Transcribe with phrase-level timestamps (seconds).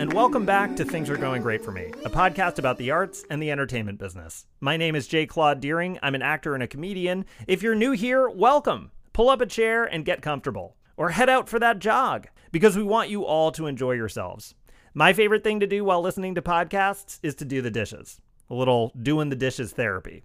[0.00, 3.22] And welcome back to Things Are Going Great for Me, a podcast about the arts
[3.28, 4.46] and the entertainment business.
[4.58, 5.26] My name is J.
[5.26, 5.98] Claude Deering.
[6.02, 7.26] I'm an actor and a comedian.
[7.46, 8.92] If you're new here, welcome.
[9.12, 12.82] Pull up a chair and get comfortable, or head out for that jog, because we
[12.82, 14.54] want you all to enjoy yourselves.
[14.94, 18.54] My favorite thing to do while listening to podcasts is to do the dishes, a
[18.54, 20.24] little doing the dishes therapy.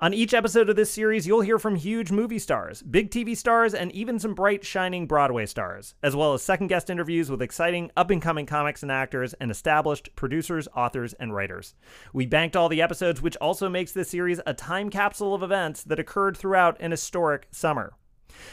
[0.00, 3.74] On each episode of this series, you'll hear from huge movie stars, big TV stars,
[3.74, 7.90] and even some bright, shining Broadway stars, as well as second guest interviews with exciting,
[7.96, 11.74] up and coming comics and actors and established producers, authors, and writers.
[12.12, 15.84] We banked all the episodes, which also makes this series a time capsule of events
[15.84, 17.94] that occurred throughout an historic summer.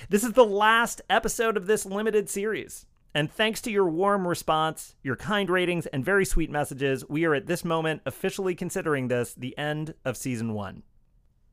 [0.10, 2.86] This is the last episode of this limited series.
[3.14, 7.34] And thanks to your warm response, your kind ratings, and very sweet messages, we are
[7.34, 10.84] at this moment officially considering this the end of season one.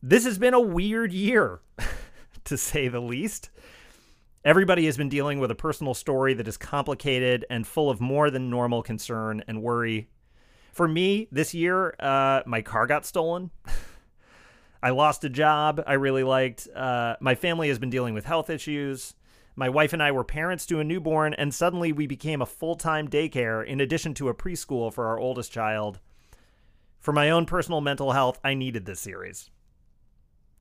[0.08, 1.62] This has been a weird year,
[2.44, 3.50] to say the least.
[4.44, 8.30] Everybody has been dealing with a personal story that is complicated and full of more
[8.30, 10.08] than normal concern and worry.
[10.72, 13.50] For me, this year, uh, my car got stolen.
[14.80, 16.68] I lost a job I really liked.
[16.72, 19.14] Uh, my family has been dealing with health issues.
[19.56, 22.76] My wife and I were parents to a newborn, and suddenly we became a full
[22.76, 25.98] time daycare in addition to a preschool for our oldest child.
[27.00, 29.50] For my own personal mental health, I needed this series.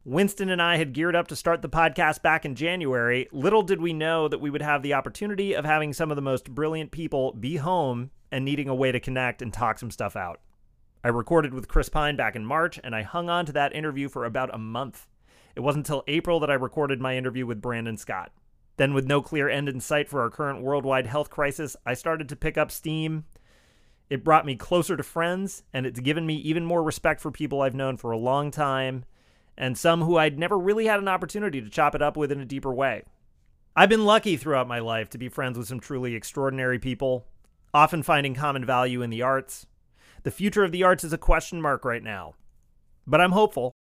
[0.08, 3.28] Winston and I had geared up to start the podcast back in January.
[3.31, 6.22] Little did we know that we would have the opportunity of having some of the
[6.22, 10.16] most brilliant people be home and needing a way to connect and talk some stuff
[10.16, 10.42] out.
[11.03, 14.08] I recorded with Chris Pine back in March, and I hung on to that interview
[14.08, 15.08] for about a month.
[15.56, 18.31] It wasn't until April that I recorded my interview with Brandon Scott.
[18.78, 22.30] Then, with no clear end in sight for our current worldwide health crisis, I started
[22.30, 23.25] to pick up steam.
[24.12, 27.64] It brought me closer to friends, and it's given me even more respect for people
[27.64, 29.06] I've known for a long time
[29.57, 32.39] and some who I'd never really had an opportunity to chop it up with in
[32.39, 33.03] a deeper way.
[33.75, 37.25] I've been lucky throughout my life to be friends with some truly extraordinary people,
[37.73, 39.66] often finding common value in the arts.
[40.23, 42.35] The future of the arts is a question mark right now,
[43.05, 43.73] but I'm hopeful.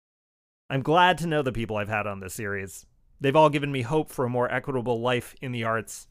[0.70, 2.86] I'm glad to know the people I've had on this series.
[3.20, 6.08] They've all given me hope for a more equitable life in the arts,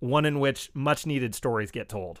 [0.00, 2.20] one in which much needed stories get told.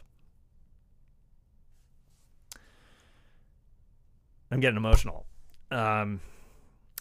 [4.50, 5.26] I'm getting emotional.
[5.70, 6.20] Um,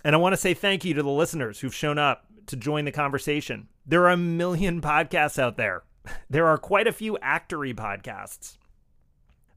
[0.06, 2.86] and I want to say thank you to the listeners who've shown up to join
[2.86, 3.70] the conversation.
[3.88, 5.84] There are a million podcasts out there.
[6.30, 8.58] There are quite a few actory podcasts.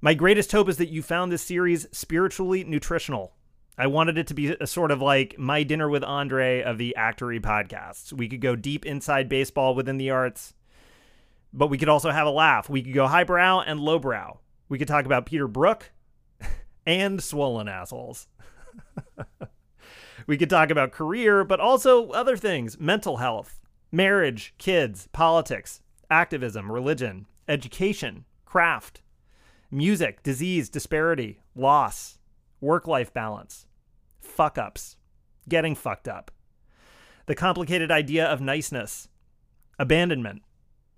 [0.01, 3.35] My greatest hope is that you found this series spiritually nutritional.
[3.77, 6.95] I wanted it to be a sort of like my dinner with Andre of the
[6.97, 8.15] actory podcasts.
[8.15, 10.55] We could go deep inside baseball within the arts,
[11.53, 12.71] but we could also have a laugh.
[12.71, 14.39] We could go highbrow and lowbrow.
[14.71, 15.93] We could talk about Peter Brook
[16.87, 18.27] and swollen assholes.
[20.29, 23.59] We could talk about career, but also other things mental health,
[23.91, 25.81] marriage, kids, politics,
[26.11, 29.01] activism, religion, education, craft,
[29.71, 32.19] music, disease, disparity, loss,
[32.61, 33.67] work life balance,
[34.21, 34.99] fuck ups,
[35.49, 36.31] getting fucked up,
[37.25, 39.09] the complicated idea of niceness,
[39.79, 40.43] abandonment,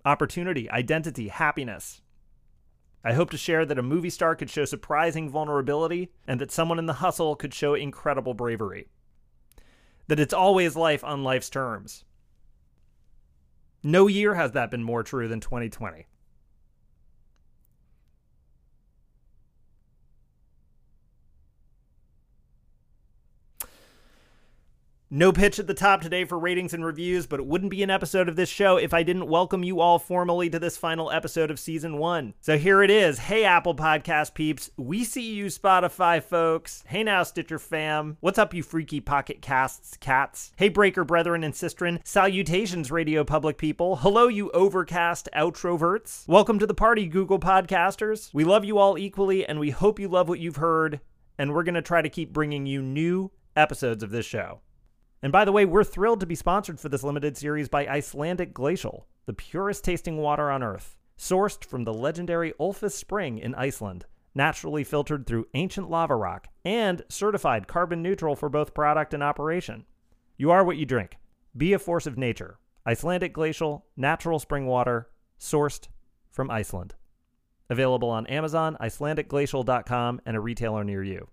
[0.03, 2.01] opportunity, identity, happiness.
[3.01, 6.79] I hope to share that a movie star could show surprising vulnerability and that someone
[6.79, 8.89] in the hustle could show incredible bravery
[10.11, 12.03] that it's always life on life's terms.
[13.81, 16.05] No year has that been more true than 2020.
[25.13, 27.89] No pitch at the top today for ratings and reviews, but it wouldn't be an
[27.89, 31.51] episode of this show if I didn't welcome you all formally to this final episode
[31.51, 32.33] of season one.
[32.39, 33.19] So here it is.
[33.19, 34.69] Hey, Apple Podcast peeps.
[34.77, 36.85] We see you, Spotify folks.
[36.87, 38.15] Hey now, Stitcher fam.
[38.21, 40.53] What's up, you freaky pocket casts cats?
[40.55, 41.99] Hey, Breaker brethren and sistren.
[42.05, 43.97] Salutations, Radio Public people.
[43.97, 46.25] Hello, you overcast outroverts.
[46.25, 48.33] Welcome to the party, Google Podcasters.
[48.33, 51.01] We love you all equally, and we hope you love what you've heard.
[51.37, 54.61] And we're going to try to keep bringing you new episodes of this show.
[55.23, 58.53] And by the way, we're thrilled to be sponsored for this limited series by Icelandic
[58.53, 64.05] Glacial, the purest tasting water on Earth, sourced from the legendary Ölfus Spring in Iceland,
[64.33, 69.85] naturally filtered through ancient lava rock, and certified carbon neutral for both product and operation.
[70.37, 71.17] You are what you drink.
[71.55, 72.57] Be a force of nature.
[72.87, 75.09] Icelandic Glacial, natural spring water,
[75.39, 75.87] sourced
[76.31, 76.95] from Iceland.
[77.69, 81.27] Available on Amazon, IcelandicGlacial.com, and a retailer near you.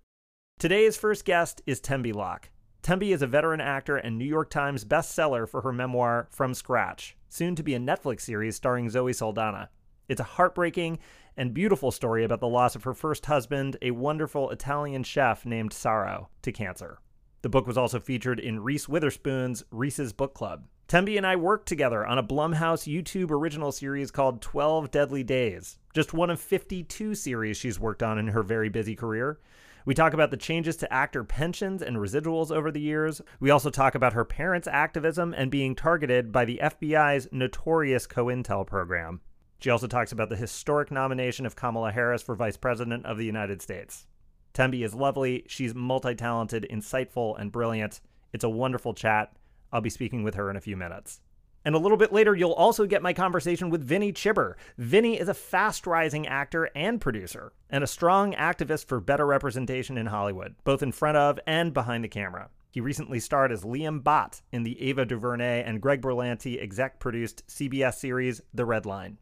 [0.59, 2.51] Today's first guest is Tembi Locke.
[2.89, 7.19] Tembi is a veteran actor and New York Times bestseller for her memoir From Scratch,
[7.29, 9.69] soon to be a Netflix series starring Zoe Saldana.
[10.09, 10.99] It's a heartbreaking
[11.37, 15.75] and beautiful story about the loss of her first husband, a wonderful Italian chef named
[15.75, 16.99] Saro, to cancer.
[17.43, 20.65] The book was also featured in Reese Witherspoon's Reese's Book Club.
[20.89, 25.79] Tembi and I worked together on a Blumhouse YouTube original series called 12 Deadly Days,
[25.95, 29.41] just one of 52 series she's worked on in her very busy career.
[29.85, 33.21] We talk about the changes to actor pensions and residuals over the years.
[33.41, 38.67] We also talk about her parents' activism and being targeted by the FBI's notorious COINTEL
[38.67, 39.21] program.
[39.61, 43.25] She also talks about the historic nomination of Kamala Harris for Vice President of the
[43.25, 44.07] United States.
[44.55, 45.45] Tembi is lovely.
[45.49, 48.01] She's multi talented, insightful, and brilliant.
[48.33, 49.33] It's a wonderful chat.
[49.73, 51.21] I'll be speaking with her in a few minutes.
[51.65, 54.55] And a little bit later, you'll also get my conversation with Vinny Chhibber.
[54.79, 59.99] Vinny is a fast rising actor and producer, and a strong activist for better representation
[59.99, 62.49] in Hollywood, both in front of and behind the camera.
[62.71, 67.47] He recently starred as Liam Bhatt in the Ava DuVernay and Greg Berlanti exec produced
[67.49, 69.19] CBS series The Red Line.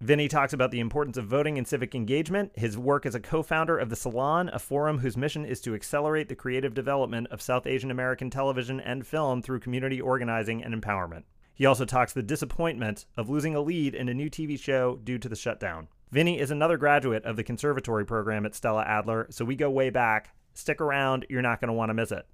[0.00, 3.42] Vinny talks about the importance of voting and civic engagement, his work as a co
[3.42, 7.40] founder of The Salon, a forum whose mission is to accelerate the creative development of
[7.40, 11.22] South Asian American television and film through community organizing and empowerment.
[11.56, 15.16] He also talks the disappointment of losing a lead in a new TV show due
[15.18, 15.88] to the shutdown.
[16.10, 19.88] Vinny is another graduate of the conservatory program at Stella Adler, so we go way
[19.88, 20.36] back.
[20.52, 22.26] Stick around, you're not going to want to miss it.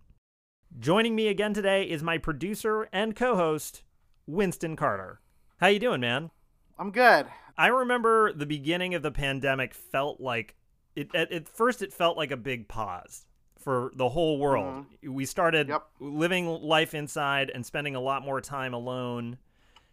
[0.76, 3.84] Joining me again today is my producer and co-host,
[4.26, 5.20] Winston Carter.
[5.58, 6.30] How you doing, man?
[6.76, 7.26] I'm good.
[7.56, 10.56] I remember the beginning of the pandemic felt like
[10.96, 13.26] it at, at first it felt like a big pause
[13.62, 14.86] for the whole world.
[15.02, 15.12] Mm-hmm.
[15.14, 15.86] We started yep.
[16.00, 19.38] living life inside and spending a lot more time alone.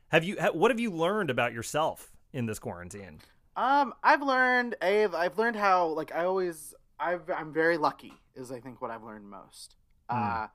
[0.09, 3.19] Have you what have you learned about yourself in this quarantine?
[3.55, 8.51] Um, I've learned I've I've learned how like I always I've I'm very lucky is
[8.51, 9.75] I think what I've learned most.
[10.09, 10.45] Mm.
[10.45, 10.47] Uh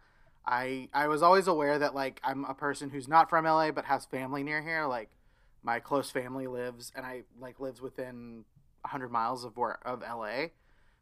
[0.46, 3.87] I I was always aware that like I'm a person who's not from LA but
[3.87, 5.10] has family near here like
[5.62, 8.44] my close family lives and I like lives within
[8.82, 10.49] 100 miles of where of LA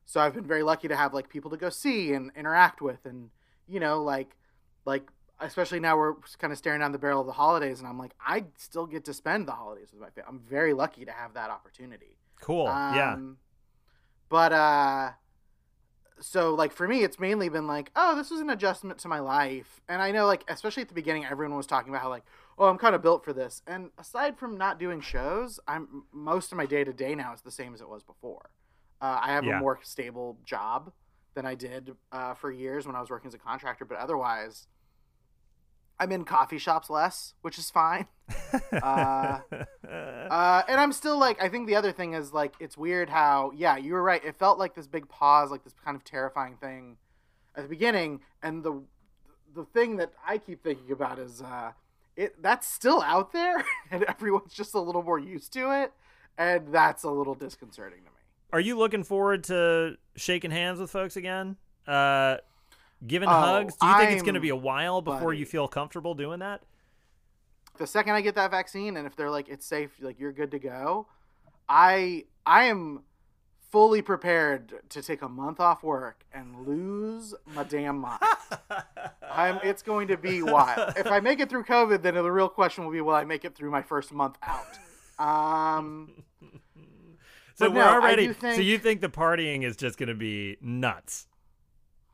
[0.04, 3.04] so I've been very lucky to have like people to go see and interact with,
[3.04, 3.30] and
[3.68, 4.36] you know, like,
[4.84, 5.08] like
[5.40, 8.12] especially now we're kind of staring down the barrel of the holidays, and I'm like,
[8.24, 10.28] I still get to spend the holidays with my family.
[10.28, 12.18] I'm very lucky to have that opportunity.
[12.40, 12.66] Cool.
[12.66, 13.16] Um, yeah.
[14.28, 15.10] But uh,
[16.20, 19.20] so like for me, it's mainly been like, oh, this was an adjustment to my
[19.20, 22.24] life, and I know like especially at the beginning, everyone was talking about how like,
[22.58, 26.52] oh, I'm kind of built for this, and aside from not doing shows, I'm most
[26.52, 28.50] of my day to day now is the same as it was before.
[29.02, 29.58] Uh, I have yeah.
[29.58, 30.92] a more stable job
[31.34, 34.68] than I did uh, for years when I was working as a contractor, but otherwise,
[35.98, 38.06] I'm in coffee shops less, which is fine.
[38.72, 39.40] uh,
[39.90, 43.50] uh, and I'm still like, I think the other thing is like, it's weird how,
[43.56, 44.24] yeah, you were right.
[44.24, 46.96] It felt like this big pause, like this kind of terrifying thing
[47.56, 48.82] at the beginning, and the
[49.54, 51.72] the thing that I keep thinking about is uh,
[52.16, 55.92] it that's still out there, and everyone's just a little more used to it,
[56.38, 58.21] and that's a little disconcerting to me
[58.52, 61.56] are you looking forward to shaking hands with folks again?
[61.86, 62.36] Uh,
[63.06, 63.76] giving oh, hugs?
[63.80, 65.38] Do you think I'm, it's going to be a while before buddy.
[65.38, 66.62] you feel comfortable doing that?
[67.78, 70.50] The second I get that vaccine, and if they're like it's safe, like you're good
[70.50, 71.06] to go,
[71.68, 73.02] I I am
[73.72, 78.20] fully prepared to take a month off work and lose my damn mind.
[79.32, 80.92] I'm, it's going to be wild.
[80.98, 83.46] If I make it through COVID, then the real question will be, will I make
[83.46, 84.78] it through my first month out?
[85.18, 86.22] Um,
[87.54, 88.32] so but we're no, already.
[88.32, 88.56] Think...
[88.56, 91.26] So you think the partying is just going to be nuts?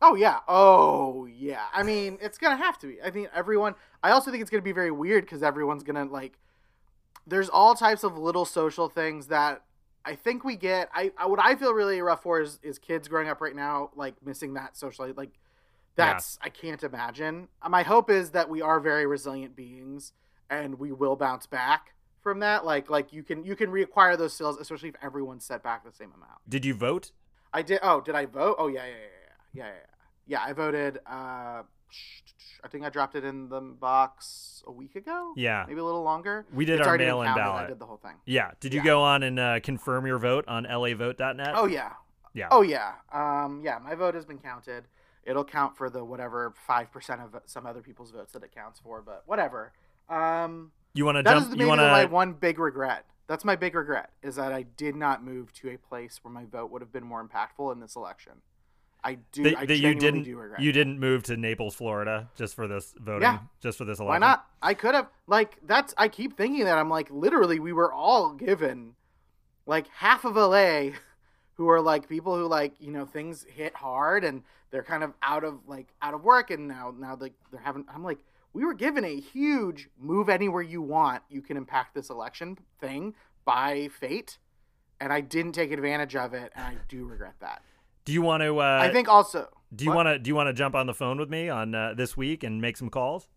[0.01, 0.39] Oh yeah.
[0.47, 1.65] Oh yeah.
[1.73, 3.03] I mean, it's gonna have to be.
[3.03, 3.75] I mean, everyone.
[4.03, 6.39] I also think it's gonna be very weird because everyone's gonna like.
[7.27, 9.63] There's all types of little social things that
[10.05, 10.89] I think we get.
[10.95, 13.91] I, I what I feel really rough for is is kids growing up right now
[13.97, 15.33] like missing that social like.
[15.97, 16.47] That's yeah.
[16.47, 17.49] I can't imagine.
[17.69, 20.13] My hope is that we are very resilient beings
[20.49, 21.95] and we will bounce back
[22.29, 22.65] from that.
[22.65, 25.93] Like like you can you can reacquire those skills, especially if everyone's set back the
[25.93, 26.41] same amount.
[26.49, 27.13] Did you vote?
[27.53, 27.81] I did.
[27.83, 28.57] Oh, did I vote?
[28.59, 28.97] Oh yeah yeah yeah
[29.55, 29.99] yeah yeah yeah.
[30.27, 30.99] Yeah, I voted.
[31.07, 31.63] Uh,
[32.63, 35.33] I think I dropped it in the box a week ago.
[35.37, 36.45] Yeah, maybe a little longer.
[36.53, 37.65] We did it's our mail-in ballot.
[37.65, 38.17] I did the whole thing.
[38.27, 38.51] Yeah.
[38.61, 38.85] Did you yeah.
[38.85, 41.53] go on and uh, confirm your vote on LAVote.net?
[41.55, 41.93] Oh yeah.
[42.35, 42.49] Yeah.
[42.51, 42.93] Oh yeah.
[43.11, 43.63] Um.
[43.65, 43.79] Yeah.
[43.79, 44.85] My vote has been counted.
[45.25, 48.81] It'll count for the whatever five percent of some other people's votes that it counts
[48.81, 49.73] for, but whatever.
[50.11, 50.73] Um.
[50.99, 51.57] You want to jump?
[51.57, 53.05] You want my one big regret.
[53.29, 56.45] That's my big regret is that I did not move to a place where my
[56.45, 58.33] vote would have been more impactful in this election.
[59.05, 59.45] I do.
[59.45, 60.25] That, I that you didn't.
[60.25, 63.23] Do regret you didn't move to Naples, Florida, just for this voting.
[63.23, 63.39] Yeah.
[63.61, 64.23] Just for this election.
[64.23, 64.47] Why not?
[64.61, 65.07] I could have.
[65.29, 65.95] Like that's.
[65.97, 68.97] I keep thinking that I'm like literally we were all given,
[69.67, 70.89] like half of LA,
[71.55, 75.13] who are like people who like you know things hit hard and they're kind of
[75.23, 77.85] out of like out of work and now now like they're having.
[77.95, 78.19] I'm like
[78.53, 83.15] we were given a huge move anywhere you want, you can impact this election thing
[83.45, 84.39] by fate,
[85.01, 87.63] and I didn't take advantage of it, and I do regret that.
[88.05, 88.59] Do you want to?
[88.61, 89.49] Uh, I think also.
[89.75, 90.19] Do you want to?
[90.19, 92.61] Do you want to jump on the phone with me on uh, this week and
[92.61, 93.29] make some calls?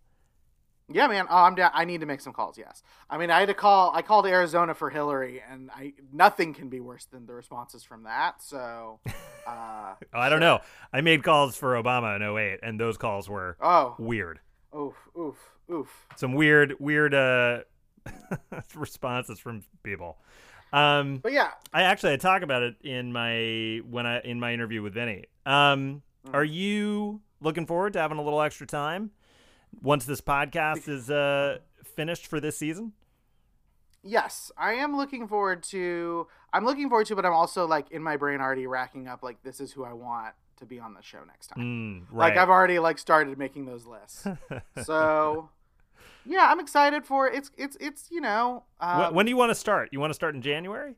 [0.94, 1.26] Yeah, man.
[1.30, 1.72] Oh, I'm down.
[1.74, 2.58] I need to make some calls.
[2.58, 2.84] Yes.
[3.10, 3.92] I mean, I had to call.
[3.94, 8.04] I called Arizona for Hillary, and I nothing can be worse than the responses from
[8.04, 8.42] that.
[8.42, 9.12] So, uh,
[9.48, 10.60] Oh, I don't know.
[10.94, 14.40] I made calls for Obama in 08, and those calls were oh, weird.
[14.76, 15.36] Oof, oof,
[15.72, 16.08] oof.
[16.16, 17.60] Some weird, weird uh,
[18.76, 20.18] responses from people.
[20.74, 24.54] Um, But yeah, I actually I talk about it in my when I in my
[24.54, 25.26] interview with Vinny.
[25.46, 26.36] Um, Mm.
[26.36, 29.10] are you looking forward to having a little extra time
[29.82, 31.58] once this podcast is uh,
[31.96, 32.94] finished for this season?
[34.04, 36.28] yes, I am looking forward to.
[36.54, 39.42] I'm looking forward to, but I'm also like in my brain already racking up like
[39.44, 41.60] this is who I want to be on the show next time.
[41.60, 42.30] Mm, right.
[42.30, 44.26] Like I've already like started making those lists.
[44.84, 45.50] so,
[46.26, 47.36] yeah, I'm excited for it.
[47.36, 48.64] It's it's it's you know.
[48.80, 49.90] Um, Wh- when do you want to start?
[49.92, 50.96] You want to start in January?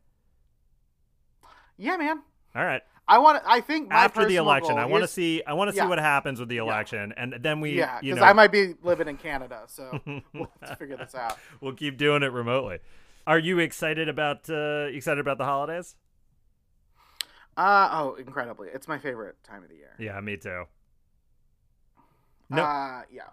[1.77, 2.21] Yeah, man.
[2.55, 2.81] All right.
[3.07, 3.43] I want.
[3.43, 5.43] To, I think After the election, I want to see.
[5.45, 8.21] I want to see what happens with the election, and then we, Yeah, you because
[8.21, 9.99] know, I might be living in Canada, so
[10.33, 11.37] we'll figure this out.
[11.59, 12.79] we'll keep doing it remotely.
[13.27, 15.95] Are you excited about uh, excited about the holidays?
[17.55, 18.69] Uh oh, incredibly!
[18.73, 19.93] It's my favorite time of the year.
[19.99, 20.63] Yeah, me too.
[22.49, 22.63] No.
[22.63, 23.23] Uh, yeah.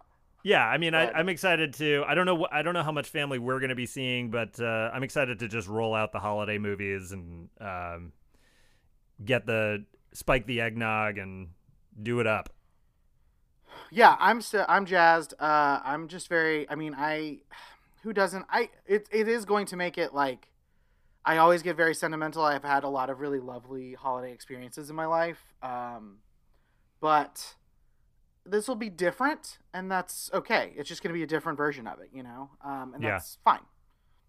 [0.42, 2.02] Yeah, I mean, I, But- I'm excited to.
[2.06, 2.46] I don't know.
[2.50, 5.38] I don't know how much family we're going to be seeing, but uh, I'm excited
[5.40, 8.12] to just roll out the holiday movies and um,
[9.24, 11.48] get the spike the eggnog and
[12.02, 12.50] do it up.
[13.90, 14.64] Yeah, I'm still.
[14.68, 15.34] I'm jazzed.
[15.38, 16.68] Uh, I'm just very.
[16.70, 17.38] I mean, I.
[18.02, 18.46] Who doesn't?
[18.48, 18.70] I.
[18.86, 19.08] It.
[19.10, 20.49] It is going to make it like.
[21.24, 22.42] I always get very sentimental.
[22.42, 25.54] I've had a lot of really lovely holiday experiences in my life.
[25.62, 26.18] Um,
[27.00, 27.54] but
[28.44, 30.72] this will be different, and that's okay.
[30.76, 32.50] It's just going to be a different version of it, you know.
[32.64, 33.10] Um, and Yeah.
[33.10, 33.66] that's fine.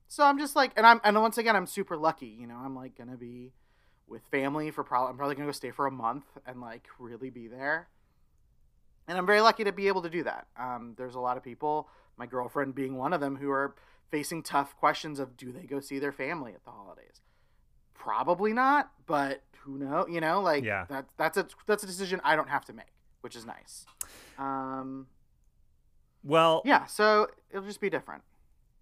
[0.08, 2.28] So I'm just like, and I'm, and once again, I'm super lucky.
[2.28, 3.54] You know, I'm like gonna be
[4.08, 5.12] with family for probably.
[5.12, 7.88] I'm probably gonna go stay for a month and like really be there
[9.08, 10.48] and I'm very lucky to be able to do that.
[10.58, 13.76] Um, there's a lot of people, my girlfriend being one of them, who are
[14.12, 17.22] facing tough questions of do they go see their family at the holidays?
[17.94, 20.06] Probably not, but who know?
[20.08, 20.86] You know, like Yeah.
[20.90, 23.86] that that's a that's a decision I don't have to make, which is nice.
[24.38, 25.08] Um,
[26.24, 28.24] Well, yeah, so it'll just be different.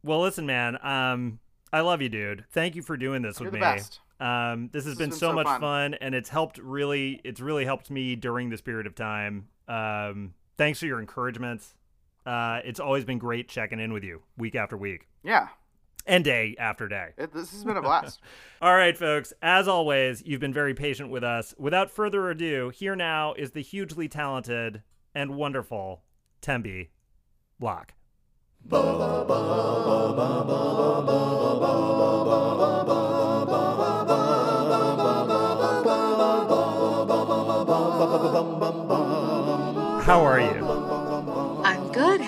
[0.03, 0.77] well, listen, man.
[0.86, 1.39] Um,
[1.71, 2.45] I love you, dude.
[2.51, 3.75] Thank you for doing this You're with the me.
[3.75, 4.00] best.
[4.19, 5.62] Um, this has This been, has so, so much fun.
[5.62, 7.21] fun, and it's helped really.
[7.24, 9.48] It's really helped me during this period of time.
[9.67, 11.63] Um, thanks for your encouragement.
[12.29, 15.48] Uh, it's always been great checking in with you week after week Yeah,
[16.05, 17.09] and day after day.
[17.17, 18.19] it, this has been a blast.
[18.62, 19.33] All right, folks.
[19.41, 21.55] As always, you've been very patient with us.
[21.57, 24.83] Without further ado, here now is the hugely talented
[25.15, 26.03] and wonderful
[26.43, 26.89] Tembi
[27.59, 27.93] Locke.
[40.01, 40.69] How are you?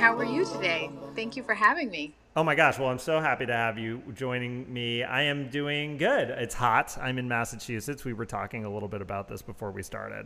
[0.02, 0.90] How are you today?
[1.16, 2.16] Thank you for having me.
[2.36, 5.04] Oh my gosh, well, I'm so happy to have you joining me.
[5.04, 6.32] I am doing good.
[6.32, 6.98] It's hot.
[7.00, 8.04] I'm in Massachusetts.
[8.04, 10.26] We were talking a little bit about this before we started.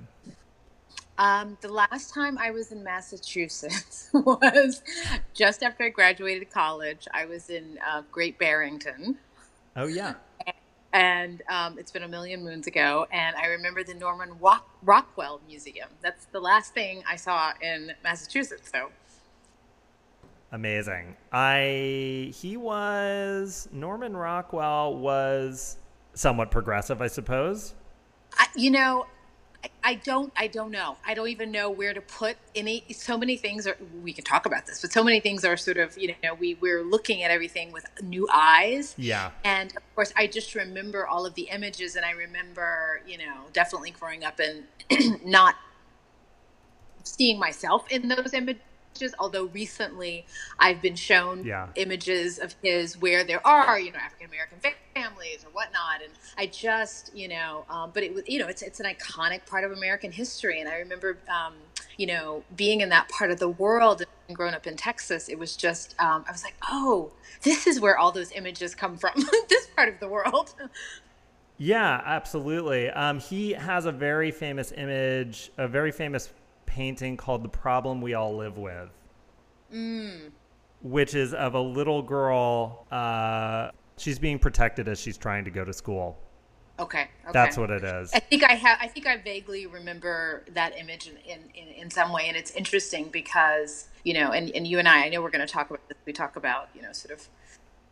[1.17, 4.81] Um, the last time I was in Massachusetts was
[5.33, 7.05] just after I graduated college.
[7.13, 9.17] I was in uh, Great Barrington,
[9.75, 10.13] Oh, yeah.
[10.93, 13.07] and um, it's been a million moons ago.
[13.11, 15.89] And I remember the Norman Rock- Rockwell Museum.
[16.01, 18.71] That's the last thing I saw in Massachusetts.
[18.71, 18.89] So
[20.55, 21.17] Amazing.
[21.33, 25.75] I he was Norman Rockwell was
[26.13, 27.73] somewhat progressive, I suppose.
[28.37, 29.05] I, you know,
[29.65, 30.95] I, I don't, I don't know.
[31.05, 32.85] I don't even know where to put any.
[32.93, 33.75] So many things are.
[34.01, 36.53] We can talk about this, but so many things are sort of, you know, we
[36.53, 38.95] we're looking at everything with new eyes.
[38.97, 39.31] Yeah.
[39.43, 43.47] And of course, I just remember all of the images, and I remember, you know,
[43.51, 44.63] definitely growing up and
[45.25, 45.55] not
[47.03, 48.61] seeing myself in those images.
[49.19, 50.25] Although recently,
[50.59, 51.67] I've been shown Yeah.
[51.75, 54.59] images of his where there are, you know, African American
[54.93, 58.61] families or whatnot, and I just, you know, um, but it was, you know, it's
[58.61, 61.53] it's an iconic part of American history, and I remember, um,
[61.97, 65.29] you know, being in that part of the world and growing up in Texas.
[65.29, 67.11] It was just, um, I was like, oh,
[67.43, 69.13] this is where all those images come from.
[69.49, 70.53] this part of the world.
[71.57, 72.89] Yeah, absolutely.
[72.89, 76.29] Um, he has a very famous image, a very famous
[76.75, 78.89] painting called "The Problem We All Live With,"
[80.81, 82.85] which is of a little girl.
[82.91, 86.19] Uh, she's being protected as she's trying to go to school.
[86.77, 87.31] Okay, okay.
[87.31, 88.11] That's what it is.
[88.13, 88.77] I think I have.
[88.81, 92.51] I think I vaguely remember that image in, in, in, in some way, and it's
[92.51, 95.69] interesting because you know, and, and you and I, I know we're going to talk
[95.69, 95.97] about this.
[96.05, 97.29] We talk about you know, sort of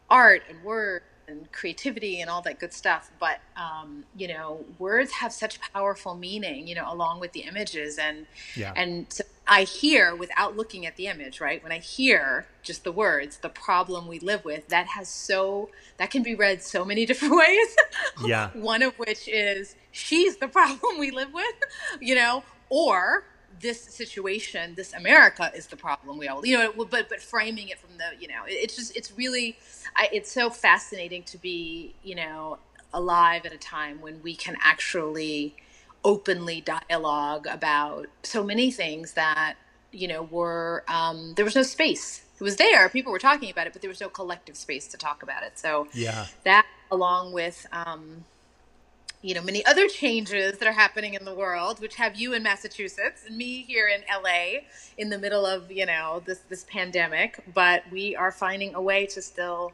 [0.10, 3.12] art and word and creativity and all that good stuff.
[3.20, 7.98] But um, you know, words have such powerful meaning, you know, along with the images
[7.98, 8.26] and
[8.56, 8.74] Yeah.
[8.76, 11.62] and so I hear without looking at the image, right?
[11.62, 16.12] When I hear just the words, the problem we live with, that has so that
[16.12, 17.76] can be read so many different ways.
[18.26, 18.50] Yeah.
[18.54, 21.56] One of which is she's the problem we live with,
[22.00, 23.26] you know, or
[23.62, 27.80] this situation, this America is the problem we all, you know, but but framing it
[27.80, 29.58] from the, you know, it- it's just it's really,
[29.96, 32.60] I, it's so fascinating to be, you know,
[32.94, 35.56] alive at a time when we can actually
[36.04, 39.56] openly dialogue about so many things that
[39.92, 42.24] you know were um, there was no space.
[42.40, 44.98] It was there, people were talking about it, but there was no collective space to
[44.98, 45.60] talk about it.
[45.60, 46.26] So Yeah.
[46.44, 48.26] that along with um,
[49.24, 52.44] you know many other changes that are happening in the world which have you in
[52.44, 54.60] massachusetts and me here in la
[54.98, 59.06] in the middle of you know this this pandemic but we are finding a way
[59.06, 59.72] to still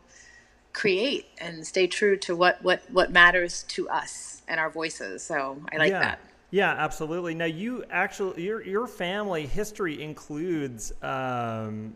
[0.72, 5.60] create and stay true to what what what matters to us and our voices so
[5.74, 6.00] i like yeah.
[6.00, 6.20] that
[6.52, 7.36] Yeah, absolutely.
[7.36, 11.96] Now, you actually, your your family history includes um,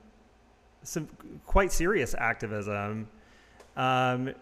[0.83, 1.07] some
[1.45, 3.07] quite serious activism.
[3.75, 4.33] Um,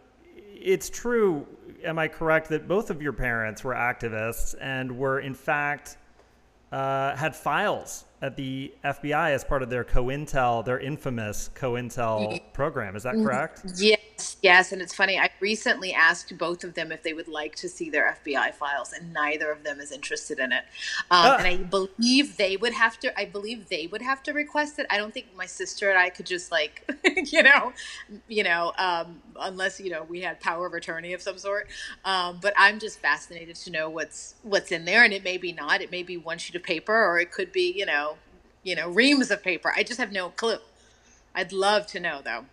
[0.62, 1.46] it's true.
[1.84, 5.98] Am I correct that both of your parents were activists and were in fact
[6.72, 12.96] uh, had files at the FBI as part of their COINTEL, their infamous COINTEL program?
[12.96, 13.64] Is that correct?
[13.78, 14.00] Yes,
[14.42, 15.20] yes, and it's funny.
[15.20, 18.94] I recently asked both of them if they would like to see their FBI files,
[18.94, 20.64] and neither of them is interested in it.
[21.12, 21.36] Um.
[21.40, 23.20] And I believe they would have to.
[23.20, 24.88] I believe they would have to request it.
[24.90, 26.90] I don't think my sister and I could just like,
[27.32, 27.74] you know,
[28.28, 31.68] you know, um, unless you know we had power of attorney of some sort.
[32.06, 35.52] Um, but I'm just fascinated to know what's what's in there, and it may be
[35.54, 35.82] not.
[35.82, 38.18] It may be one sheet of paper, or it could be you know,
[38.64, 39.74] you know, reams of paper.
[39.76, 40.58] I just have no clue.
[41.36, 42.46] I'd love to know though.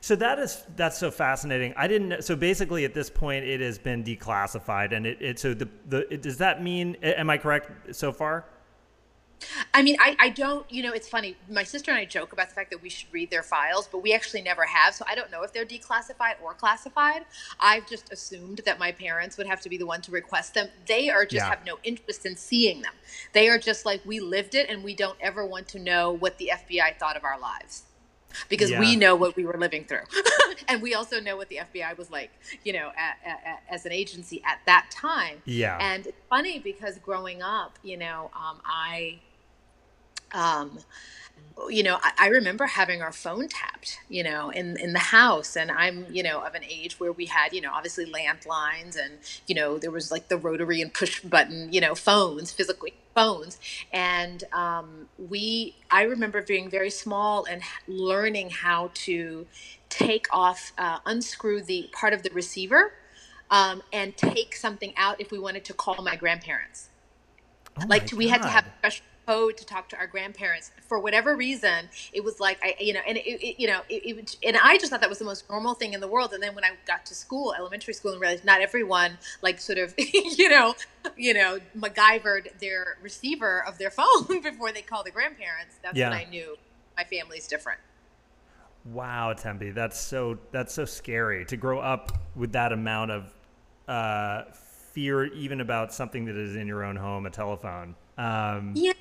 [0.00, 1.74] So that is that's so fascinating.
[1.76, 2.22] I didn't.
[2.22, 6.12] So basically, at this point, it has been declassified, and it, it so the the
[6.12, 6.96] it, does that mean?
[7.02, 8.44] Am I correct so far?
[9.74, 11.36] I mean, I, I don't, you know, it's funny.
[11.50, 13.98] My sister and I joke about the fact that we should read their files, but
[13.98, 14.94] we actually never have.
[14.94, 17.26] So I don't know if they're declassified or classified.
[17.60, 20.68] I've just assumed that my parents would have to be the one to request them.
[20.86, 21.50] They are just Yeah.
[21.50, 22.94] have no interest in seeing them.
[23.34, 26.38] They are just like, we lived it and we don't ever want to know what
[26.38, 27.82] the FBI thought of our lives.
[28.48, 28.80] Because Yeah.
[28.80, 30.04] we know what we were living through.
[30.68, 32.30] and we also know what the FBI was like,
[32.64, 35.42] you know, a a a- as an agency at that time.
[35.44, 35.78] Yeah.
[35.80, 39.18] And it's funny because growing up, you know, um, I,
[40.32, 40.78] um,
[41.68, 45.56] you know, I, I remember having our phone tapped, you know, in in the house,
[45.56, 49.18] and I'm, you know, of an age where we had, you know, obviously landlines, and
[49.46, 53.58] you know, there was like the rotary and push button, you know, phones, physically phones,
[53.92, 59.46] and um, we, I remember being very small and learning how to
[59.88, 62.92] take off, uh, unscrew the part of the receiver,
[63.50, 66.90] um, and take something out if we wanted to call my grandparents.
[67.80, 70.70] Oh like my we had to have a special code to talk to our grandparents
[70.86, 74.02] for whatever reason it was like i you know and it, it you know it,
[74.06, 76.32] it, would- and i just thought that was the most normal thing in the world
[76.32, 79.78] and then when i got to school elementary school and realized not everyone like sort
[79.78, 80.74] of you know
[81.16, 86.10] you know macgyvered their receiver of their phone before they call the grandparents that's Yeah.
[86.10, 86.56] when i knew
[86.96, 87.80] my family's different
[88.92, 93.34] Wow, Tembi, that's so that's so scary to grow up with that amount of
[93.88, 94.44] uh,
[94.92, 97.96] fear, even about something that is in your own home, a telephone.
[98.18, 98.92] Um, Yeah,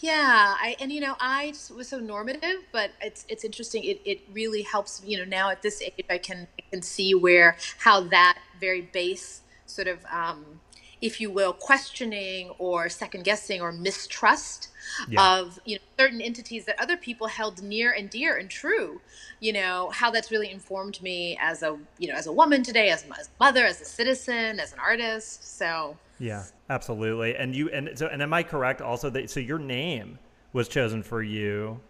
[0.00, 0.54] yeah.
[0.58, 3.84] I and you know, I just was so normative, but it's it's interesting.
[3.84, 5.02] It it really helps.
[5.04, 8.82] You know, now at this age, I can I can see where how that very
[8.82, 10.60] base sort of, um,
[11.00, 14.68] if you will, questioning or second guessing or mistrust
[15.08, 15.38] Yeah.
[15.38, 19.00] of you know certain entities that other people held near and dear and true.
[19.40, 22.90] You know how that's really informed me as a you know as a woman today,
[22.90, 23.08] as a
[23.40, 25.58] mother, as a citizen, as an artist.
[25.58, 25.96] So.
[26.20, 27.36] Yeah, absolutely.
[27.36, 30.18] And you and so and am I correct also that so your name
[30.52, 31.80] was chosen for you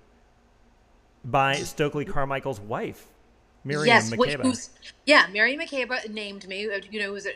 [1.24, 3.06] by Stokely Carmichael's wife,
[3.64, 4.68] Miriam yes, Makeba.
[5.06, 6.68] yeah, Miriam Makeba named me.
[6.70, 7.30] uh, You know, who's a,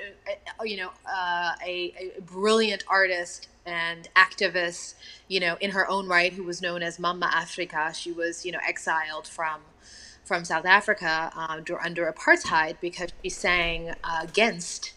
[0.61, 4.94] a, you know uh, a, a brilliant artist and activist.
[5.29, 7.92] You know, in her own right, who was known as Mama Africa.
[7.94, 9.61] She was you know exiled from
[10.24, 14.92] from South Africa um, dur- under apartheid because she sang uh, against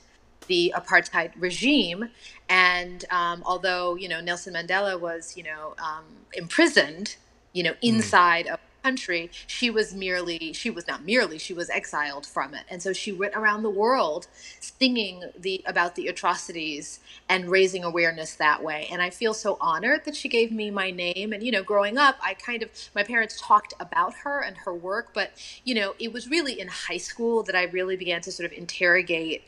[0.47, 2.09] the apartheid regime.
[2.49, 7.15] And um, although you know Nelson Mandela was you know um, imprisoned,
[7.53, 12.25] you know inside of country, she was merely, she was not merely, she was exiled
[12.25, 12.63] from it.
[12.69, 14.27] And so she went around the world
[14.59, 16.99] singing the about the atrocities
[17.29, 18.87] and raising awareness that way.
[18.91, 21.33] And I feel so honored that she gave me my name.
[21.33, 24.73] And, you know, growing up, I kind of, my parents talked about her and her
[24.73, 25.31] work, but,
[25.63, 28.57] you know, it was really in high school that I really began to sort of
[28.57, 29.43] interrogate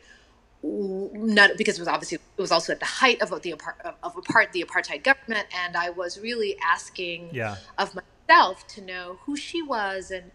[0.63, 3.54] not because it was obviously it was also at the height of the
[4.02, 7.58] of apart the apartheid government and I was really asking yeah.
[7.78, 10.32] of myself to know who she was and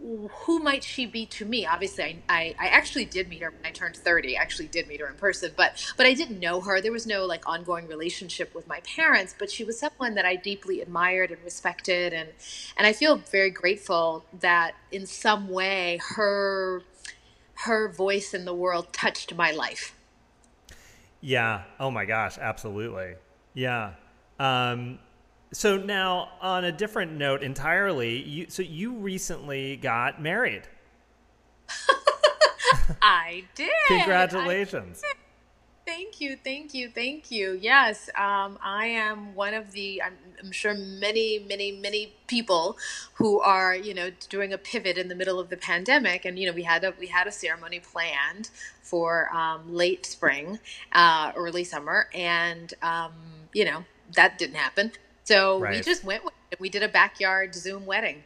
[0.00, 1.66] who might she be to me.
[1.66, 4.88] Obviously I, I, I actually did meet her when i turned 30 I actually did
[4.88, 6.80] meet her in person but but i didn't know her.
[6.80, 10.34] There was no like ongoing relationship with my parents but she was someone that i
[10.34, 12.30] deeply admired and respected and
[12.78, 16.82] and i feel very grateful that in some way her
[17.64, 19.94] her voice in the world touched my life
[21.20, 23.14] yeah oh my gosh absolutely
[23.54, 23.92] yeah
[24.38, 24.98] um
[25.52, 30.62] so now, on a different note entirely, you so you recently got married.
[33.02, 33.70] I did.
[33.86, 35.02] Congratulations.
[35.04, 35.21] I did.
[35.84, 37.58] Thank you, thank you, thank you.
[37.60, 40.00] Yes, um, I am one of the.
[40.00, 42.76] I'm, I'm, sure many, many, many people
[43.14, 46.46] who are, you know, doing a pivot in the middle of the pandemic, and you
[46.46, 50.60] know, we had a we had a ceremony planned for um, late spring,
[50.92, 53.12] uh, early summer, and um,
[53.52, 54.92] you know that didn't happen.
[55.24, 55.76] So right.
[55.76, 56.60] we just went with it.
[56.60, 58.22] We did a backyard Zoom wedding.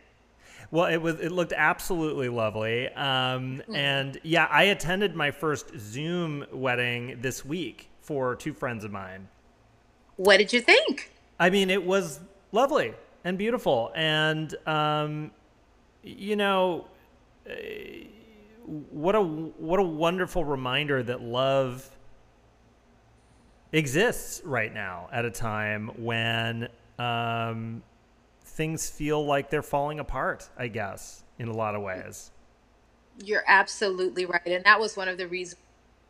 [0.71, 3.75] Well, it was it looked absolutely lovely, um, mm.
[3.75, 9.29] and yeah, I attended my first Zoom wedding this week for two friends of mine.
[10.17, 11.13] What did you think?
[11.39, 12.21] I mean, it was
[12.53, 15.31] lovely and beautiful, and um,
[16.03, 16.87] you know,
[17.47, 18.05] eh,
[18.67, 21.89] what a what a wonderful reminder that love
[23.73, 27.83] exists right now at a time when um,
[28.57, 32.31] things feel like they're falling apart, I guess, in a lot of ways.
[33.23, 34.47] You're absolutely right.
[34.47, 35.61] And that was one of the reasons,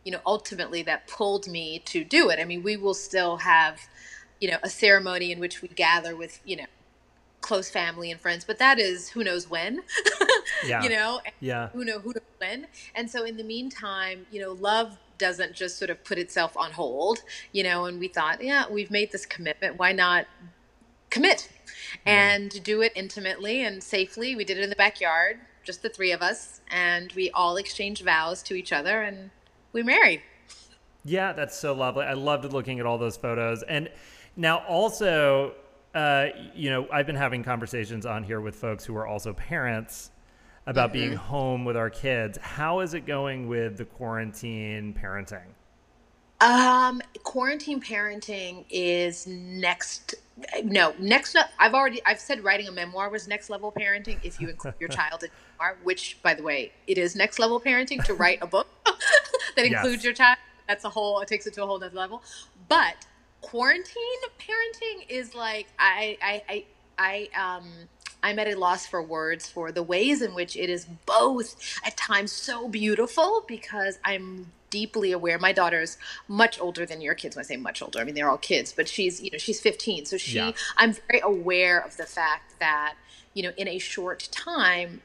[0.05, 2.39] you know, ultimately that pulled me to do it.
[2.39, 3.81] I mean, we will still have,
[4.41, 6.67] you know, a ceremony in which we gather with, you know,
[7.41, 9.83] close family and friends, but that is who knows when,
[10.67, 10.83] yeah.
[10.83, 11.69] you know, yeah.
[11.69, 12.67] who know who knows when.
[12.95, 16.71] And so in the meantime, you know, love doesn't just sort of put itself on
[16.73, 17.19] hold,
[17.53, 19.79] you know, and we thought, yeah, we've made this commitment.
[19.79, 20.27] Why not
[21.11, 21.49] commit
[22.05, 22.61] and yeah.
[22.63, 24.37] do it intimately and safely.
[24.37, 28.05] We did it in the backyard, just the three of us, and we all exchanged
[28.05, 29.31] vows to each other and
[29.73, 30.23] we married.
[31.05, 32.05] Yeah, that's so lovely.
[32.05, 33.63] I loved looking at all those photos.
[33.63, 33.89] And
[34.37, 35.55] now also,
[35.95, 40.11] uh, you know, I've been having conversations on here with folks who are also parents
[40.67, 40.99] about mm-hmm.
[40.99, 42.39] being home with our kids.
[42.39, 45.47] How is it going with the quarantine parenting?
[46.41, 50.15] Um, quarantine parenting is next.
[50.65, 51.37] No, next.
[51.59, 52.03] I've already.
[52.05, 54.19] I've said writing a memoir was next level parenting.
[54.23, 57.61] If you include your child in memoir, which, by the way, it is next level
[57.61, 58.69] parenting to write a book
[59.57, 60.05] that includes yes.
[60.05, 60.39] your child.
[60.69, 61.21] That's a whole.
[61.21, 62.23] It takes it to a whole other level.
[62.69, 63.07] But
[63.41, 64.03] quarantine
[64.39, 66.19] parenting is like I.
[66.23, 66.43] I.
[66.49, 66.65] I.
[66.99, 67.71] I um.
[68.23, 71.97] I'm at a loss for words for the ways in which it is both at
[71.97, 75.39] times so beautiful because I'm deeply aware.
[75.39, 75.97] My daughter's
[76.29, 77.35] much older than your kids.
[77.35, 79.59] When I say much older, I mean they're all kids, but she's you know she's
[79.59, 80.53] 15, so she yeah.
[80.77, 82.95] I'm very aware of the fact that
[83.33, 85.01] you know in a short time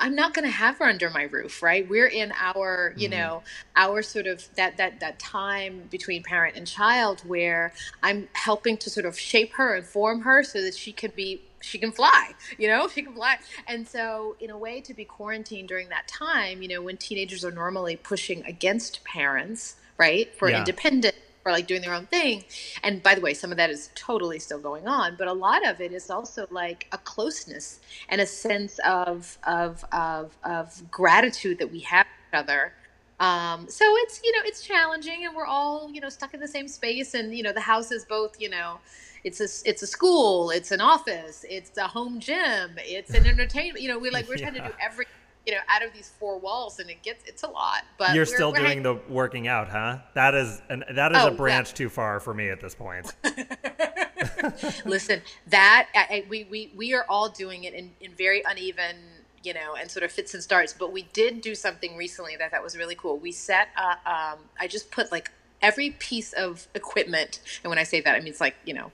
[0.00, 1.88] I'm not going to have her under my roof, right?
[1.88, 3.20] We're in our, you mm-hmm.
[3.20, 3.42] know,
[3.76, 8.90] our sort of that that that time between parent and child where I'm helping to
[8.90, 12.32] sort of shape her and form her so that she can be she can fly,
[12.58, 13.38] you know, she can fly.
[13.66, 17.44] And so, in a way, to be quarantined during that time, you know, when teenagers
[17.44, 20.58] are normally pushing against parents, right, for yeah.
[20.58, 22.44] independence, for like doing their own thing.
[22.82, 25.66] And by the way, some of that is totally still going on, but a lot
[25.66, 31.58] of it is also like a closeness and a sense of of of, of gratitude
[31.58, 32.72] that we have each other.
[33.20, 36.48] Um, so it's you know it's challenging, and we're all you know stuck in the
[36.48, 38.78] same space, and you know the house is both you know
[39.24, 43.80] it's a it's a school, it's an office, it's a home gym, it's an entertainment.
[43.80, 44.50] You know, we're like we're yeah.
[44.50, 45.06] trying to do every
[45.46, 47.82] you know out of these four walls, and it gets it's a lot.
[47.98, 49.98] But you're still doing the working out, huh?
[50.14, 51.74] That is an that is oh, a branch yeah.
[51.74, 53.14] too far for me at this point.
[54.84, 58.96] Listen, that I, we we we are all doing it in in very uneven
[59.44, 60.72] you know, and sort of fits and starts.
[60.72, 63.18] But we did do something recently that that was really cool.
[63.18, 67.82] We set, uh, um, I just put like every piece of equipment, and when I
[67.82, 68.92] say that, I mean it's like you know,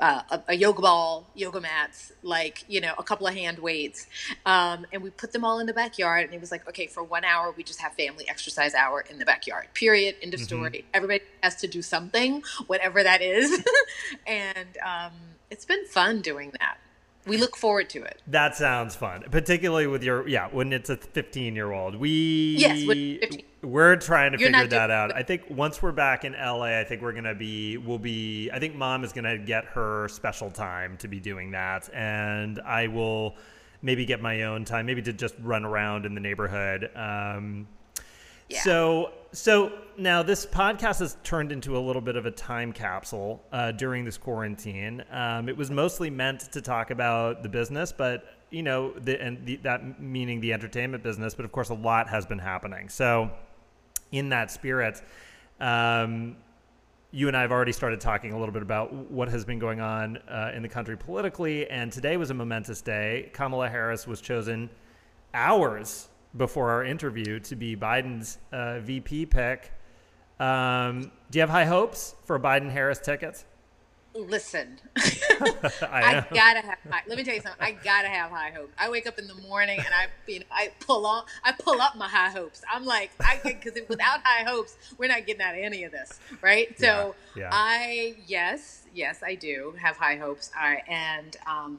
[0.00, 4.06] uh, a, a, yoga ball, yoga mats, like you know, a couple of hand weights,
[4.46, 6.24] um, and we put them all in the backyard.
[6.24, 9.18] And it was like, okay, for one hour, we just have family exercise hour in
[9.18, 9.68] the backyard.
[9.74, 10.16] Period.
[10.22, 10.46] End of mm-hmm.
[10.46, 10.84] story.
[10.94, 13.64] Everybody has to do something, whatever that is,
[14.26, 15.12] and um,
[15.50, 16.78] it's been fun doing that.
[17.28, 18.22] We look forward to it.
[18.26, 21.94] That sounds fun, particularly with your yeah when it's a 15 year old.
[21.94, 23.42] We yes, 15.
[23.62, 25.14] we're trying to You're figure that out.
[25.14, 28.50] I think once we're back in LA, I think we're gonna be we'll be.
[28.52, 32.88] I think mom is gonna get her special time to be doing that, and I
[32.88, 33.36] will
[33.82, 36.90] maybe get my own time, maybe to just run around in the neighborhood.
[36.96, 37.68] Um,
[38.48, 38.62] yeah.
[38.62, 43.42] So so now this podcast has turned into a little bit of a time capsule
[43.52, 45.04] uh, during this quarantine.
[45.10, 49.44] Um, it was mostly meant to talk about the business, but you know, the, and
[49.44, 51.34] the, that meaning the entertainment business.
[51.34, 52.88] But of course, a lot has been happening.
[52.88, 53.30] So,
[54.10, 55.02] in that spirit,
[55.60, 56.36] um,
[57.10, 59.80] you and I have already started talking a little bit about what has been going
[59.80, 61.68] on uh, in the country politically.
[61.68, 63.30] And today was a momentous day.
[63.34, 64.70] Kamala Harris was chosen
[65.34, 69.72] hours before our interview to be Biden's uh, VP pick.
[70.38, 73.44] Um, do you have high hopes for Biden Harris tickets?
[74.18, 76.78] Listen, I, I, gotta have.
[76.90, 77.62] High, let me tell you something.
[77.64, 78.74] I gotta have high hopes.
[78.76, 81.80] I wake up in the morning and I, you know, I pull on, I pull
[81.80, 82.62] up my high hopes.
[82.70, 85.92] I'm like, I get because without high hopes, we're not getting out of any of
[85.92, 86.76] this, right?
[86.78, 87.50] So, yeah, yeah.
[87.52, 90.50] I yes, yes, I do have high hopes.
[90.56, 91.78] I and um,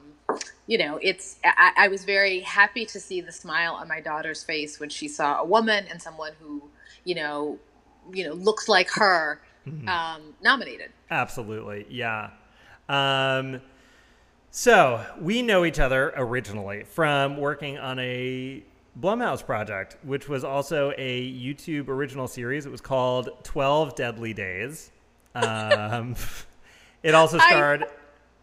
[0.66, 4.42] you know, it's I, I was very happy to see the smile on my daughter's
[4.42, 6.62] face when she saw a woman and someone who,
[7.04, 7.58] you know,
[8.10, 9.88] you know, looks like her mm-hmm.
[9.88, 10.90] um, nominated.
[11.10, 12.30] Absolutely, yeah.
[12.88, 13.60] Um,
[14.50, 18.64] so we know each other originally from working on a
[18.98, 22.66] Blumhouse project, which was also a YouTube original series.
[22.66, 24.90] It was called Twelve Deadly Days.
[25.34, 26.16] Um,
[27.02, 27.88] it also starred, I...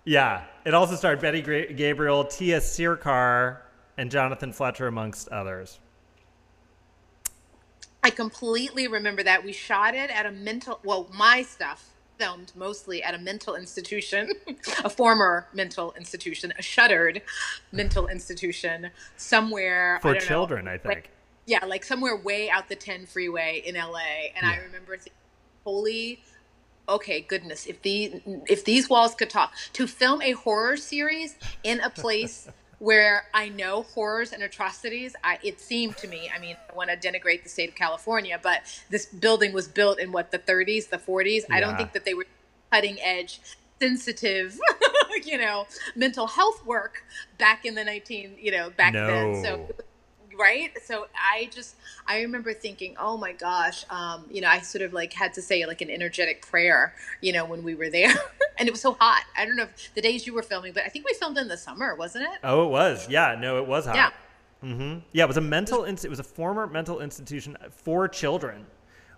[0.06, 3.64] yeah, it also starred Betty Gabriel, Tiya Sircar,
[3.98, 5.80] and Jonathan Fletcher, amongst others.
[8.08, 9.44] I completely remember that.
[9.44, 14.32] We shot it at a mental, well, my stuff filmed mostly at a mental institution,
[14.86, 17.22] a former mental institution, a shuttered
[17.74, 20.00] mental institution somewhere.
[20.02, 20.96] For I children, know, I think.
[20.96, 21.10] Like,
[21.48, 24.00] yeah, like somewhere way out the 10 freeway in LA.
[24.38, 24.52] And yeah.
[24.52, 25.12] I remember thinking,
[25.66, 26.22] holy
[26.88, 31.82] okay goodness if these if these walls could talk to film a horror series in
[31.82, 32.48] a place
[32.80, 35.16] where I know horrors and atrocities.
[35.24, 38.40] I, it seemed to me, I mean, I want to denigrate the state of California,
[38.42, 41.42] but this building was built in what, the 30s, the 40s?
[41.50, 41.56] Yeah.
[41.56, 42.28] I don't think that they were
[42.72, 43.42] cutting edge,
[43.80, 44.60] sensitive,
[45.26, 47.04] you know, mental health work
[47.38, 49.08] back in the 19, you know, back no.
[49.08, 49.44] then.
[49.44, 49.68] So
[50.38, 54.84] right so i just i remember thinking oh my gosh um, you know i sort
[54.84, 58.14] of like had to say like an energetic prayer you know when we were there
[58.60, 60.84] and it was so hot i don't know if the days you were filming but
[60.84, 63.68] i think we filmed in the summer wasn't it oh it was yeah no it
[63.68, 64.10] was hot yeah
[64.64, 65.00] mm-hmm.
[65.12, 68.66] yeah it was a mental it was a former mental institution for children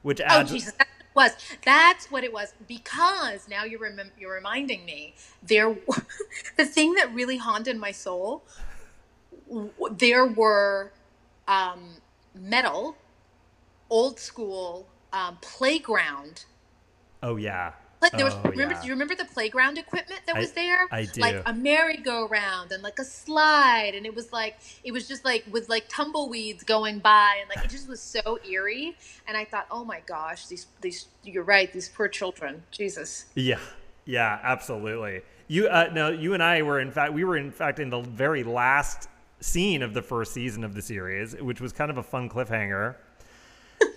[0.02, 1.32] which oh, adds oh, Jesus, that was
[1.66, 5.76] that's what it was because now you're rem- you're reminding me there
[6.58, 8.44] the thing that really haunted my soul
[9.92, 10.92] there were
[11.48, 11.96] um,
[12.36, 12.96] metal,
[13.90, 16.46] old school um, playground.
[17.24, 17.74] Oh yeah.
[18.02, 18.82] Like there was, oh, remember, yeah.
[18.82, 20.88] do you remember the playground equipment that was there?
[20.90, 21.20] I do.
[21.20, 25.44] Like a merry-go-round and like a slide, and it was like it was just like
[25.52, 28.96] with like tumbleweeds going by, and like it just was so eerie.
[29.28, 33.26] And I thought, oh my gosh, these these you're right, these poor children, Jesus.
[33.36, 33.60] Yeah,
[34.06, 35.22] yeah, absolutely.
[35.48, 38.02] You uh, no, you and I were in fact we were in fact in the
[38.02, 39.10] very last
[39.42, 42.96] scene of the first season of the series, which was kind of a fun cliffhanger.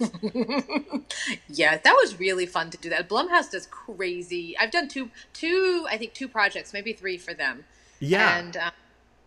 [1.48, 3.08] yeah, that was really fun to do that.
[3.08, 4.56] Blumhouse does crazy.
[4.58, 7.64] I've done two, two, I think two projects, maybe three for them.
[8.00, 8.72] Yeah, and um,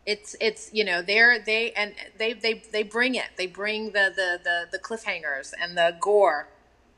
[0.06, 3.28] it's it's you know they're they and they they they bring it.
[3.38, 6.50] They bring the the the, the cliffhangers and the gore.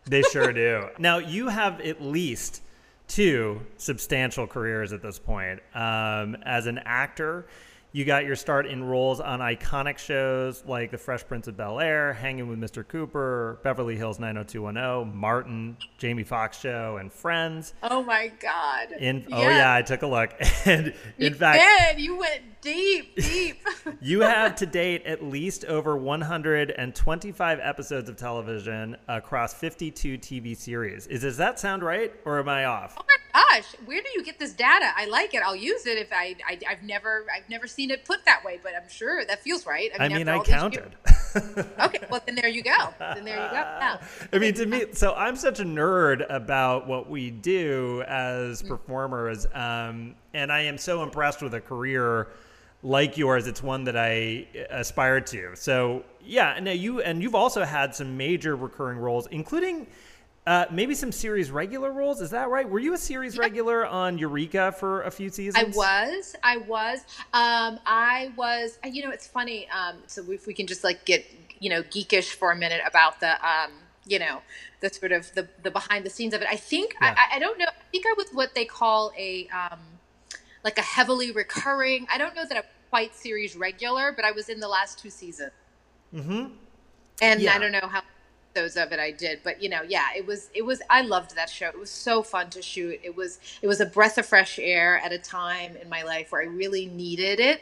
[0.06, 0.90] They sure do.
[0.98, 2.62] Now you have at least
[3.08, 7.48] two substantial careers at this point um, as an actor
[7.92, 11.80] you got your start in roles on iconic shows like The Fresh Prince of Bel
[11.80, 12.88] Air, Hanging with Mr.
[12.88, 17.74] Cooper, Beverly Hills 90210, Martin, Jamie Foxx Show, and Friends.
[17.84, 18.92] Oh my God!
[19.00, 19.46] In oh yeah.
[19.46, 20.32] oh yeah, I took a look,
[20.66, 21.64] and in you fact,
[21.96, 22.02] did.
[22.04, 23.66] you went deep, deep.
[24.02, 31.08] you have to date at least over 125 episodes of television across 52 TV series.
[31.08, 32.96] Is does that sound right, or am I off?
[33.00, 34.92] Oh my gosh, where do you get this data?
[34.96, 35.42] I like it.
[35.44, 38.60] I'll use it if I, I have never I've never seen it put that way,
[38.62, 39.92] but I'm sure that feels right.
[39.98, 40.96] I mean, I, mean, I counted.
[41.80, 42.94] okay, well then there you go.
[43.00, 43.64] Then there you go.
[43.78, 44.00] Yeah.
[44.34, 48.68] I mean, to me, so I'm such a nerd about what we do as mm.
[48.68, 52.28] performers, um, and I am so impressed with a career
[52.84, 55.56] like yours, it's one that I aspire to.
[55.56, 59.88] So yeah, now you and you've also had some major recurring roles, including
[60.48, 62.22] Uh, maybe some series regular roles.
[62.22, 62.68] Is that right?
[62.68, 65.78] Were you a series regular on Eureka for a few seasons?
[65.78, 66.36] I was.
[66.42, 67.00] I was.
[67.34, 68.80] Um, I was.
[68.90, 69.68] You know, it's funny.
[69.70, 71.26] Um, so if we can just like get
[71.60, 73.72] you know geekish for a minute about the um,
[74.06, 74.42] you know
[74.80, 76.48] the sort of the the behind the scenes of it.
[76.50, 77.14] I think Yeah.
[77.18, 77.66] I, I don't know.
[77.66, 79.80] I think I was what they call a um,
[80.64, 82.08] like a heavily recurring.
[82.10, 85.10] I don't know that I'm quite series regular, but I was in the last two
[85.10, 85.52] seasons.
[86.16, 86.54] Mm-hmm.
[87.22, 87.54] and Yeah.
[87.54, 88.02] I don't know how
[88.58, 91.36] those of it I did, but you know, yeah, it was it was I loved
[91.36, 91.68] that show.
[91.68, 93.00] It was so fun to shoot.
[93.04, 96.32] It was it was a breath of fresh air at a time in my life
[96.32, 97.62] where I really needed it.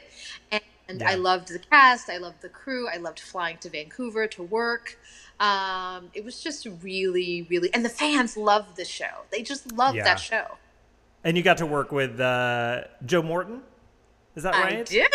[0.87, 1.09] And Yeah.
[1.09, 4.97] I loved the cast, I loved the crew, I loved flying to Vancouver to work.
[5.39, 9.23] Um, it was just really, really and the fans loved the show.
[9.31, 10.03] They just loved Yeah.
[10.05, 10.45] that show.
[11.25, 13.61] And you got to work with uh, Joe Morton.
[14.35, 14.79] Is that right?
[14.79, 15.07] I did.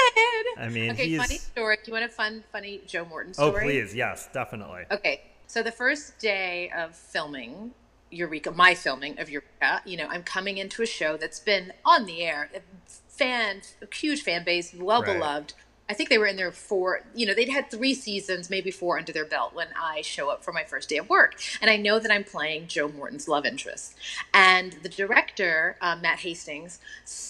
[0.58, 1.76] I mean, okay, he's- funny story.
[1.76, 3.64] Do you want a fun, funny Joe Morton Oh, story?
[3.64, 4.84] please, yes, definitely.
[4.90, 7.72] Okay, so the first day of filming
[8.12, 12.06] Eureka, my filming of Eureka, you know, I'm coming into a show that's been on
[12.06, 12.60] the air, a
[13.08, 15.14] fan, a huge fan base, well Right.
[15.14, 15.54] beloved.
[15.88, 18.96] I think they were in there for, you know, they'd had three seasons, maybe four
[18.96, 21.34] under their belt when I show up for my first day of work.
[21.60, 23.96] And I know that I'm playing Joe Morton's love interest.
[24.32, 26.78] And the director, uh, Matt Hastings,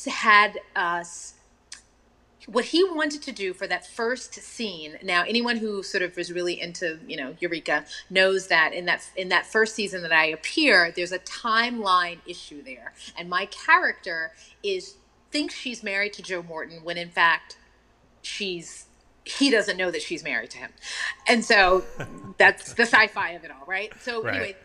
[0.06, 1.32] had us
[2.46, 6.32] what he wanted to do for that first scene now anyone who sort of is
[6.32, 10.26] really into you know eureka knows that in that in that first season that i
[10.26, 12.92] appear there's a timeline issue there.
[13.16, 14.96] And my character is
[15.30, 17.56] thinks she's married to joe morton when in fact
[18.22, 18.86] she's
[19.24, 20.70] he doesn't know that she's married to him.
[21.28, 21.84] And so
[22.38, 23.92] that's the sci-fi of it all right?
[24.00, 24.34] So Right.
[24.34, 24.56] anyway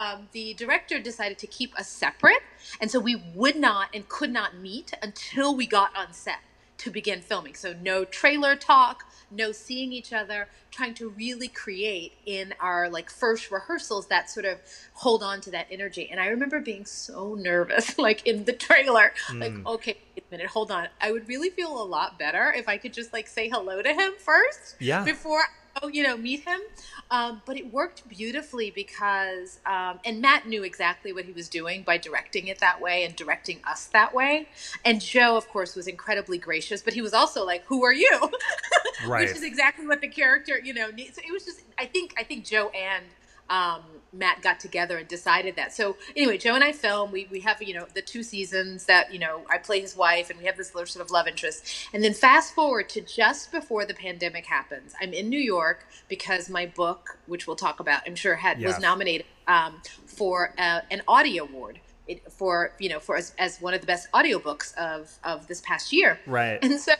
[0.00, 2.42] um, the director decided to keep us separate.
[2.80, 6.40] And so we would not and could not meet until we got on set
[6.78, 12.12] to begin filming so no trailer talk no seeing each other trying to really create
[12.26, 14.58] in our like first rehearsals that sort of
[14.94, 19.12] hold on to that energy and i remember being so nervous like in the trailer
[19.34, 19.66] like Mm.
[19.66, 22.76] okay wait a minute hold on i would really feel a lot better if i
[22.76, 25.04] could just like say hello to him first Yeah.
[25.04, 25.42] before
[25.82, 26.60] oh you know meet him.
[27.10, 31.82] Um, but it worked beautifully because um, and matt knew exactly what he was doing
[31.82, 34.48] by directing it that way and directing us that way.
[34.84, 38.30] And joe of course was incredibly gracious but he was also like who are you?
[39.06, 39.26] Right.
[39.26, 41.16] which is exactly what the character you know needs.
[41.16, 43.04] So it was just i think i think joe and
[43.50, 45.72] um, Matt got together and decided that.
[45.74, 47.10] So anyway, Joe and I film.
[47.10, 50.30] We we have you know the two seasons that you know I play his wife,
[50.30, 51.88] and we have this little sort of love interest.
[51.92, 54.94] And then fast forward to just before the pandemic happens.
[55.00, 58.74] I'm in New York because my book, which we'll talk about, I'm sure had Yes.
[58.74, 61.80] was nominated um, for uh, an Audie Award.
[62.06, 65.62] It, for you know for as, as one of the best audiobooks of of this
[65.62, 66.58] past year Right.
[66.62, 66.92] and so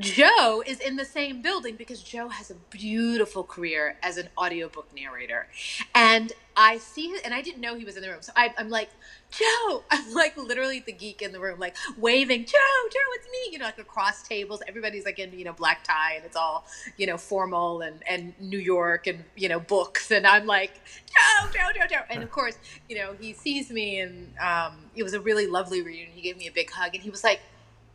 [0.00, 4.88] Joe is in the same building because Joe has a beautiful career as an audiobook
[4.94, 5.46] narrator.
[5.94, 8.22] And I see him, and I didn't know he was in the room.
[8.22, 8.90] So I, I'm like,
[9.30, 13.52] Joe, I'm like literally the geek in the room, like waving, Joe, Joe, it's me,
[13.52, 14.62] you know, like across tables.
[14.66, 18.34] Everybody's like in, you know, black tie and it's all, you know, formal and, and
[18.40, 20.10] New York and, you know, books.
[20.10, 22.02] And I'm like, Joe, Joe, Joe, Joe.
[22.10, 25.82] And of course, you know, he sees me and um, it was a really lovely
[25.82, 26.10] reunion.
[26.12, 27.40] He gave me a big hug and he was like,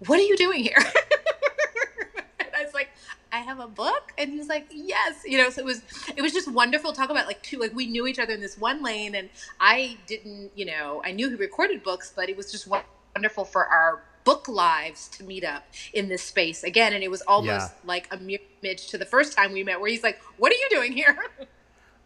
[0.05, 0.77] what are you doing here?
[2.39, 2.89] and I was like,
[3.31, 5.49] I have a book, and he was like, yes, you know.
[5.49, 5.81] So it was,
[6.15, 6.91] it was just wonderful.
[6.91, 9.29] to Talk about like two, like we knew each other in this one lane, and
[9.59, 12.67] I didn't, you know, I knew he recorded books, but it was just
[13.15, 15.63] wonderful for our book lives to meet up
[15.93, 17.87] in this space again, and it was almost Yeah.
[17.87, 20.55] like a mirror image to the first time we met, where he's like, "What are
[20.55, 21.17] you doing here?"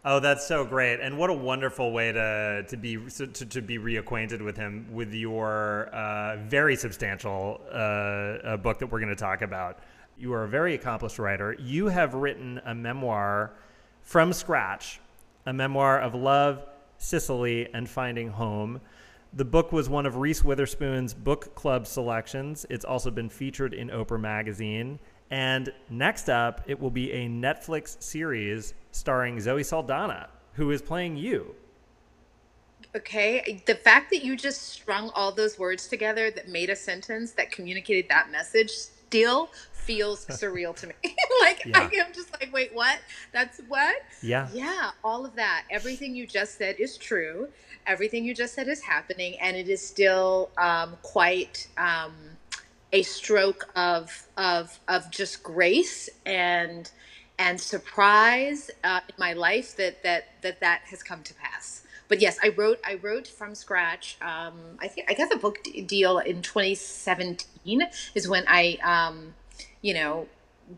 [0.06, 3.78] Oh, that's so great, and what a wonderful way to to be to, to be
[3.78, 9.16] reacquainted with him with your uh, very substantial uh, uh, book that we're going to
[9.16, 9.78] talk about.
[10.16, 11.54] You are a very accomplished writer.
[11.58, 13.52] You have written a memoir
[14.02, 15.00] from scratch,
[15.44, 16.64] a memoir of love,
[16.98, 18.80] Sicily, and finding home.
[19.32, 22.64] The book was one of Reese Witherspoon's book club selections.
[22.70, 25.00] It's also been featured in Oprah Magazine.
[25.30, 31.16] And next up, it will be a Netflix series starring Zoe Saldana, who is playing
[31.16, 31.56] you.
[32.94, 37.32] Okay, the fact that you just strung all those words together that made a sentence
[37.32, 39.50] that communicated that message still
[39.84, 40.94] feels surreal to me.
[41.42, 41.78] like Yeah.
[41.78, 42.98] I am just like, wait, what?
[43.32, 43.96] That's what?
[44.22, 44.48] Yeah.
[44.52, 45.64] Yeah, all of that.
[45.70, 47.48] Everything you just said is true.
[47.86, 52.14] Everything you just said is happening, and it is still um, quite um,
[52.92, 56.90] a stroke of of of just grace and
[57.38, 61.82] and surprise uh, in my life that that that that has come to pass.
[62.08, 64.16] But yes, I wrote I wrote from scratch.
[64.22, 67.82] Um, I think I got the book d- deal in 2017
[68.14, 69.34] is when I um,
[69.84, 70.26] you know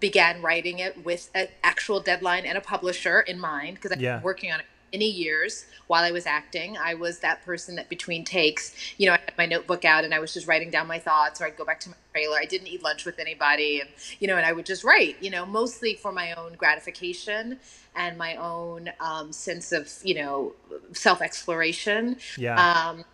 [0.01, 4.17] began writing it with an actual deadline and a publisher in mind because I've Yeah.
[4.17, 6.77] been working on it many years while I was acting.
[6.77, 10.13] I was that person that between takes, you know, I had my notebook out and
[10.13, 12.37] I was just writing down my thoughts, or I'd go back to my trailer.
[12.39, 13.89] I didn't eat lunch with anybody, and
[14.19, 17.61] you know, and I would just write, you know, mostly for my own gratification
[17.95, 20.55] and my own um, sense of, you know,
[20.93, 22.17] self exploration.
[22.37, 22.57] Yeah.
[22.59, 23.05] Um,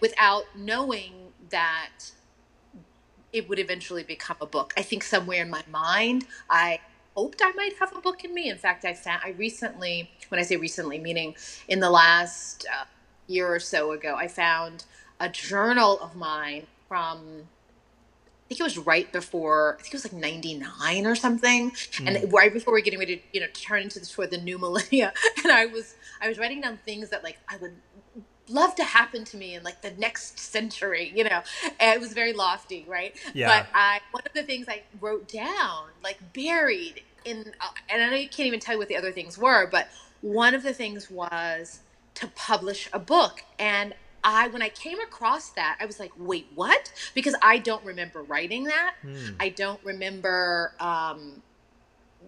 [0.00, 1.12] without knowing
[1.50, 1.90] that
[3.32, 4.72] it would eventually become a book.
[4.76, 6.80] I think somewhere in my mind, I
[7.16, 8.48] hoped I might have a book in me.
[8.48, 11.34] In fact, I found I recently, when I say recently, meaning
[11.68, 12.84] in the last uh,
[13.26, 14.84] year or so ago, I found
[15.18, 17.48] a journal of mine from
[18.44, 22.06] I think it was right before I think it was like 99 or something mm.
[22.06, 24.38] and right before we are getting ready to you know turn into the toward the
[24.38, 25.12] new millennia
[25.44, 27.76] and I was I was writing down things that like I would
[28.50, 31.42] love to happen to me in like the next century, you know.
[31.78, 33.14] And it was very lofty, right?
[33.34, 33.48] Yeah.
[33.48, 38.10] But I one of the things I wrote down, like buried in, uh, and I
[38.10, 39.88] know you can't even tell you what the other things were, but
[40.20, 41.80] one of the things was
[42.14, 46.46] to publish a book, and I when I came across that, I was like, wait,
[46.54, 46.92] what?
[47.14, 48.94] Because I don't remember writing that.
[49.02, 49.34] Hmm.
[49.38, 50.74] I don't remember.
[50.80, 51.42] Um,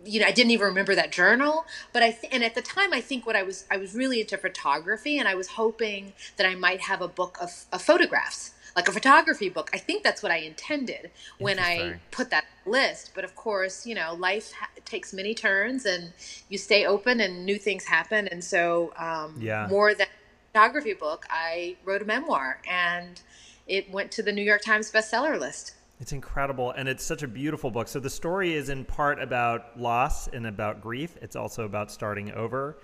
[0.04, 1.66] you know, I didn't even remember that journal.
[1.92, 4.20] But I th- and at the time, I think what I was I was really
[4.20, 8.52] into photography, and I was hoping that I might have a book of, of photographs,
[8.76, 9.70] like a photography book.
[9.72, 13.12] I think that's what I intended when I put that list.
[13.14, 16.12] But of course, you know, life ha- takes many turns, and
[16.48, 18.28] you stay open, and new things happen.
[18.28, 19.66] And so, um, yeah.
[19.68, 20.06] more than
[20.52, 23.20] photography book, I wrote a memoir, and
[23.66, 25.72] it went to the New York Times bestseller list.
[26.02, 27.86] It's incredible, and it's such a beautiful book.
[27.86, 31.16] So the story is in part about loss and about grief.
[31.22, 32.80] It's also about starting over.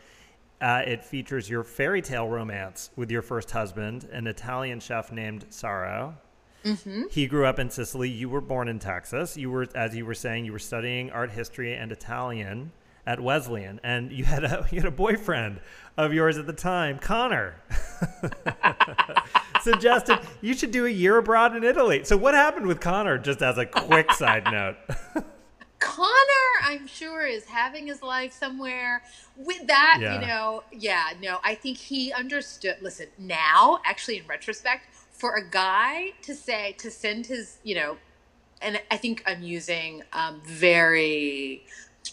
[0.61, 5.47] Uh, it features your fairy tale romance with your first husband, an Italian chef named
[5.51, 6.17] Saro.
[6.65, 7.07] Mm-hmm.
[7.11, 8.09] He grew up in Sicily.
[8.09, 9.37] You were born in Texas.
[9.37, 12.71] You were, as you were saying, you were studying art history and Italian
[13.09, 15.61] at Wesleyan, and you had a you had a boyfriend
[15.97, 17.57] of yours at the time, Connor.
[19.63, 22.05] suggested you should do a year abroad in Italy.
[22.05, 23.19] So what happened with Connor?
[23.19, 24.77] Just as a quick side note.
[25.81, 29.03] Connor, I'm sure, is having his life somewhere.
[29.37, 30.15] With that, yeah.
[30.15, 32.77] you know, yeah, no, I think he understood.
[32.83, 34.81] Listen, now, actually, in retrospect,
[35.13, 37.97] for a guy to say to send his, you know,
[38.61, 41.65] and I think I'm using um, very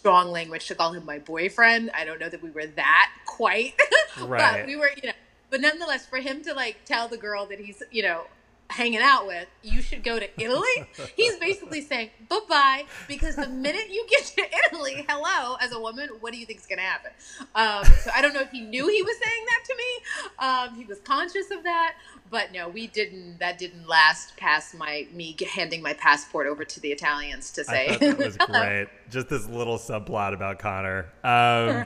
[0.05, 1.89] strong language to call him my boyfriend.
[1.95, 3.73] I don't know that we were that quite,
[4.21, 4.59] right.
[4.59, 5.15] but we were, you know,
[5.49, 8.25] but nonetheless, for him to like tell the girl that he's, you know,
[8.69, 10.87] hanging out with, you should go to Italy.
[11.15, 15.79] He's basically saying bye bye because the minute you get to Italy, hello, as a
[15.79, 17.11] woman, what do you think is going to happen?
[17.53, 20.37] Um, so I don't know if he knew he was saying that to me.
[20.39, 21.95] Um, he was conscious of that,
[22.29, 23.39] but no, we didn't.
[23.39, 27.97] That didn't last past my me handing my passport over to the Italians to say.
[27.97, 28.87] that was great.
[29.09, 31.11] Just this little subplot about Connor.
[31.23, 31.85] Um,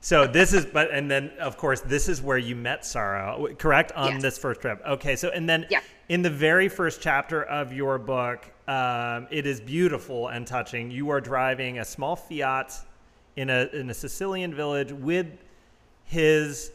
[0.00, 3.92] so this is, but and then of course this is where you met Saro, correct?
[3.92, 4.22] On yes.
[4.22, 4.80] this first trip.
[4.86, 5.80] Okay, so and then yeah.
[6.08, 10.90] in the very first chapter of your book, um, it is beautiful and touching.
[10.90, 12.72] You are driving a small Fiat
[13.36, 15.26] in a in a Sicilian village with
[16.04, 16.72] his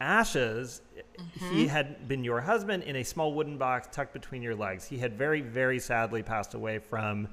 [0.00, 0.80] ashes.
[1.18, 1.56] Mm-hmm.
[1.56, 4.86] He had been your husband in a small wooden box tucked between your legs.
[4.86, 7.28] He had very very sadly passed away from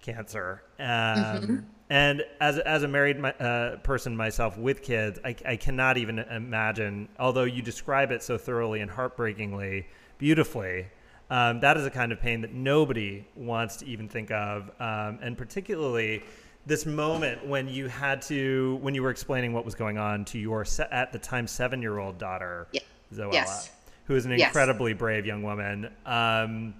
[0.00, 0.62] cancer.
[0.78, 1.56] Um, mm-hmm.
[1.90, 7.08] And as, as a married uh, person myself with kids, I, I cannot even imagine,
[7.18, 10.86] although you describe it so thoroughly and heartbreakingly, beautifully,
[11.30, 14.70] um, that is a kind of pain that nobody wants to even think of.
[14.80, 16.22] Um, and particularly
[16.64, 20.38] this moment when you had to, when you were explaining what was going on to
[20.38, 22.82] your, se- at the time, seven year old daughter, yeah.
[23.14, 23.70] Zoella, yes.
[24.04, 24.98] who is an incredibly yes.
[24.98, 25.90] brave young woman.
[26.06, 26.74] Um,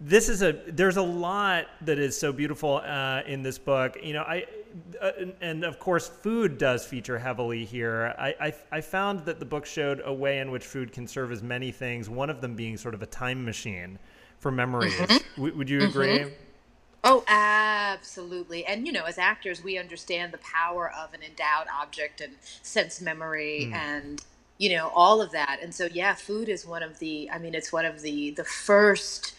[0.00, 3.96] this is a there's a lot that is so beautiful uh, in this book.
[4.02, 4.46] You know, I
[5.00, 8.14] uh, and of course food does feature heavily here.
[8.18, 11.32] I, I, I found that the book showed a way in which food can serve
[11.32, 12.08] as many things.
[12.08, 13.98] One of them being sort of a time machine
[14.38, 14.94] for memories.
[14.94, 15.16] Mm-hmm.
[15.36, 16.18] W- would you agree?
[16.20, 16.34] Mm-hmm.
[17.04, 18.64] Oh, absolutely.
[18.66, 23.00] And, you know, as actors, we understand the power of an endowed object and sense
[23.00, 23.74] memory mm.
[23.74, 24.24] and,
[24.58, 25.60] you know, all of that.
[25.62, 28.44] And so, yeah, food is one of the, I mean, it's one of the, the
[28.44, 29.34] first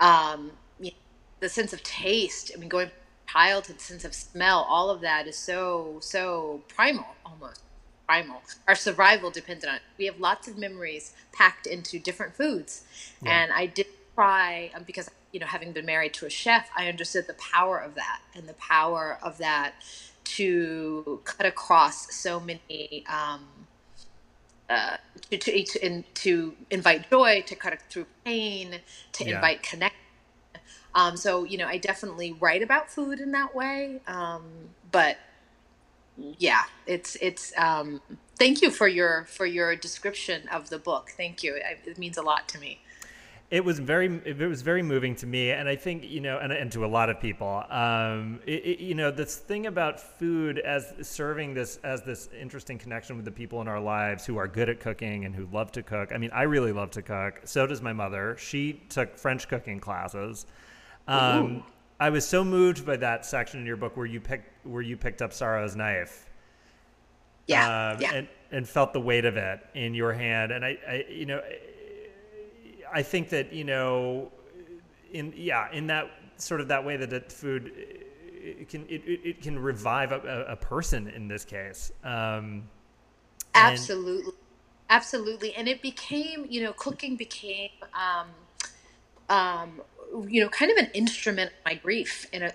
[0.00, 0.96] um, you know,
[1.40, 2.50] the sense of taste.
[2.54, 2.90] I mean, going
[3.28, 7.62] childhood sense of smell, all of that is so so primal, almost
[8.06, 8.42] primal.
[8.66, 9.82] Our survival depends on it.
[9.98, 12.84] We have lots of memories packed into different foods,
[13.22, 13.42] yeah.
[13.42, 16.88] and I did try um, because you know, having been married to a chef, I
[16.88, 19.74] understood the power of that and the power of that
[20.24, 23.04] to cut across so many.
[23.08, 23.46] Um,
[24.70, 24.96] uh,
[25.30, 28.76] to, to, to, in, to invite joy, to cut through pain,
[29.12, 29.36] to yeah.
[29.36, 29.98] invite connection.
[30.94, 34.00] Um, so, you know, I definitely write about food in that way.
[34.06, 34.44] Um,
[34.90, 35.18] but
[36.16, 38.00] yeah, it's, it's, um,
[38.38, 41.12] thank you for your for your description of the book.
[41.16, 41.60] Thank you.
[41.86, 42.80] It means a lot to me
[43.50, 46.52] it was very it was very moving to me and i think you know and,
[46.52, 47.64] and to a lot of people.
[47.68, 52.78] Um, it, it, you know this thing about food as serving this as this interesting
[52.78, 55.72] connection with the people in our lives who are good at cooking and who love
[55.72, 56.12] to cook.
[56.14, 57.40] I mean i really love to cook.
[57.44, 58.36] So does my mother.
[58.38, 60.46] She took french cooking classes.
[61.08, 61.64] Um,
[61.98, 64.96] i was so moved by that section in your book where you picked where you
[64.96, 66.30] picked up Saro's knife.
[67.46, 68.14] Yeah, um, yeah.
[68.14, 70.52] And, and felt the weight of it in your hand.
[70.52, 71.40] And I, I you know
[72.92, 74.30] I think that you know,
[75.12, 77.72] in yeah, in that sort of that way that it, food
[78.42, 81.92] it can it, it can revive a, a person in this case.
[82.02, 82.68] Um,
[83.54, 84.32] absolutely,
[84.88, 88.28] absolutely, and it became you know cooking became um,
[89.28, 89.80] um,
[90.28, 92.52] you know kind of an instrument of my grief in a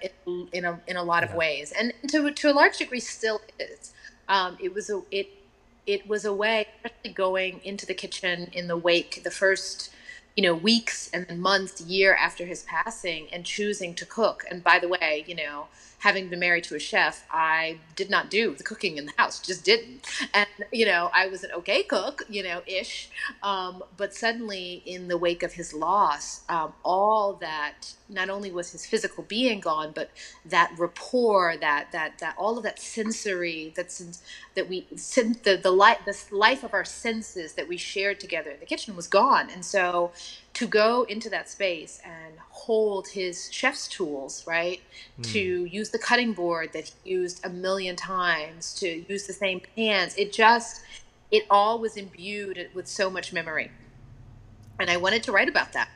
[0.54, 1.30] in a in a lot yeah.
[1.30, 3.94] of ways, and to to a large degree still is.
[4.28, 5.30] Um, it was a it
[5.86, 9.92] it was a way, especially going into the kitchen in the wake, the first
[10.36, 14.44] you know, weeks and months, year after his passing, and choosing to cook.
[14.50, 15.68] And by the way, you know,
[16.00, 19.40] having been married to a chef, I did not do the cooking in the house,
[19.40, 20.06] just didn't.
[20.34, 23.10] And, you know, I was an okay cook, you know, ish.
[23.42, 28.72] Um, but suddenly, in the wake of his loss, um, all that, not only was
[28.72, 30.12] his physical being gone, but
[30.46, 34.22] that rapport, that, that, that, all of that sensory, that's,
[34.56, 38.60] that we, the, the, life, the life of our senses that we shared together in
[38.60, 39.50] the kitchen was gone.
[39.50, 40.12] And so,
[40.56, 44.82] to go into that space and hold his chef's tools, right?
[45.20, 45.24] Mm.
[45.34, 49.62] To use the cutting board that he used a million times, to use the same
[49.76, 50.16] pans.
[50.18, 50.82] It just,
[51.30, 53.70] it all was imbued with so much memory.
[54.80, 55.90] And I wanted to write about that.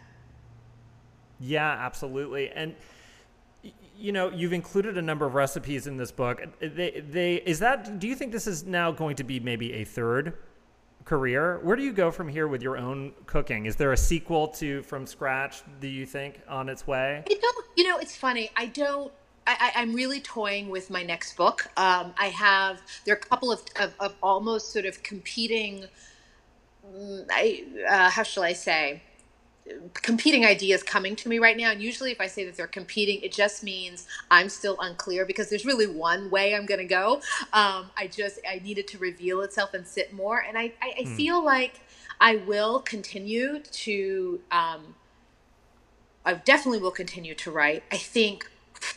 [1.39, 2.49] Yeah, absolutely.
[2.49, 2.75] And
[3.97, 6.41] you know, you've included a number of recipes in this book.
[6.61, 7.99] They, they, is that?
[7.99, 10.37] Do you think this is now going to be maybe a third
[11.09, 11.59] career.
[11.63, 13.65] Where do you go from here with your own cooking?
[13.65, 17.23] Is there a sequel to From Scratch, do you think, on its way?
[17.75, 18.51] You know, it's funny.
[18.55, 19.11] I don't.
[19.47, 21.67] I, am really toying with my next book.
[21.75, 25.85] Um, I have there are a couple of, of, of almost sort of competing.
[26.85, 29.01] Mm, I, uh, how shall I say?
[29.93, 31.71] Competing ideas coming to me right now.
[31.71, 35.49] And usually if i say that they're competing it just means i'm still unclear because
[35.49, 37.21] there's really one way i'm going to go.
[37.53, 40.39] Um, i just i needed to reveal itself and sit more.
[40.39, 41.15] And i i, I hmm.
[41.15, 41.81] feel like
[42.21, 44.95] i will continue to um,
[46.25, 47.83] i definitely will continue to write.
[47.91, 48.49] I think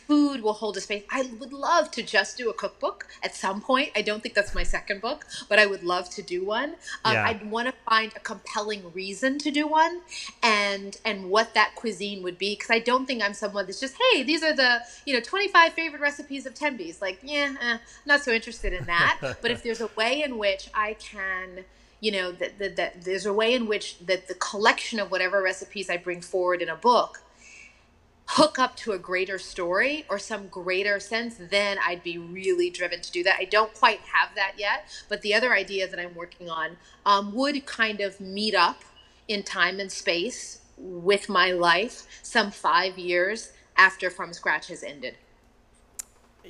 [0.07, 1.03] food will hold a space.
[1.09, 3.91] I would love to just do a cookbook at some point.
[3.95, 6.75] I don't think that's my second book, but I would love to do one.
[7.05, 7.25] Um, yeah.
[7.25, 10.01] I'd want to find a compelling reason to do one,
[10.41, 12.55] and and what that cuisine would be.
[12.55, 15.73] Because I don't think I'm someone that's just hey, these are the you know 25
[15.73, 17.01] favorite recipes of Tembi's.
[17.01, 19.19] Like yeah, eh, not so interested in that.
[19.41, 21.65] but if there's a way in which I can
[21.99, 25.41] you know that, that, that there's a way in which that the collection of whatever
[25.41, 27.21] recipes i bring forward in a book
[28.25, 33.01] hook up to a greater story or some greater sense, then I'd be really driven
[33.01, 33.37] to do that.
[33.39, 37.33] I don't quite have that yet, but the other idea that I'm working on um,
[37.33, 38.83] would kind of meet up
[39.27, 45.15] in time and space with my life some five years after From Scratch has ended.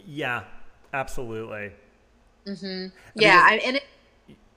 [0.05, 0.43] Yeah,
[0.93, 1.71] absolutely.
[2.47, 2.87] Mm-hmm.
[3.15, 3.83] Yeah, I mean, and it,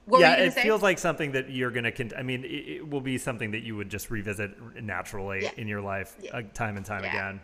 [0.07, 0.63] what yeah, it say?
[0.63, 1.91] feels like something that you're going to.
[1.91, 4.51] Con- I mean, it, it, will be something that you would just revisit
[4.81, 5.51] naturally yeah.
[5.57, 6.37] in your life, yeah.
[6.37, 7.09] uh, time and time yeah.
[7.09, 7.41] again.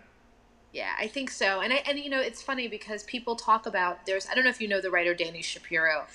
[0.72, 1.60] Yeah, I think so.
[1.60, 4.28] And I, and you know, it's funny because people talk about there's.
[4.30, 6.06] I don't know if you know the writer Dani Shapiro,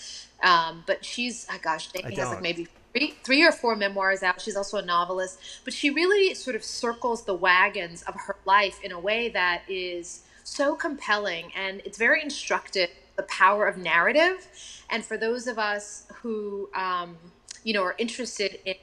[0.43, 4.41] um, but she's oh gosh, Dani has like maybe three, three or four memoirs out.
[4.41, 8.81] She's also a novelist, but she really sort of circles the wagons of her life
[8.83, 12.89] in a way that is so compelling and it's very instructive
[13.19, 14.47] the power of narrative.
[14.89, 17.19] And for those of us who, um,
[17.65, 18.77] you know, are interested in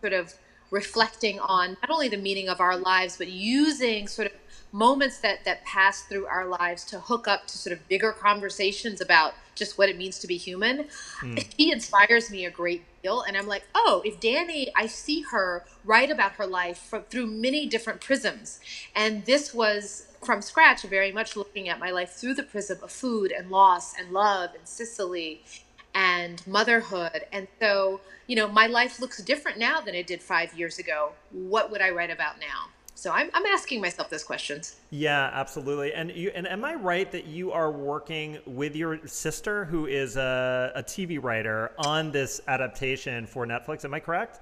[0.00, 0.34] sort of
[0.72, 4.32] reflecting on not only the meaning of our lives, but using sort of
[4.72, 9.02] moments that that pass through our lives to hook up to sort of bigger conversations
[9.02, 10.86] about just what it means to be human.
[11.20, 11.46] Mm.
[11.54, 15.66] He inspires me a great deal, and I'm like, oh, if Dani, I see her
[15.84, 18.60] write about her life from, through many different prisms,
[18.96, 22.90] and this was from scratch, very much looking at my life through the prism of
[22.90, 25.42] food and loss and love and Sicily
[25.94, 27.26] and motherhood.
[27.32, 31.12] And so, you know, my life looks different now than it did five years ago.
[31.30, 32.70] What would I write about now?
[32.94, 34.76] So I'm, I'm asking myself those questions.
[34.90, 35.92] Yeah, absolutely.
[35.92, 40.16] And you and am I right that you are working with your sister, who is
[40.16, 43.84] a, a TV writer, on this adaptation for Netflix?
[43.84, 44.40] Am I correct?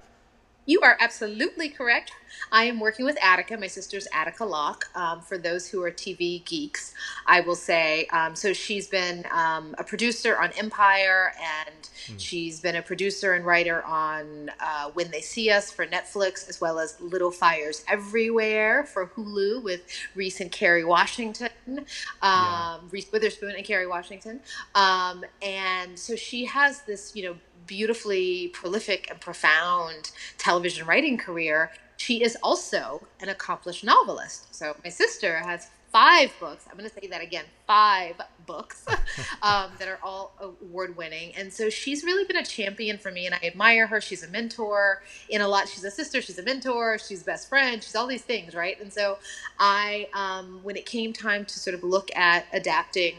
[0.65, 2.11] You are absolutely correct.
[2.51, 3.57] I am working with Attica.
[3.57, 4.85] My sister's Attica Locke.
[4.93, 6.93] Um, for those who are TV geeks,
[7.25, 8.05] I will say.
[8.13, 12.19] Um, so she's been um, a producer on Empire, and mm.
[12.19, 16.61] she's been a producer and writer on uh, When They See Us for Netflix, as
[16.61, 19.81] well as Little Fires Everywhere for Hulu with
[20.13, 21.81] Reese and Kerry Washington, yeah.
[22.21, 24.41] Um, Reese Witherspoon and Kerry Washington.
[24.75, 27.35] Um, and so she has this, you know,
[27.67, 34.53] beautifully prolific and profound television writing career, she is also an accomplished novelist.
[34.55, 36.65] So my sister has five books.
[36.69, 38.85] I'm going to say that again five books
[39.41, 41.33] um, that are all award winning.
[41.35, 44.01] And so she's really been a champion for me, and I admire her.
[44.01, 45.67] She's a mentor in a lot.
[45.67, 48.79] She's a sister, she's a mentor, she's best friend, she's all these things, right?
[48.81, 49.19] And so
[49.59, 53.15] I, um, when it came time to sort of look at adapting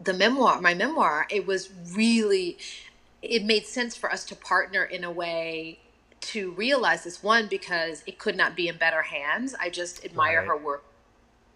[0.00, 2.58] the memoir, my memoir, it was really
[3.22, 5.78] it made sense for us to partner in a way
[6.20, 9.54] to realize this one because it could not be in better hands.
[9.58, 10.46] I just admire right.
[10.48, 10.84] her work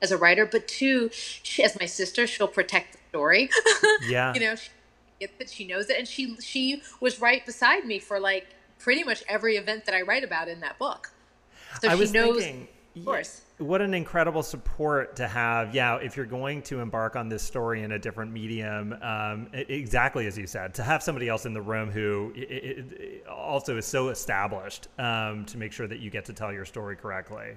[0.02, 3.50] as a writer but two she, as my sister she'll protect the story.
[4.06, 4.34] Yeah.
[4.34, 4.70] You know she
[5.20, 8.48] gets it she knows it and she she was right beside me for like
[8.78, 11.12] pretty much every event that i write about in that book.
[11.80, 16.16] So I she knows thinking, of course what an incredible support to have yeah if
[16.16, 20.46] you're going to embark on this story in a different medium um, exactly as you
[20.46, 24.88] said to have somebody else in the room who it, it also is so established
[24.98, 27.56] um, to make sure that you get to tell your story correctly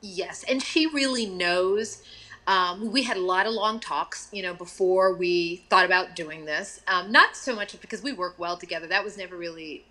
[0.00, 2.02] yes and she really knows
[2.46, 6.44] um, we had a lot of long talks, you know, before we thought about doing
[6.44, 6.80] this.
[6.86, 8.86] Um, not so much because we work well together.
[8.86, 9.84] That was never really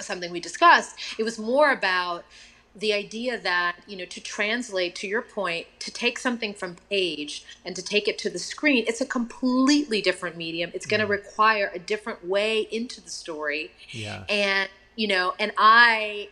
[0.00, 0.98] something we discussed.
[1.18, 2.24] It was more about
[2.76, 7.44] the idea that you know to translate to your point to take something from page
[7.64, 10.70] and to take it to the screen it's a completely different medium.
[10.74, 11.10] It's going to mm.
[11.10, 13.70] require a different way into the story.
[13.90, 14.24] Yeah.
[14.28, 16.28] And you know and i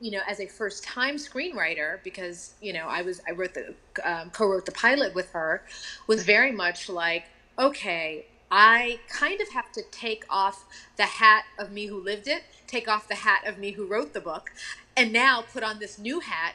[0.00, 3.74] you know as a first time screenwriter because you know i was i wrote the
[4.04, 5.62] um, co-wrote the pilot with her
[6.06, 7.24] was very much like
[7.58, 12.44] okay I kind of have to take off the hat of me who lived it,
[12.68, 14.52] take off the hat of me who wrote the book,
[14.96, 16.54] and now put on this new hat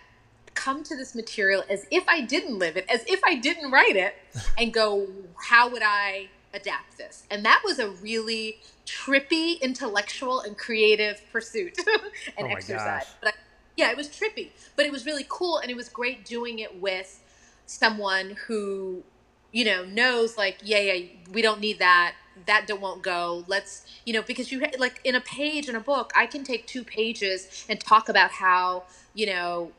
[0.53, 3.95] come to this material as if I didn't live it, as if I didn't write
[3.95, 4.15] it,
[4.57, 5.07] and go,
[5.49, 7.25] how would I adapt this?
[7.31, 11.77] And that was a really trippy, intellectual, and creative pursuit
[12.37, 13.05] and oh exercise.
[13.21, 13.37] But I,
[13.77, 16.81] yeah, it was trippy, but it was really cool, and it was great doing it
[16.81, 17.23] with
[17.65, 19.03] someone who,
[19.51, 23.43] you know, knows like, yeah, yeah, we don't need that that don't won't go.
[23.47, 26.65] Let's you know because you like in a page in a book i can take
[26.67, 29.71] two pages and talk about how you know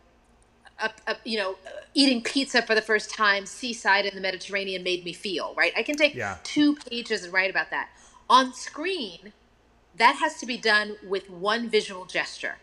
[0.80, 1.56] a, a, you know
[1.94, 5.72] eating pizza for the first time seaside in the mediterranean made me feel right?
[5.76, 6.38] I can take yeah.
[6.42, 7.90] two pages and write about that.
[8.28, 9.32] On screen
[9.96, 12.56] that has to be done with one visual gesture.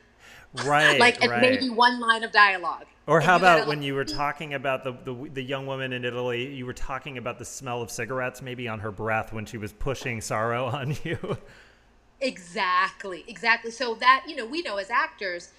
[0.66, 1.42] Right like right.
[1.42, 4.18] maybe one line of dialogue or how about when you were mm-hmm.
[4.18, 6.54] talking about the, the, the young woman in Italy?
[6.54, 9.74] You were talking about the smell of cigarettes, maybe on her breath when she was
[9.74, 11.38] pushing Saro on you.
[12.22, 13.72] Exactly, exactly.
[13.72, 15.50] So that you know, we know as actors,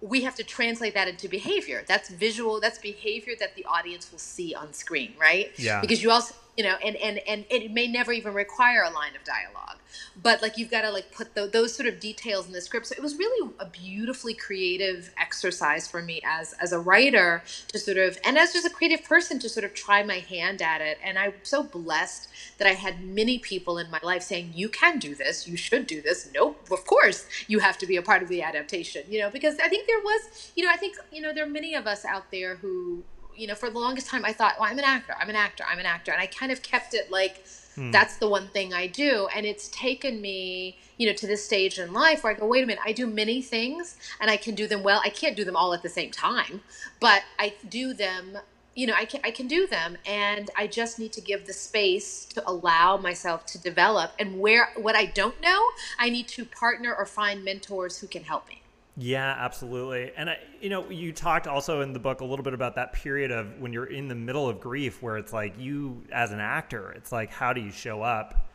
[0.00, 1.84] we have to translate that into behavior.
[1.88, 2.60] That's visual.
[2.60, 5.52] That's behavior that the audience will see on screen, right?
[5.56, 5.80] Yeah.
[5.80, 9.14] Because you also you know and and and it may never even require a line
[9.16, 9.78] of dialogue
[10.22, 12.86] but like you've got to like put the, those sort of details in the script.
[12.86, 17.78] So it was really a beautifully creative exercise for me as as a writer to
[17.78, 20.80] sort of and as just a creative person to sort of try my hand at
[20.80, 20.98] it.
[21.02, 22.28] And i'm so blessed
[22.58, 25.48] that i had many people in my life saying you can do this.
[25.48, 26.30] You should do this.
[26.34, 26.68] Nope.
[26.70, 29.68] Of course you have to be a part of the adaptation you know because i
[29.68, 32.30] think there was you know i think you know there are many of us out
[32.30, 33.02] there who
[33.36, 35.64] you know, for the longest time, I thought, well, I'm an actor, I'm an actor,
[35.68, 36.12] I'm an actor.
[36.12, 37.90] And I kind of kept it like, hmm.
[37.90, 39.28] that's the one thing I do.
[39.34, 42.64] And it's taken me, you know, to this stage in life where I go, wait
[42.64, 45.00] a minute, I do many things and I can do them well.
[45.04, 46.62] I can't do them all at the same time,
[47.00, 48.38] but I do them
[48.74, 51.52] you know, I can I can do them, and I just need to give the
[51.52, 54.12] space to allow myself to develop.
[54.18, 55.68] And where what I don't know,
[55.98, 58.63] I need to partner or find mentors who can help me.
[58.96, 60.12] Yeah, absolutely.
[60.16, 62.92] And I, you know, you talked also in the book a little bit about that
[62.92, 66.38] period of when you're in the middle of grief, where it's like you, as an
[66.38, 68.48] actor, it's like how do you show up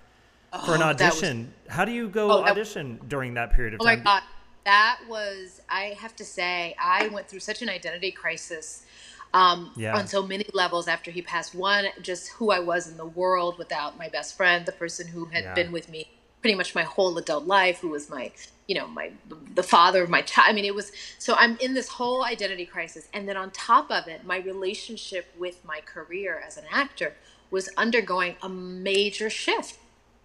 [0.53, 1.53] oh, for an audition?
[1.65, 3.99] Was, how do you go oh, audition that, during that period of oh time?
[3.99, 4.23] Oh my god,
[4.63, 5.61] that was.
[5.67, 8.85] I have to say, I went through such an identity crisis.
[9.31, 9.95] Um, yeah.
[9.95, 11.53] on so many levels after he passed.
[11.53, 15.25] One, just who I was in the world without my best friend, the person who
[15.25, 15.53] had yeah.
[15.53, 16.09] been with me
[16.41, 18.31] pretty much my whole adult life, who was my
[18.67, 19.11] you know my
[19.55, 20.47] the father of my child.
[20.49, 23.07] I mean it was so i'm in this whole identity crisis.
[23.13, 27.13] And then on top of it my relationship with my career as an actor
[27.51, 29.79] was undergoing a major shift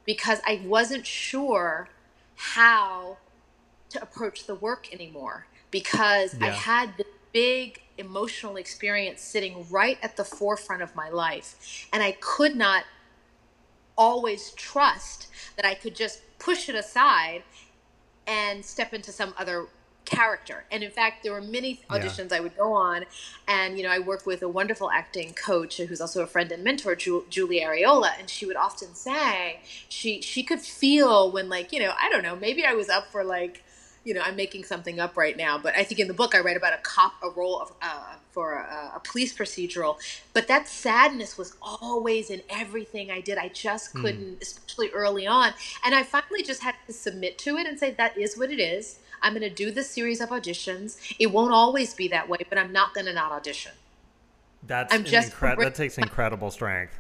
[0.04, 1.88] because i wasn't sure
[2.36, 3.16] how
[3.94, 10.16] to approach the work anymore because I had the big emotional experience sitting right at
[10.16, 11.88] the forefront of my life.
[11.92, 12.84] And I could not
[13.96, 17.42] always trust that I could just push it aside
[18.26, 19.66] and step into some other
[20.04, 20.64] character.
[20.70, 21.98] And in fact, there were many Yeah.
[21.98, 23.06] auditions I would go on,
[23.48, 26.62] and you know, I work with a wonderful acting coach who's also a friend and
[26.62, 31.72] mentor, Ju- Julie Ariola, and she would often say she she could feel when like
[31.72, 33.63] you know I don't know maybe I was up for like
[34.04, 36.40] you know I'm making something up right now, but I think in the book I
[36.40, 39.96] write about a cop a role of uh, for a, a police procedural,
[40.32, 43.38] but that sadness was always in everything I did.
[43.38, 45.52] I just couldn't, especially early on,
[45.84, 48.60] and I finally just had to submit to it and say that is what it
[48.60, 48.98] is.
[49.22, 50.98] I'm going to do this series of auditions.
[51.18, 53.72] It won't always be that way, but I'm not going to not audition.
[54.66, 56.98] That's I'm just incre- that takes incredible strength.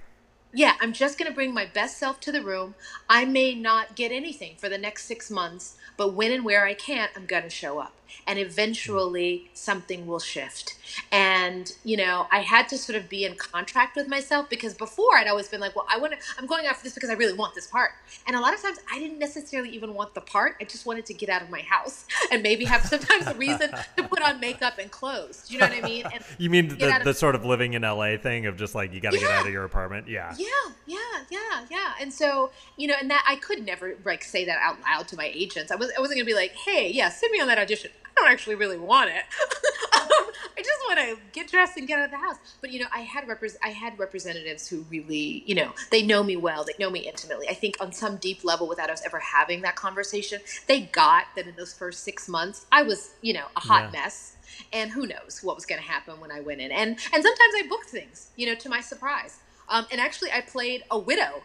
[0.54, 2.74] Yeah, I'm just going to bring my best self to the room.
[3.08, 6.74] I may not get anything for the next six months, but when and where I
[6.74, 7.92] can, I'm going to show up.
[8.28, 10.76] And eventually something will shift.
[11.10, 15.16] And, you know, I had to sort of be in contract with myself because before
[15.16, 17.32] I'd always been like, well, I want to, I'm going after this because I really
[17.32, 17.90] want this part.
[18.26, 20.54] And a lot of times I didn't necessarily even want the part.
[20.60, 23.70] I just wanted to get out of my house and maybe have sometimes a reason
[23.96, 25.48] to put on makeup and clothes.
[25.48, 26.04] Do you know what I mean?
[26.12, 29.00] And You mean the, the sort of living in LA thing of just like you
[29.00, 30.08] got to get out of your apartment?
[30.08, 30.34] Yeah.
[30.38, 31.66] Yeah, yeah, yeah, yeah.
[31.70, 35.08] Yeah and so, you know, and that I could never like say that out loud
[35.08, 35.70] to my agents.
[35.72, 37.90] I was I wasn't gonna be like, hey, yeah, send me on that audition.
[38.06, 39.16] I don't actually really want it.
[39.94, 40.08] um,
[40.56, 42.36] I just want to get dressed and get out of the house.
[42.60, 46.22] But you know, I had repres I had representatives who really, you know, they know
[46.22, 46.64] me well.
[46.64, 47.48] They know me intimately.
[47.48, 51.46] I think on some deep level, without us ever having that conversation, they got that
[51.46, 54.02] in those first six months, I was, you know, a hot Yeah.
[54.02, 54.36] mess.
[54.72, 56.70] And who knows what was going to happen when I went in.
[56.70, 59.38] And and sometimes I booked things, you know, to my surprise.
[59.68, 61.42] Um, and actually, I played a widow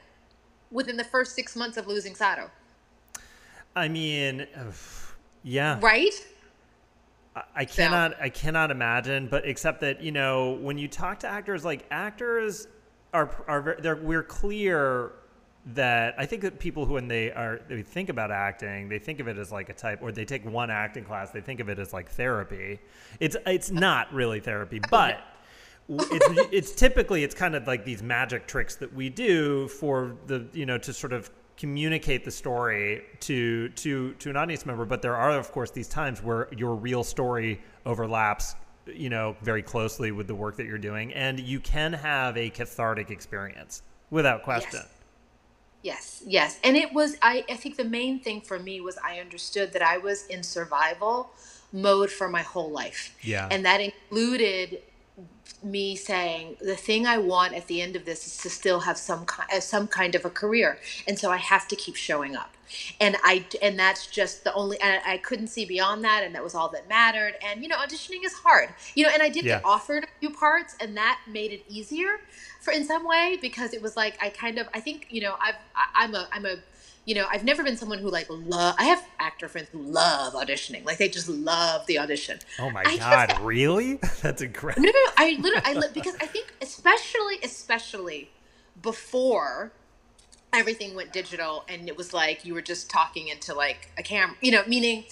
[0.72, 2.50] within the first six months of losing Saro.
[3.76, 4.48] I mean,
[5.44, 5.80] yeah.
[5.82, 6.14] Right?
[7.56, 11.64] I- cannot I cannot imagine, but except that you know when you talk to actors,
[11.64, 12.68] like actors
[13.14, 15.12] are are they're we're clear
[15.68, 19.20] that I think that people who when they are they think about acting, they think
[19.20, 21.70] of it as like a type, or they take one acting class, they think of
[21.70, 22.80] it as like therapy.
[23.20, 25.22] It's it's not really therapy, but.
[25.90, 30.48] It's, it's typically it's kind of like these magic tricks that we do for the
[30.54, 35.02] you know to sort of communicate the story to to to an audience member but
[35.02, 38.56] there are of course these times where your real story overlaps
[38.88, 42.50] you know very closely with the work that you're doing and you can have a
[42.52, 44.82] cathartic experience without question
[45.82, 46.60] Yes, yes.
[46.64, 49.82] And it was, I, I think the main thing for me was I understood that
[49.82, 51.32] I was in survival
[51.72, 53.16] mode for my whole life.
[53.22, 53.48] Yeah.
[53.50, 54.82] And that included
[55.64, 58.98] me saying the thing I want at the end of this is to still have
[58.98, 62.36] some kind, uh, some kind of a career, and so I have to keep showing
[62.36, 62.58] up,
[63.02, 66.44] and I and that's just the only I, I couldn't see beyond that, and that
[66.44, 67.36] was all that mattered.
[67.46, 69.48] And you know, auditioning is hard, you know, and I did Yeah.
[69.48, 72.20] get offered a few parts, and that made it easier
[72.62, 75.36] for in some way because it was like I kind of I think you know
[75.42, 76.58] I've I, I'm a I'm a
[77.10, 80.34] you know I've never been someone who like love I have actor friends who love
[80.34, 82.38] auditioning like they just love the audition.
[82.60, 85.12] oh my I just- god really that's incredible No, no, no.
[85.18, 88.30] I literally, I li- because I think especially, especially
[88.82, 89.72] before
[90.54, 94.36] everything went digital and it was like you were just talking into like a camera,
[94.42, 95.04] you know, meaning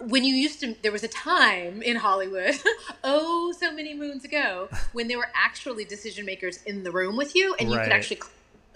[0.00, 2.54] when you used to, there was a time in Hollywood,
[3.04, 7.34] oh, so many moons ago, when there were actually decision makers in the room with
[7.34, 7.84] you and you Right.
[7.84, 8.20] could actually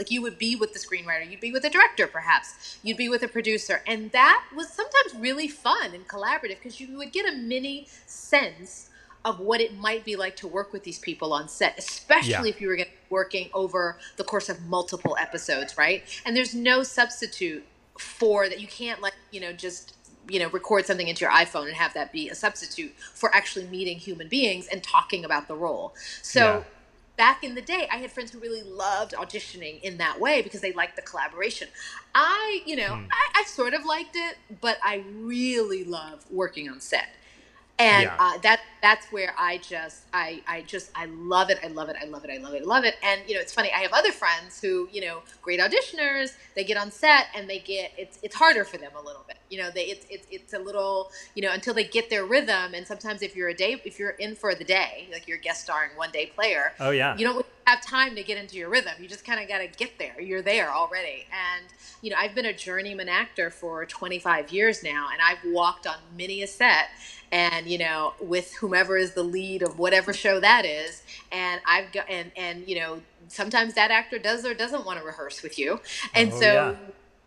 [0.02, 1.30] like you would be with the screenwriter.
[1.30, 2.76] You'd be with a director perhaps.
[2.82, 3.82] You'd be with a producer.
[3.86, 8.90] And that was sometimes really fun and collaborative because you would get a mini sense
[9.24, 12.44] of what it might be like to work with these people on set especially Yeah.
[12.46, 12.78] if you were
[13.10, 16.02] working over the course of multiple episodes right?
[16.26, 17.64] And there's no substitute
[17.96, 18.58] for that.
[18.60, 19.94] You can't like you know just
[20.28, 23.66] you know record something into your iphone and have that be a substitute for actually
[23.68, 25.94] meeting human beings and talking about the role.
[26.22, 26.64] So Yeah.
[27.16, 30.60] Back in the day, I had friends who really loved auditioning in that way because
[30.60, 31.68] they liked the collaboration.
[32.14, 33.04] I, you know, Hmm.
[33.10, 37.08] I, I sort of liked it, but I really love working on set.
[37.78, 38.16] And Yeah.
[38.18, 41.96] uh, that that's where I just I I just I love it I love it
[42.00, 43.78] I love it I love it I love it and you know it's funny I
[43.78, 47.92] have other friends who you know great auditioners they get on set and they get
[47.96, 50.58] it's it's harder for them a little bit you know they it's it's it's a
[50.58, 53.98] little you know until they get their rhythm and sometimes if you're a day if
[53.98, 57.24] you're in for the day like you're guest starring one day player oh yeah you
[57.24, 58.92] don't have time to get into your rhythm.
[58.98, 60.20] You just kind of got to get there.
[60.20, 61.26] You're there already.
[61.30, 61.66] And,
[62.00, 65.96] you know, I've been a journeyman actor for 25 years now, and I've walked on
[66.16, 66.88] many a set
[67.32, 71.02] and, you know, with whomever is the lead of whatever show that is.
[71.32, 75.04] And I've got, and, and, you know, sometimes that actor does or doesn't want to
[75.04, 75.80] rehearse with you.
[76.14, 76.74] And Oh, so, yeah.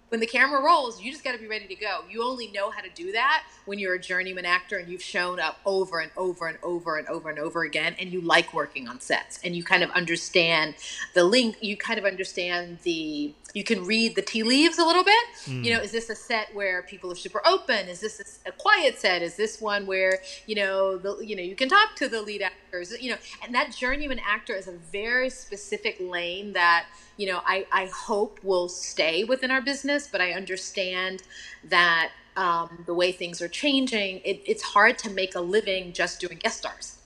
[0.10, 2.02] when the camera rolls, you just got to be ready to go.
[2.10, 5.40] You only know how to do that when you're a journeyman actor and you've shown
[5.40, 8.88] up over and over and over and over and over again and you like working
[8.88, 10.76] on sets and you kind of understand
[11.16, 15.04] the link, you kind of understand the you can read the tea leaves a little
[15.04, 15.26] bit.
[15.46, 15.64] Mm.
[15.64, 17.88] You know, is this a set where people are super open?
[17.88, 19.24] Is this a, a quiet set?
[19.24, 22.44] Is this one where, you know, the you know, you can talk to the lead
[22.44, 26.86] actors, you know, and that journeyman actor is a very specific lane that
[27.18, 31.24] you know, I, I hope will stay within our business, but I understand
[31.70, 36.20] that um, the way things are changing, it, it's hard to make a living just
[36.20, 36.98] doing guest stars.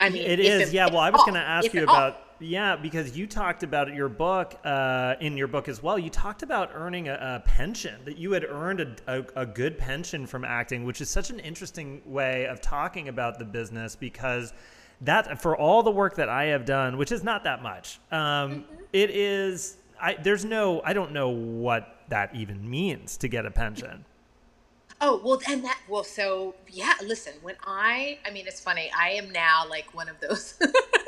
[0.00, 0.68] I mean, it is.
[0.68, 0.86] It, yeah.
[0.86, 2.14] Well, I was going to ask you about.
[2.14, 2.27] All.
[2.40, 5.98] Yeah, because you talked about your book, uh, in your book as well.
[5.98, 9.76] You talked about earning a, a pension, that you had earned a, a, a, good
[9.76, 14.52] pension from acting, which is such an interesting way of talking about the business because
[15.00, 18.18] that for all the work that I have done, which is not that much, um,
[18.18, 18.74] mm-hmm.
[18.92, 19.76] it is.
[20.00, 20.80] I, there's no.
[20.84, 24.04] I don't know what that even means to get a pension.
[25.00, 26.94] Oh well, and that well, so yeah.
[27.04, 28.90] Listen, when I, I mean, it's funny.
[28.98, 30.54] I am now like one of those.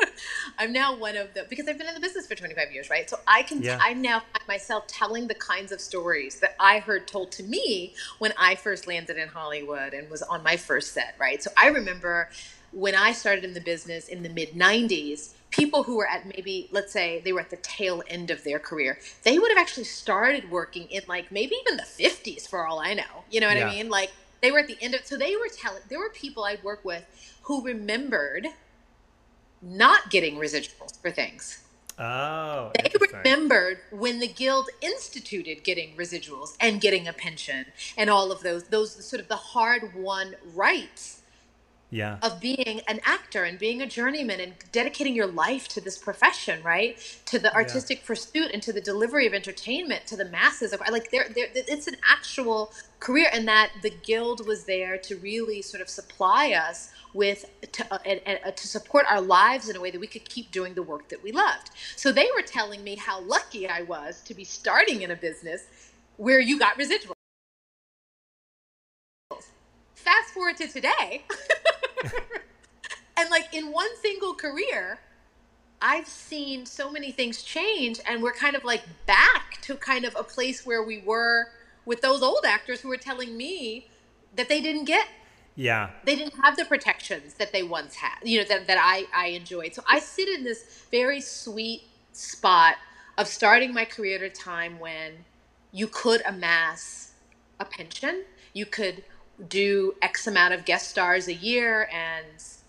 [0.58, 3.10] I'm now one of the because I've been in the business for 25 years, right?
[3.10, 3.62] So I can.
[3.62, 3.78] Yeah.
[3.80, 7.94] I'm now find myself telling the kinds of stories that I heard told to me
[8.18, 11.42] when I first landed in Hollywood and was on my first set, right?
[11.42, 12.28] So I remember
[12.72, 16.68] when I started in the business in the mid 90s, people who were at maybe,
[16.70, 19.84] let's say, they were at the tail end of their career, they would have actually
[19.84, 23.24] started working in like maybe even the 50s for all I know.
[23.30, 23.68] You know what yeah.
[23.68, 23.88] I mean?
[23.88, 26.62] Like they were at the end of, so they were telling, there were people I'd
[26.62, 27.04] work with
[27.42, 28.46] who remembered
[29.62, 31.62] not getting residuals for things.
[31.98, 37.66] Oh, they remembered when the guild instituted getting residuals and getting a pension
[37.98, 41.19] and all of those those sort of the hard won rights
[41.90, 42.18] yeah.
[42.22, 46.62] of being an actor and being a journeyman and dedicating your life to this profession,
[46.62, 46.98] right?
[47.26, 48.06] To the artistic yeah.
[48.06, 51.86] pursuit and to the delivery of entertainment to the masses of like there there it's
[51.86, 56.90] an actual career and that the guild was there to really sort of supply us
[57.14, 60.06] with to, uh, and, and, uh, to support our lives in a way that we
[60.06, 61.70] could keep doing the work that we loved.
[61.96, 65.64] So they were telling me how lucky I was to be starting in a business
[66.16, 67.14] where you got residuals.
[69.94, 71.24] Fast forward to today.
[73.16, 74.98] and like in one single career,
[75.82, 80.14] I've seen so many things change, and we're kind of like back to kind of
[80.16, 81.48] a place where we were
[81.84, 83.88] with those old actors who were telling me
[84.36, 85.06] that they didn't get
[85.56, 85.90] yeah.
[86.04, 89.28] they didn't have the protections that they once had you know that, that i i
[89.28, 89.74] enjoyed.
[89.74, 91.82] So i sit in this very sweet
[92.12, 92.76] spot
[93.18, 95.24] of starting my career at a time when
[95.72, 97.12] you could amass
[97.58, 99.04] a pension you could
[99.48, 102.26] do X amount of guest stars a year and,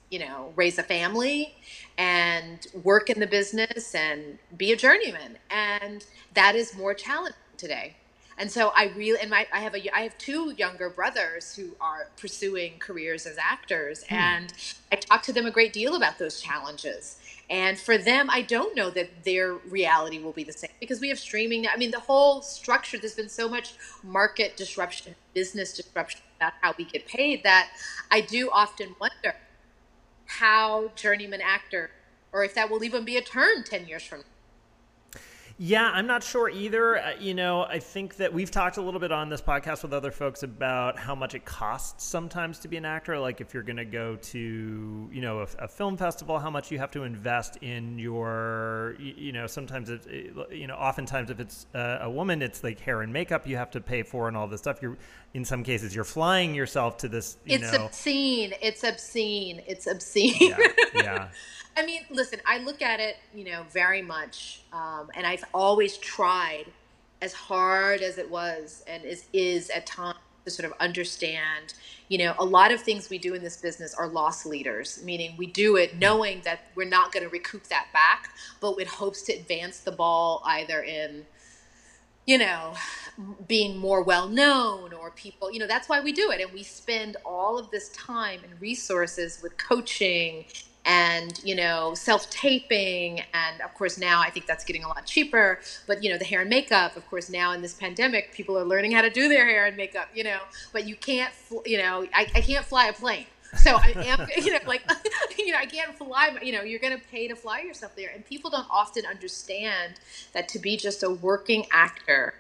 [0.10, 1.56] you know, raise a family
[1.98, 5.38] and work in the business and be a journeyman.
[5.50, 7.96] And that is more challenging today.
[8.38, 11.76] And so I really, and my, I have a, I have two younger brothers who
[11.80, 14.16] are pursuing careers as actors, hmm.
[14.16, 14.54] and
[14.92, 17.20] I talk to them a great deal about those challenges.
[17.52, 21.10] And for them, I don't know that their reality will be the same because we
[21.10, 21.68] have streaming.
[21.68, 26.74] I mean, the whole structure, there's been so much market disruption, business disruption about how
[26.78, 27.70] we get paid that
[28.10, 29.36] I do often wonder
[30.26, 31.92] how journeyman actor,
[32.34, 34.26] or if that will even be a term 10 years from now
[35.64, 36.98] yeah, I'm not sure either.
[36.98, 39.94] Uh, you know, I think that we've talked a little bit on this podcast with
[39.94, 43.20] other folks about how much it costs sometimes to be an actor.
[43.20, 46.72] Like if you're going to go to, you know, a, a, film festival, how much
[46.72, 50.08] you have to invest in your, you know, sometimes it's,
[50.50, 53.82] you know, oftentimes if it's a woman, it's like hair and makeup you have to
[53.82, 54.82] pay for and all this stuff.
[54.82, 54.98] You're,
[55.34, 57.38] in some cases, you're flying yourself to this.
[57.46, 58.54] it's know, obscene.
[58.62, 59.62] It's obscene.
[59.68, 60.36] It's obscene.
[60.40, 60.58] Yeah.
[60.96, 61.28] yeah.
[61.78, 65.98] I mean, listen, I look at it, you know, very much, um, and I've always
[65.98, 66.66] tried,
[67.22, 71.76] as hard as it was and is is at times to sort of understand,
[72.10, 75.36] you know, a lot of things we do in this business are loss leaders, meaning
[75.38, 79.22] we do it knowing that we're not going to recoup that back, but with hopes
[79.22, 81.26] to advance the ball either in
[82.32, 82.74] you know,
[83.46, 86.40] being more well known or people, you know, that's why we do it.
[86.40, 90.46] And we spend all of this time and resources with coaching
[90.86, 93.20] and you know self-taping.
[93.34, 95.60] And of course now i think that's getting a lot cheaper.
[95.88, 98.66] But you know the hair and makeup of course now in this pandemic people are
[98.66, 100.40] learning how to do their hair and makeup you know.
[100.72, 101.34] But you can't
[101.66, 104.82] you know i, I can't fly a plane so i am you know like
[105.38, 108.12] you know i can't fly you know you're going to pay to fly yourself there
[108.14, 109.96] and people don't often understand
[110.34, 112.34] that to be just a working actor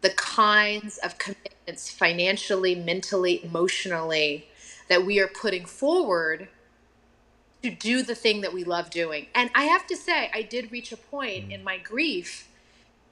[0.00, 4.48] the kinds of commitments financially mentally emotionally
[4.88, 6.48] that we are putting forward
[7.62, 9.26] to do the thing that we love doing.
[9.34, 11.52] And I have to say, I did reach a point mm.
[11.52, 12.47] in my grief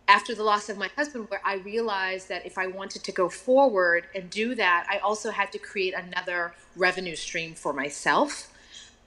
[0.08, 3.28] after the loss of my husband, where I realized that if I wanted to go
[3.28, 8.52] forward and do that, I also had to create another revenue stream for myself.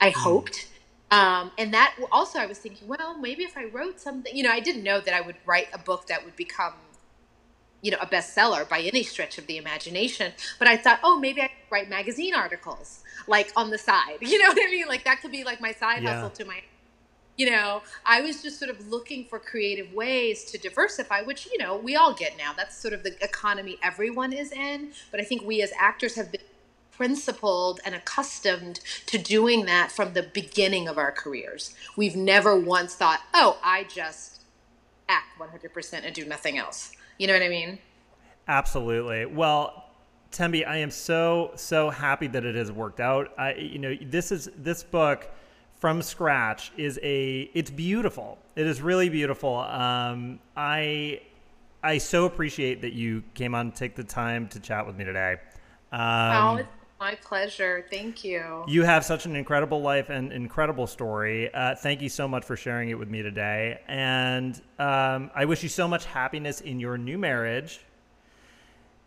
[0.00, 0.14] I mm.
[0.14, 0.68] hoped.
[1.10, 4.50] Um, and that also, I was thinking, well, maybe if I wrote something, you know,
[4.50, 6.74] I didn't know that I would write a book that would become,
[7.82, 10.32] you know, a bestseller by any stretch of the imagination.
[10.58, 14.18] But I thought, oh, maybe I could write magazine articles, like on the side.
[14.20, 14.86] You know what I mean?
[14.86, 16.14] Like that could be like my side yeah.
[16.14, 16.60] hustle to my
[17.40, 21.56] you know, I was just sort of looking for creative ways to diversify, which, you
[21.56, 22.52] know, we all get now.
[22.54, 24.92] That's sort of the economy everyone is in.
[25.10, 26.42] But I think we as actors have been
[26.92, 31.74] principled and accustomed to doing that from the beginning of our careers.
[31.96, 34.42] We've never once thought, oh, I just
[35.08, 36.92] act 100% and do nothing else.
[37.16, 37.78] You know what I mean?
[38.48, 39.24] Absolutely.
[39.24, 39.86] Well,
[40.30, 43.32] Tembi, I am so so happy that it has worked out.
[43.38, 45.26] I you know, this is this book
[45.80, 48.38] from scratch is a it's beautiful.
[48.54, 49.56] It is really beautiful.
[49.56, 51.20] Um, i
[51.82, 55.04] i so appreciate that you came on to take the time to chat with me
[55.04, 55.36] today.
[55.90, 56.68] Um, oh it's
[57.00, 57.86] my pleasure.
[57.90, 58.62] Thank you.
[58.68, 61.52] You have such an incredible life and incredible story.
[61.54, 63.80] Uh, thank you so much for sharing it with me today.
[63.88, 67.80] And um, i wish you so much happiness in your new marriage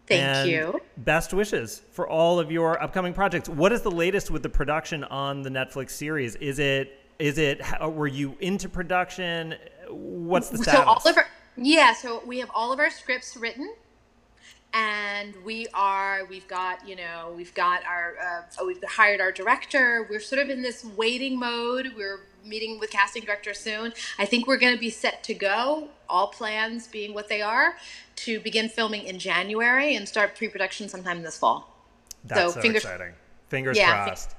[0.07, 0.81] Thank you.
[0.97, 3.47] Best wishes for all of your upcoming projects.
[3.47, 6.35] What is the latest with the production on the Netflix series?
[6.35, 9.55] Is it is it were you into production?
[9.89, 10.81] What's the status?
[10.81, 13.73] So all of our yeah, so we have all of our scripts written
[14.73, 19.31] and we are we've got you know we've got our uh, oh, we've hired our
[19.31, 23.93] director we're sort of in this waiting mode we're meeting with casting director soon.
[24.19, 27.75] I think we're going to be set to go all plans being what they are
[28.15, 31.69] to begin filming in january and start pre-production sometime this fall.
[32.25, 33.13] That's so, so fingers, exciting.
[33.49, 34.35] Fingers yeah, crossed.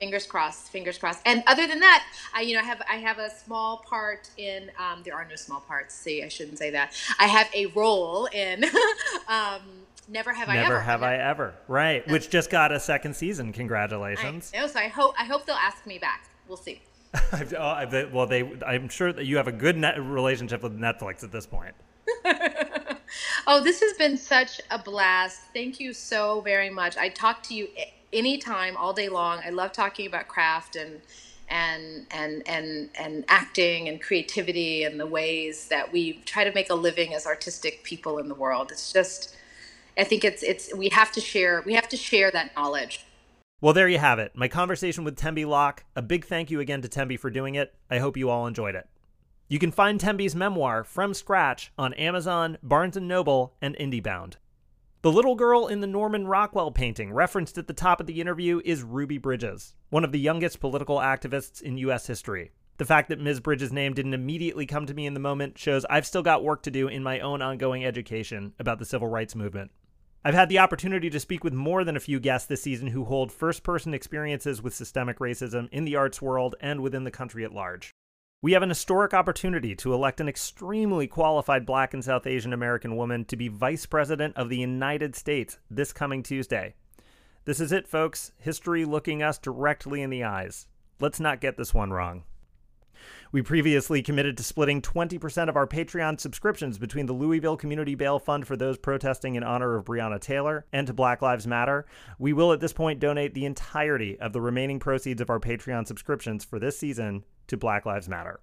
[0.00, 1.20] fingers crossed fingers crossed.
[1.24, 4.70] And other than that i you know i have i have a small part in
[4.78, 6.92] um, there are no small parts see i shouldn't say that.
[7.18, 8.64] I have a role in
[9.28, 9.62] um,
[10.08, 10.68] never have i Ever.
[10.68, 11.54] Never have i ever.
[11.68, 13.52] Right which just got a second season.
[13.52, 14.50] Congratulations.
[14.54, 16.28] I know, so i hope i hope they'll ask me back.
[16.48, 16.82] We'll see
[17.58, 21.46] Oh, well they i'm sure that you have a good relationship with netflix at this
[21.46, 21.74] point
[23.46, 27.54] oh this has been such a blast thank you so very much i talk to
[27.54, 27.68] you
[28.12, 29.40] anytime all day long.
[29.44, 31.00] I love talking about craft and
[31.48, 36.70] and and and and acting and creativity and the ways that we try to make
[36.70, 38.70] a living as artistic people in the world.
[38.70, 39.34] It's just
[39.98, 43.04] I think it's it's we have to share we have to share that knowledge.
[43.62, 44.32] Well, there you have it.
[44.34, 45.84] My conversation with Tembi Locke.
[45.94, 47.72] A big thank you again to Tembi for doing it.
[47.88, 48.88] I hope you all enjoyed it.
[49.46, 54.34] You can find Tembi's memoir from scratch on Amazon, Barnes & Noble, and IndieBound.
[55.02, 58.60] The little girl in the Norman Rockwell painting referenced at the top of the interview
[58.64, 62.08] is Ruby Bridges, one of the youngest political activists in U.S.
[62.08, 62.50] history.
[62.78, 63.38] The fact that Ms.
[63.38, 66.64] Bridges' name didn't immediately come to me in the moment shows I've still got work
[66.64, 69.70] to do in my own ongoing education about the civil rights movement.
[70.24, 73.04] I've had the opportunity to speak with more than a few guests this season who
[73.04, 77.44] hold first person experiences with systemic racism in the arts world and within the country
[77.44, 77.90] at large.
[78.40, 82.96] We have an historic opportunity to elect an extremely qualified black and South Asian American
[82.96, 86.74] woman to be Vice President of the United States this coming Tuesday.
[87.44, 88.30] This is it, folks.
[88.38, 90.68] History looking us directly in the eyes.
[91.00, 92.22] Let's not get this one wrong.
[93.32, 98.18] We previously committed to splitting 20% of our Patreon subscriptions between the Louisville Community Bail
[98.18, 101.86] Fund for those protesting in honor of Breonna Taylor and to Black Lives Matter.
[102.18, 105.86] We will at this point donate the entirety of the remaining proceeds of our Patreon
[105.86, 108.40] subscriptions for this season to Black Lives Matter.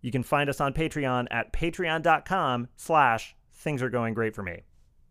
[0.00, 4.62] You can find us on Patreon at patreon.com slash things are going great for me.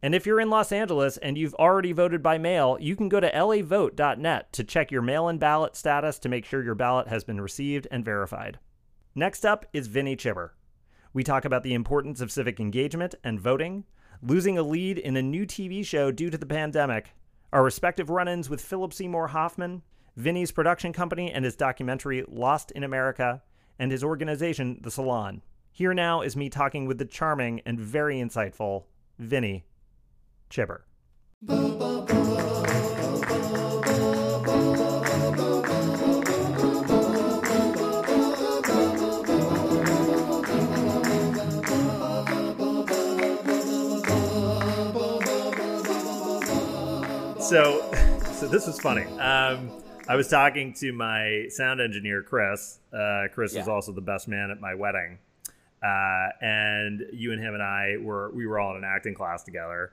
[0.03, 3.19] And if you're in Los Angeles and you've already voted by mail, you can go
[3.19, 7.23] to lavote.net to check your mail in ballot status to make sure your ballot has
[7.23, 8.57] been received and verified.
[9.13, 10.51] Next up is Vinny Chhibber.
[11.13, 13.83] We talk about the importance of civic engagement and voting,
[14.23, 17.13] losing a lead in a new TV show due to the pandemic,
[17.53, 19.83] our respective run ins with Philip Seymour Hoffman,
[20.15, 23.43] Vinny's production company and his documentary Lost in America,
[23.77, 25.41] and his organization, The Salon.
[25.71, 28.85] Here now is me talking with the charming and very insightful
[29.19, 29.65] Vinny
[30.51, 30.81] Chhibber.
[47.51, 47.81] So,
[48.31, 49.03] so this was funny.
[49.19, 49.69] Um,
[50.07, 52.79] I was talking to my sound engineer, Chris.
[52.93, 53.59] Uh, Chris yeah.
[53.59, 55.17] was also the best man at my wedding.
[55.83, 59.43] Uh, and you and him and I were we were all in an acting class
[59.43, 59.91] together,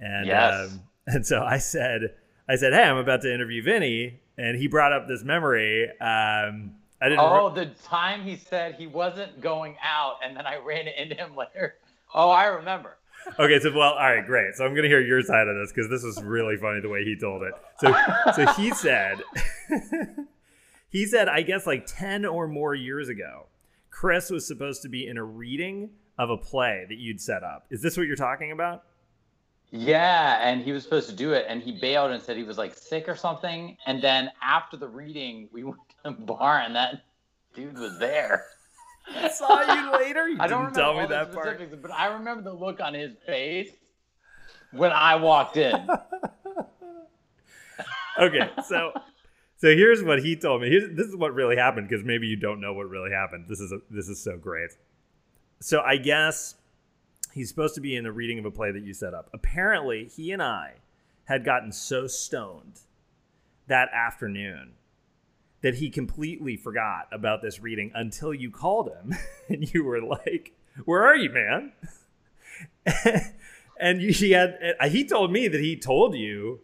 [0.00, 0.72] and yes.
[0.72, 2.14] um, and so I said
[2.48, 5.88] I said, hey, I'm about to interview Vinny, and he brought up this memory.
[5.88, 7.20] Um, I didn't.
[7.20, 11.14] Oh, re- the time he said he wasn't going out, and then I ran into
[11.14, 11.76] him later.
[12.14, 12.96] Oh, I remember.
[13.38, 14.54] Okay, so well, all right, great.
[14.54, 17.04] So I'm gonna hear your side of this because this was really funny the way
[17.04, 17.54] he told it.
[17.78, 17.94] So,
[18.34, 19.22] so he said,
[20.90, 23.46] he said, I guess like ten or more years ago,
[23.90, 27.66] Chris was supposed to be in a reading of a play that you'd set up.
[27.70, 28.84] Is this what you're talking about?
[29.76, 32.56] Yeah, and he was supposed to do it, and he bailed and said he was
[32.56, 33.76] like sick or something.
[33.86, 37.02] And then after the reading, we went to the bar, and that
[37.54, 38.44] dude was there.
[39.12, 40.28] I saw you later.
[40.28, 41.82] You I don't didn't remember tell me that part.
[41.82, 43.70] but I remember the look on his face
[44.70, 45.74] when I walked in.
[48.20, 48.92] okay, so
[49.56, 50.70] so here's what he told me.
[50.70, 53.46] Here's, this is what really happened because maybe you don't know what really happened.
[53.48, 54.70] This is a, this is so great.
[55.60, 56.54] So I guess
[57.34, 59.28] he's supposed to be in a reading of a play that you set up.
[59.32, 60.74] Apparently, he and I
[61.24, 62.80] had gotten so stoned
[63.66, 64.74] that afternoon
[65.60, 69.14] that he completely forgot about this reading until you called him
[69.48, 70.52] and you were like,
[70.84, 71.72] "Where are you, man?"
[73.80, 74.56] and he had
[74.88, 76.60] he told me that he told you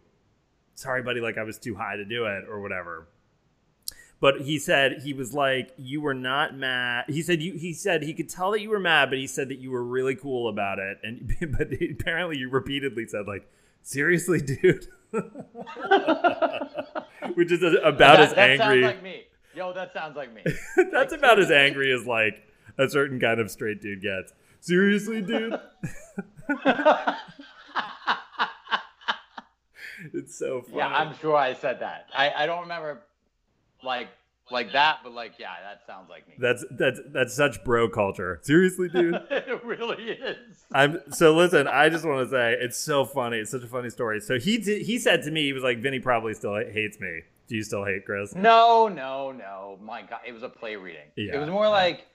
[0.75, 3.07] sorry buddy like i was too high to do it or whatever
[4.21, 8.03] but he said he was like you were not mad he said you he said
[8.03, 10.47] he could tell that you were mad but he said that you were really cool
[10.47, 13.45] about it and but apparently you repeatedly said like
[13.81, 14.87] seriously dude
[17.33, 19.23] which is about that, as that angry sounds like me.
[19.53, 20.41] Yo, that sounds like me.
[20.93, 22.41] that's about as angry as like
[22.77, 25.59] a certain kind of straight dude gets seriously dude
[30.13, 32.07] it's so funny yeah, I'm sure I said that.
[32.15, 33.01] I, I don't remember
[33.83, 34.09] like
[34.51, 36.35] like that, but like yeah, that sounds like me.
[36.37, 38.39] That's that's that's such bro culture.
[38.43, 39.15] Seriously, dude.
[39.29, 40.37] it really is.
[40.73, 41.67] I'm so listen.
[41.67, 43.37] I just want to say it's so funny.
[43.37, 44.19] It's such a funny story.
[44.19, 47.21] So he did, he said to me, he was like, "Vinny probably still hates me.
[47.47, 49.77] Do you still hate Chris?" No, no, no.
[49.81, 51.07] My God, it was a play reading.
[51.15, 51.35] Yeah.
[51.35, 52.07] It was more like,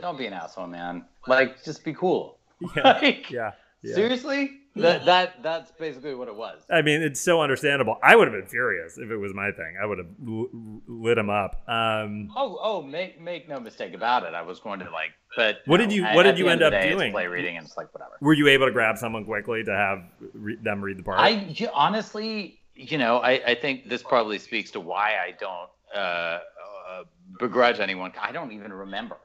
[0.00, 1.04] don't be an asshole, man.
[1.26, 2.38] Like, just be cool.
[2.76, 3.52] Yeah, Like, yeah.
[3.82, 3.94] yeah.
[3.94, 4.58] Seriously?
[4.76, 6.62] That that that's basically what it was.
[6.70, 7.98] I mean, it's so understandable.
[8.02, 9.76] I would have been furious if it was my thing.
[9.80, 10.48] I would have l-
[10.86, 11.62] lit him up.
[11.68, 14.32] Um, Oh, oh, make make no mistake about it.
[14.34, 16.72] I was going to like, but What did you- at- what did you end up
[16.72, 17.12] day, doing?
[17.12, 18.12] Play reading, and it's like whatever.
[18.22, 21.18] were you able to grab someone quickly to have re- them read the part?
[21.20, 25.98] I honestly, you know, I, I think this probably speaks to why I don't uh,
[25.98, 27.04] uh,
[27.38, 28.12] begrudge anyone.
[28.20, 29.18] I don't even remember.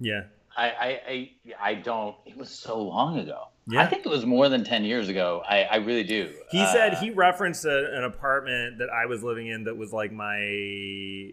[0.00, 0.22] yeah,
[0.56, 2.16] I, I, I, I don't.
[2.24, 3.48] It was so long ago.
[3.66, 3.82] Yeah.
[3.82, 5.42] I think it was more than ten years ago.
[5.48, 6.32] I, I really do.
[6.50, 9.92] He Uh, said he referenced a, an apartment that I was living in that was
[9.92, 11.32] like my.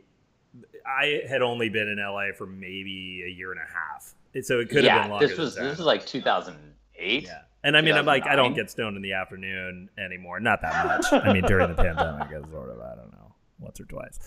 [0.86, 4.14] I had only been in LA for maybe a year and a half,
[4.44, 5.28] so it could yeah, have been longer.
[5.28, 7.24] this was this was like 2008.
[7.24, 7.42] yeah.
[7.64, 10.40] And I mean, I'm like, I don't get stoned in the afternoon anymore.
[10.40, 11.06] Not that much.
[11.24, 14.18] I mean, during the pandemic, it's sort of, I don't know, once or twice.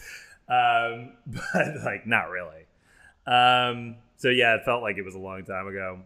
[0.48, 2.64] Um, but like, not really.
[3.26, 5.98] Um, so yeah, it felt like it was a long time ago.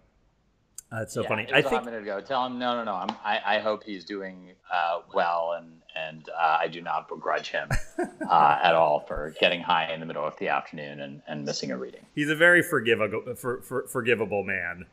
[0.90, 1.46] Uh, it's so Yeah, funny.
[1.52, 2.20] I a think hot minute ago.
[2.20, 2.94] Tell him no, no, no.
[2.94, 7.50] I'm, I, I hope he's doing uh, well, and and uh, I do not begrudge
[7.50, 7.68] him
[8.30, 11.72] uh, at all for getting high in the middle of the afternoon and, and missing
[11.72, 12.06] a reading.
[12.14, 14.86] he's a very forgivable, for, for, forgivable man.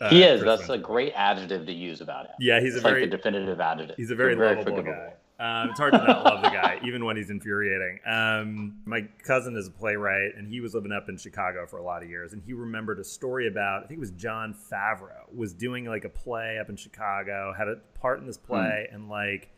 [0.00, 0.42] uh, he is.
[0.42, 2.34] That's a great adjective to use about him.
[2.40, 3.96] Yeah, he's a like very the definitive adjective.
[3.96, 4.92] He's a very You're lovable forgivable.
[4.94, 5.12] guy.
[5.40, 8.00] Um, it's hard to not love the guy, even when he's infuriating.
[8.04, 11.82] Um, my cousin is a playwright, and he was living up in Chicago for a
[11.82, 12.32] lot of years.
[12.32, 16.04] And he remembered a story about I think it was Jon Favreau was doing like
[16.04, 19.50] a play up in Chicago, had a part in this play, and like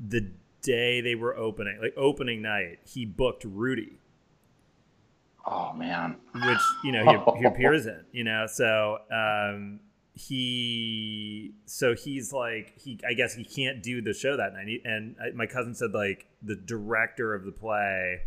[0.00, 0.28] the
[0.62, 4.00] day they were opening, like opening night, he booked Rudy
[5.46, 6.16] Oh man.
[6.34, 7.04] which you know
[7.34, 9.78] he, he appears in you know so um
[10.18, 15.14] he so he's like he i guess he can't do the show that night and
[15.20, 18.22] I, my cousin said like the director of the play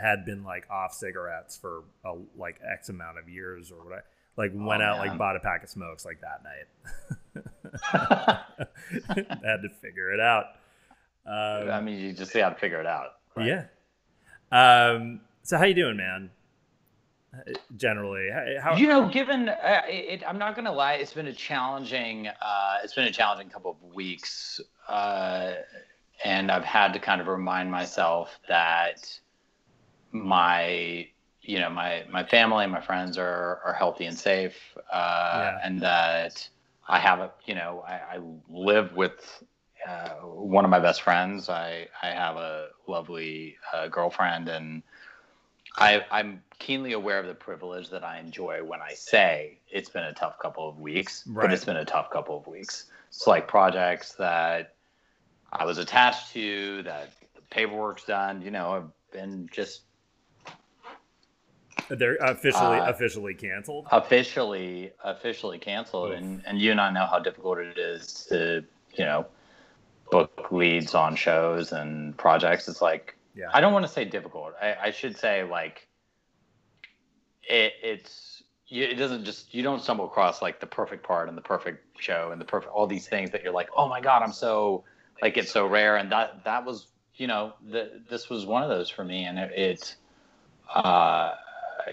[0.00, 4.04] had been like off cigarettes for a, like x amount of years or whatever
[4.36, 5.08] like went Oh, out man.
[5.08, 7.44] like bought a pack of smokes like that night
[9.44, 10.44] had to figure it out
[11.26, 13.08] um, I mean, you just have to figure it out.
[13.36, 13.46] right?
[13.46, 13.64] yeah.
[14.50, 15.20] Um.
[15.42, 16.30] So how you doing, man?
[17.76, 22.26] Generally, how, You know, given uh, it, I'm not gonna lie, it's been a challenging.
[22.28, 25.52] Uh, it's been a challenging couple of weeks, uh,
[26.24, 29.20] and I've had to kind of remind myself that
[30.10, 31.06] my,
[31.42, 34.56] you know, my my family, and my friends are are healthy and safe,
[34.92, 35.58] uh, Yeah.
[35.64, 36.48] and that
[36.88, 38.18] I have a, you know, I, I
[38.48, 39.44] live with.
[39.88, 41.48] Uh, one of my best friends.
[41.48, 44.82] I, I have a lovely uh, girlfriend, and
[45.76, 50.04] I, I'm keenly aware of the privilege that I enjoy when I say it's been
[50.04, 51.44] a tough couple of weeks, Right.
[51.44, 52.86] but it's been a tough couple of weeks.
[53.08, 54.74] It's like projects that
[55.52, 58.42] I was attached to, that the paperwork's done.
[58.42, 59.82] You know, I've been just
[61.88, 63.86] They're officially Uh, officially canceled.
[63.92, 66.18] officially officially canceled Oof.
[66.18, 68.62] and and you and I know how difficult it is to
[68.94, 69.26] you know
[70.10, 73.50] book leads on shows and projects it's like Yeah.
[73.52, 75.86] I don't want to say difficult I, I should say like
[77.42, 81.42] it it's it doesn't just you don't stumble across like the perfect part and the
[81.42, 84.32] perfect show and the perfect all these things that you're like oh my god I'm
[84.32, 84.84] so
[85.22, 88.68] like it's so rare and that that was you know the, this was one of
[88.68, 89.96] those for me and it, it
[90.74, 91.34] uh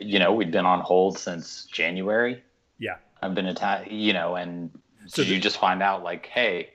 [0.01, 2.41] you know we'd been on hold since January
[2.79, 2.95] Yeah.
[3.21, 4.71] I've been attacked, you know, and
[5.07, 6.73] So did you just find out like, hey,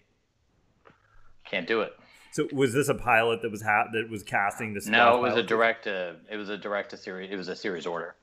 [1.45, 1.93] can't do it?
[2.33, 4.87] So was this a pilot that was ha- that was casting this?
[4.87, 5.87] No, it was a direct.
[5.87, 7.31] Uh, it was a direct to series.
[7.31, 8.15] It was a series order.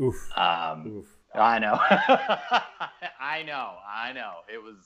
[0.00, 0.14] Oof.
[0.36, 1.06] Um, Oof.
[1.34, 1.74] I know.
[1.80, 3.74] I know.
[3.88, 4.32] I know.
[4.52, 4.76] It was.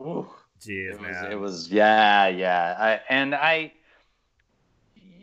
[0.00, 0.26] oof.
[0.60, 1.32] Jeez, It was.
[1.32, 1.70] It was.
[1.70, 2.28] Yeah.
[2.28, 2.76] Yeah.
[2.78, 3.72] I, and I.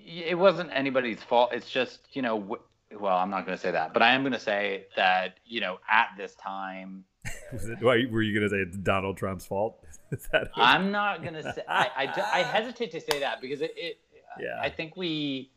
[0.05, 1.51] It wasn't anybody's fault.
[1.53, 2.39] It's just you know.
[2.39, 2.61] w-
[2.99, 5.61] Well, I'm not going to say that, but I am going to say that you
[5.61, 7.05] know at this time
[7.81, 9.83] it, were you going to say it's Donald Trump's fault?
[10.11, 11.63] Is that I'm not gonna say.
[11.69, 13.73] I, I, I hesitate to say that because it.
[13.77, 13.97] it
[14.39, 14.59] Yeah.
[14.61, 15.51] I think we,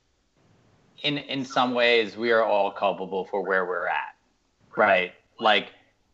[1.03, 4.15] in in some ways, we are all culpable for where we're at,
[4.77, 5.13] right?
[5.41, 5.73] Like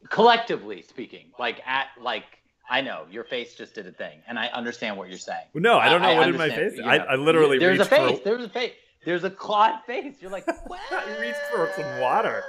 [0.08, 2.24] collectively speaking, like at like
[2.70, 5.46] I know your face just did a thing, and I understand what you're saying.
[5.52, 6.76] Well, no, I don't know what in my face.
[6.76, 7.04] you I, know.
[7.04, 8.18] I literally there's a face.
[8.18, 8.24] for.
[8.24, 8.72] There's a face.
[9.04, 10.14] There's a Claude face.
[10.20, 10.80] You're like, what?
[10.90, 12.42] I reached for some water.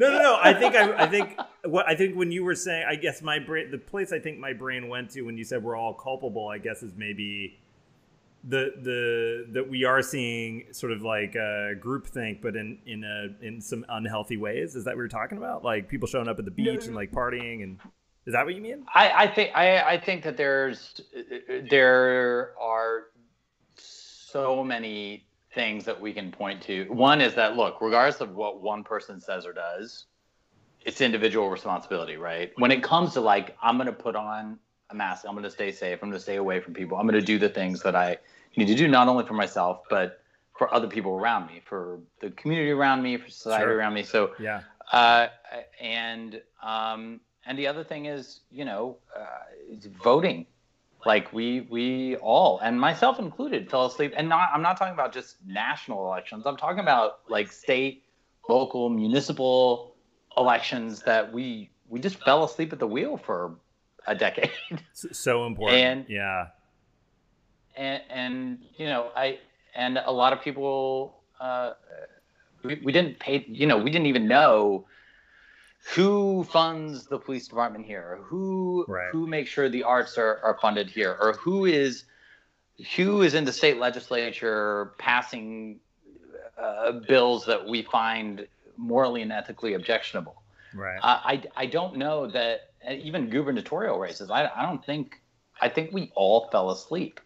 [0.00, 0.38] No, no, no.
[0.42, 3.38] I think I, I think what I think when you were saying, I guess my
[3.38, 6.48] brain, the place I think my brain went to when you said we're all culpable,
[6.48, 7.58] I guess is maybe
[8.42, 13.46] the the that we are seeing sort of like a groupthink, but in in a
[13.46, 14.74] in some unhealthy ways.
[14.74, 15.62] Is that what you're talking about?
[15.64, 17.78] Like people showing up at the beach and like partying, and
[18.24, 18.86] is that what you mean?
[18.94, 20.98] I, I think I, I think that there's
[21.70, 23.08] there are
[23.76, 26.84] so many things that we can point to.
[26.90, 30.06] One is that look, regardless of what one person says or does,
[30.84, 32.52] it's individual responsibility, right?
[32.56, 34.58] When it comes to like, I'm gonna put on
[34.90, 37.38] a mask, I'm gonna stay safe, I'm gonna stay away from people, I'm gonna do
[37.38, 38.18] the things that I
[38.56, 40.22] need to do not only for myself but
[40.56, 43.76] for other people around me, for the community around me, for society Sure.
[43.76, 44.02] around me.
[44.02, 44.60] So Yeah,
[44.92, 45.28] uh,
[45.80, 50.46] and um, and the other thing is, you know, uh, voting.
[51.06, 54.12] Like we we all, and myself included, fell asleep.
[54.16, 56.44] And not I'm not talking about just national elections.
[56.46, 58.04] I'm talking about like state,
[58.48, 59.96] local, municipal
[60.36, 63.56] elections that we we just fell asleep at the wheel for
[64.06, 64.50] a decade.
[64.92, 65.80] so, important.
[65.80, 66.46] And- yeah,
[67.76, 69.38] and and you know I
[69.74, 71.72] and a lot of people uh,
[72.62, 74.86] we, we didn't pay you know we didn't even know
[75.94, 79.10] who funds the police department here or who Right.
[79.12, 82.04] who makes sure the arts are, are funded here or who is
[82.96, 85.80] who is in the state legislature passing
[86.58, 88.46] uh, bills that we find
[88.76, 90.42] morally and ethically objectionable
[90.74, 90.98] right.
[90.98, 94.30] uh, I, I don't know that even gubernatorial races.
[94.30, 95.20] I, I don't think
[95.60, 97.20] I think we all fell asleep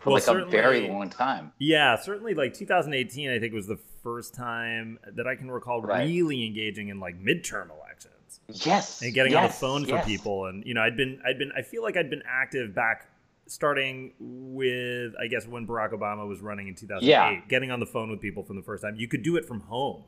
[0.00, 1.52] for Well, like a very long time.
[1.58, 6.06] Yeah, certainly like 2018 I think was the first time that I can recall Right.
[6.06, 10.46] really engaging in like midterm elections Yes, and getting on the yes, phone for people
[10.46, 13.08] and you know I'd been I'd been I feel like I'd been active back
[13.48, 17.40] starting with I guess when Barack Obama was running in 2008 Yeah.
[17.48, 19.58] getting on the phone with people for the first time you could do it from
[19.60, 20.04] home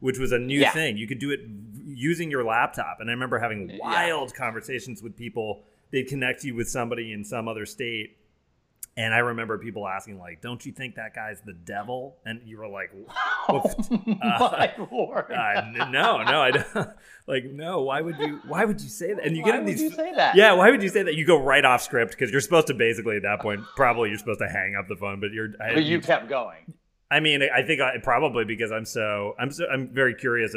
[0.00, 0.72] which was a new Yeah.
[0.72, 1.40] thing you could do it
[1.86, 3.78] using your laptop and I remember having Yeah.
[3.80, 8.17] wild conversations with people they'd connect you with somebody in some other state
[8.98, 12.58] and I remember people asking like, "Don't you think that guy's the devil?" And you
[12.58, 12.90] were like,
[13.48, 13.62] Oh,
[14.06, 15.30] my lord!
[15.30, 16.66] uh, "No, no, I don't."
[17.28, 17.82] like, no.
[17.82, 18.40] Why would you?
[18.48, 19.24] Why would you say that?
[19.24, 19.82] And you Why get in would these.
[19.82, 20.34] you say that?
[20.34, 21.14] Yeah, why would you say that?
[21.14, 24.18] You go right off script because you're supposed to basically at that point probably you're
[24.18, 25.50] supposed to hang up the phone, but you're.
[25.62, 26.74] I, but you kept going.
[27.08, 30.56] I mean, I think I probably because I'm so I'm so I'm very curious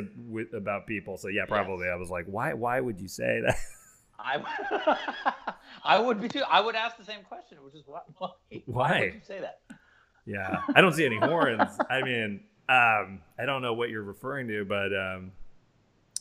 [0.53, 1.17] about people.
[1.17, 3.55] So yeah, probably I was like, why why would you say that?
[4.23, 5.53] I,
[5.83, 6.41] I would be too.
[6.49, 7.99] I would ask the same question, which is why?
[8.17, 8.29] Why,
[8.65, 8.99] Why?
[9.01, 9.59] would you say that?
[10.25, 11.71] Yeah, I don't see any horns.
[11.89, 15.31] I mean, um, I don't know what you're referring to, but um,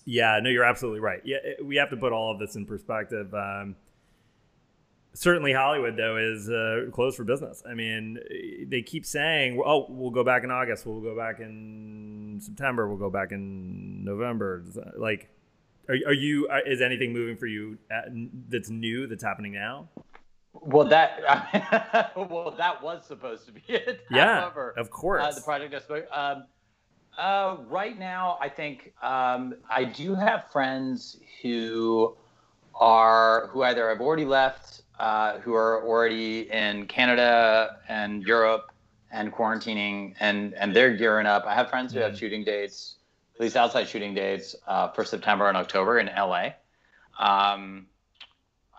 [0.06, 1.20] yeah, no, you're absolutely right.
[1.24, 3.32] Yeah, it- we have to put all of this in perspective.
[3.34, 3.76] Um,
[5.12, 7.62] certainly, Hollywood though is uh, closed for business.
[7.68, 8.18] I mean,
[8.68, 10.86] they keep saying, "Oh, we'll go back in August.
[10.86, 12.88] We'll go back in September.
[12.88, 14.64] We'll go back in November."
[14.96, 15.28] Like,
[15.90, 16.48] are, are you?
[16.48, 18.06] uh, Is anything moving for you at,
[18.48, 19.88] that's new that's happening now?
[20.52, 24.00] Well, that well, that was supposed to be it.
[24.10, 25.22] Yeah, However, of course.
[25.22, 26.06] Uh, the project I spoke.
[26.12, 26.44] Um,
[27.18, 32.16] uh, right now, I think um, I do have friends who
[32.74, 38.72] are who either have already left, uh, who are already in Canada and Europe
[39.12, 41.44] and quarantining, and and they're gearing up.
[41.46, 42.18] I have friends who have Mhm.
[42.18, 42.96] shooting dates
[43.40, 46.50] least outside shooting dates uh, for September and October in LA.
[47.18, 47.86] Um,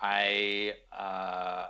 [0.01, 1.67] I uh,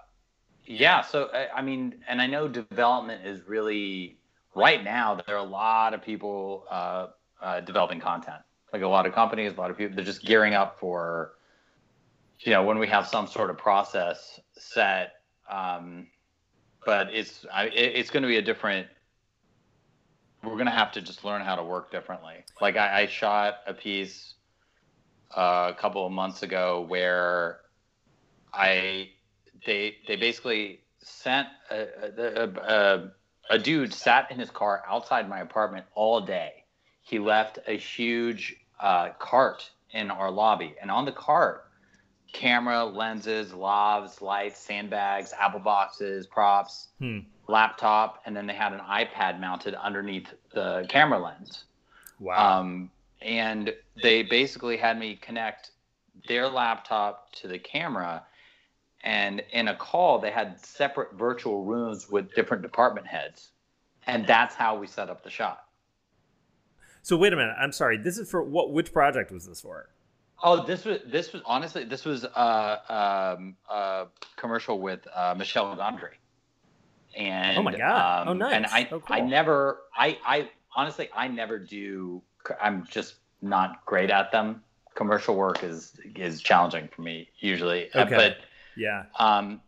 [0.65, 4.17] yeah, so I, I mean, and I know development is really
[4.55, 5.15] right now.
[5.25, 7.07] There are a lot of people uh,
[7.41, 8.41] uh, developing content,
[8.71, 9.95] like a lot of companies, a lot of people.
[9.95, 11.33] They're just gearing up for
[12.39, 15.13] you know when we have some sort of process set.
[15.49, 16.07] Um,
[16.85, 18.87] but it's I, it's going to be a different
[20.43, 22.43] we're gonna have to just learn how to work differently.
[22.59, 24.33] Like I, I shot a piece
[25.35, 27.59] uh, a couple of months ago where
[28.53, 29.09] I
[29.65, 31.87] they they basically sent a,
[32.17, 33.11] a, a,
[33.51, 36.65] a dude sat in his car outside my apartment all day.
[37.01, 41.65] He left a huge uh, cart in our lobby, and on the cart,
[42.31, 46.87] camera, lenses, lavs, lights, sandbags, apple boxes, props.
[46.99, 47.19] Hmm
[47.51, 51.65] laptop, and then they had an iPad mounted underneath the camera lens.
[52.19, 52.59] Wow.
[52.59, 52.91] Um,
[53.21, 55.71] and they basically had me connect
[56.27, 58.23] their laptop to the camera.
[59.03, 63.51] And in a call, they had separate virtual rooms with different department heads.
[64.07, 65.63] And that's how we set up the shot.
[67.03, 67.55] So wait a minute.
[67.59, 67.97] I'm sorry.
[67.97, 68.71] This is for what?
[68.71, 69.89] Which project was this for?
[70.43, 74.07] Oh, this was this was honestly this was uh, um, a
[74.37, 76.15] commercial with uh, Michel Gondry.
[77.15, 78.27] And oh my god!
[78.27, 78.53] Um, oh nice.
[78.53, 79.15] And I, oh, cool.
[79.15, 82.21] I never, I, I honestly, I never do.
[82.61, 84.63] I'm just not great at them.
[84.95, 87.91] Commercial work is is challenging for me usually.
[87.93, 88.15] Uh, Okay.
[88.15, 88.37] but
[88.75, 89.03] yeah.
[89.19, 89.61] um,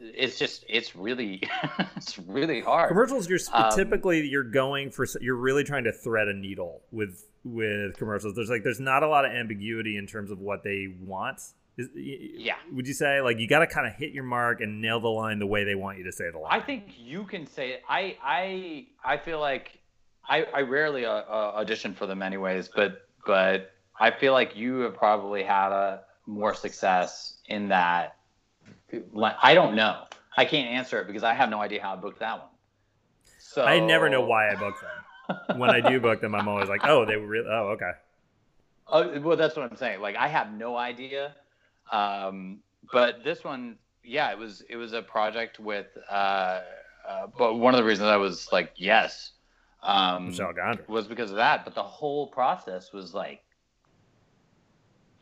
[0.00, 1.42] it's just it's really
[1.96, 2.88] it's really hard.
[2.88, 7.24] Commercials, you're Um, typically you're going for you're really trying to thread a needle with
[7.44, 8.34] with commercials.
[8.34, 11.40] There's like there's not a lot of ambiguity in terms of what they want.
[11.78, 12.56] Is, Yeah.
[12.72, 15.08] Would you say like you got to kind of hit your mark and nail the
[15.08, 16.60] line the way they want you to say the line?
[16.60, 17.82] I think you can say it.
[17.88, 19.78] I I I feel like
[20.28, 24.80] I I rarely uh, uh, audition for them anyways, but but I feel like you
[24.80, 28.16] have probably had a more success in that.
[29.40, 30.04] I don't know.
[30.36, 32.48] I can't answer it because I have no idea how I booked that one.
[33.38, 35.58] So I never know why I book them.
[35.58, 37.48] when I do book them, I'm always like, oh, they were really.
[37.48, 37.90] Oh, okay.
[38.86, 40.00] Oh, well, that's what I'm saying.
[40.00, 41.34] Like, I have no idea.
[41.92, 42.58] Um,
[42.92, 45.86] but this one, yeah, it was it was a project with.
[46.10, 46.60] Uh,
[47.08, 49.32] uh, but one of the reasons I was like, yes,
[49.82, 50.36] um,
[50.86, 51.64] was because of that.
[51.64, 53.42] But the whole process was like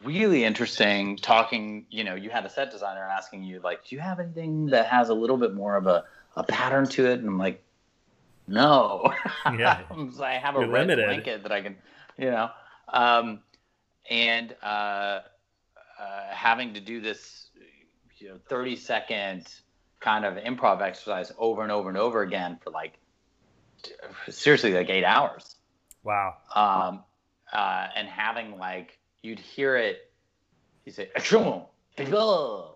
[0.02, 1.16] really interesting.
[1.16, 4.66] Talking, you know, you had a set designer asking you like, do you have anything
[4.66, 6.04] that has a little bit more of a
[6.36, 7.20] a pattern to it?
[7.20, 7.62] And I'm like,
[8.48, 9.12] no.
[9.46, 9.82] Yeah.
[10.22, 11.06] I have a You're red limited.
[11.06, 11.76] blanket that I can,
[12.18, 12.50] you know.
[12.88, 13.40] Um,
[14.10, 15.20] and uh,
[16.00, 17.50] uh, having to do this,
[18.18, 19.46] you know, 30 second
[20.00, 22.98] kind of improv exercise over and over and over again for like
[24.28, 25.56] seriously like eight hours.
[26.04, 26.34] Wow.
[26.54, 27.02] Um,
[27.52, 30.10] uh, and having like you'd hear it,
[30.84, 31.10] you say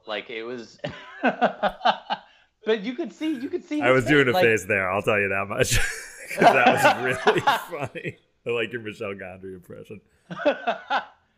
[0.07, 0.79] like it was.
[1.23, 3.81] but you could see, you could see.
[3.81, 4.91] I was doing a like, face there.
[4.91, 5.79] I'll tell you that much
[6.41, 7.41] that was really
[7.71, 8.17] funny.
[8.47, 10.01] I like your Michel Gondry impression.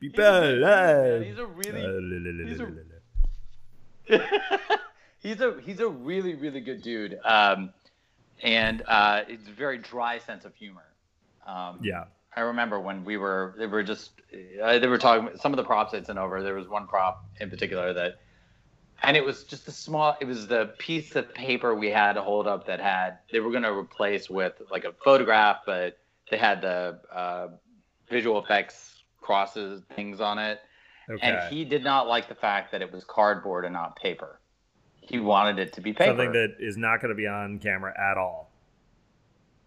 [0.03, 1.23] Be He's a man.
[1.23, 2.59] He's a really, he's
[5.21, 7.73] he's a he's a really really good dude, um,
[8.43, 10.83] and uh, it's a very dry sense of humor.
[11.47, 12.07] Um, Yeah.
[12.35, 14.11] I remember when we were they were just
[14.61, 16.43] uh, they were talking some of the props I'd sent over.
[16.43, 18.17] There was one prop in particular that,
[19.05, 20.17] and it was just a small.
[20.21, 23.53] It was the piece of paper we had to hold up that had they were
[23.53, 25.99] going to replace with like a photograph, but
[26.29, 27.49] they had the uh,
[28.11, 28.92] visual effects
[29.23, 30.61] crosses things on it.
[31.11, 31.21] Okay.
[31.27, 34.39] And he did not like the fact that it was cardboard and not paper.
[35.01, 36.11] He wanted it to be paper.
[36.11, 38.51] Something that is not going to be on camera at all.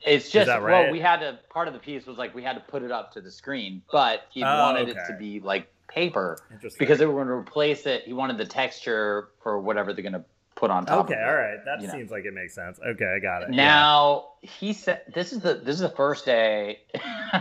[0.02, 2.54] it's just that well, we had to part of the piece was like we had
[2.54, 5.68] to put it up to the screen, but he Oh, wanted it to be like
[5.90, 6.78] paper Interesting.
[6.80, 8.04] because they were going to replace it.
[8.06, 10.24] He wanted the texture for whatever they're going to
[10.56, 11.06] put on top.
[11.06, 11.28] Okay, of it.
[11.28, 11.66] all right.
[11.66, 11.94] That you know.
[11.94, 12.80] seems like it makes sense.
[12.86, 13.50] Okay, I got it.
[13.54, 13.66] Yeah.
[13.66, 16.80] Now he said this is the this is the first day.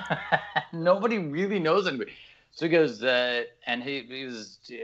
[0.73, 2.13] Nobody really knows anybody.
[2.53, 4.75] So he goes, uh, and he, he was uh,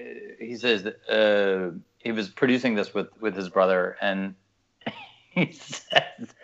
[0.40, 4.35] he says uh, he was producing this with with his brother, and
[5.31, 6.35] he says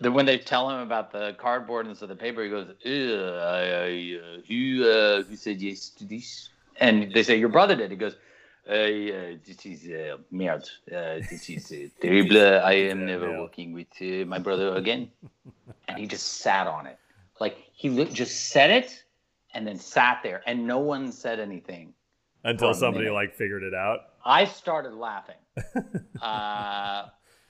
[0.00, 2.90] that when they tell him about the cardboard and so the paper, he goes, "Ugh,
[2.90, 6.48] I, I, uh, who uh, who said yes to this?
[6.78, 7.90] And they say your brother did.
[7.90, 8.16] He goes.
[8.66, 10.64] Uh, this is uh, merde.
[10.90, 12.36] Uh, this is uh, terrible.
[12.64, 13.40] I am never Yeah.
[13.40, 15.10] working with uh, my brother again.
[15.88, 16.98] and he just sat on it.
[17.40, 19.04] Like he li- just said it
[19.52, 21.94] and then sat there, and no one said anything.
[22.42, 24.00] Until somebody like figured it out.
[24.24, 25.36] I started laughing,
[26.22, 27.06] uh,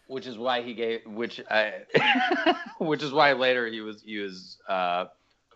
[0.06, 1.82] which is why he gave, which I,
[2.78, 5.06] which is why later he was he was uh,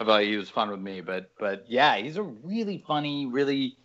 [0.01, 0.23] about.
[0.23, 3.77] It was fun with me, but but yeah, he's a really funny, really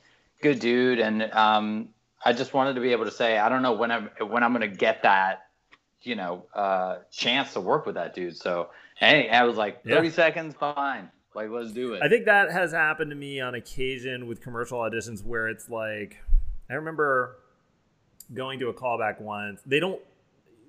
[0.44, 1.90] good dude, and um,
[2.24, 4.54] I just wanted to be able to say I don't know when I'm when I'm
[4.54, 5.48] gonna get that
[6.02, 8.38] you know uh, chance to work with that dude.
[8.38, 10.14] So hey, I was like thirty yeah.
[10.14, 11.10] seconds, fine.
[11.34, 12.04] Like let's do it.
[12.04, 16.18] I think that has happened to me on occasion with commercial auditions where it's like
[16.70, 17.38] I remember
[18.34, 19.62] going to a callback once.
[19.66, 20.02] They don't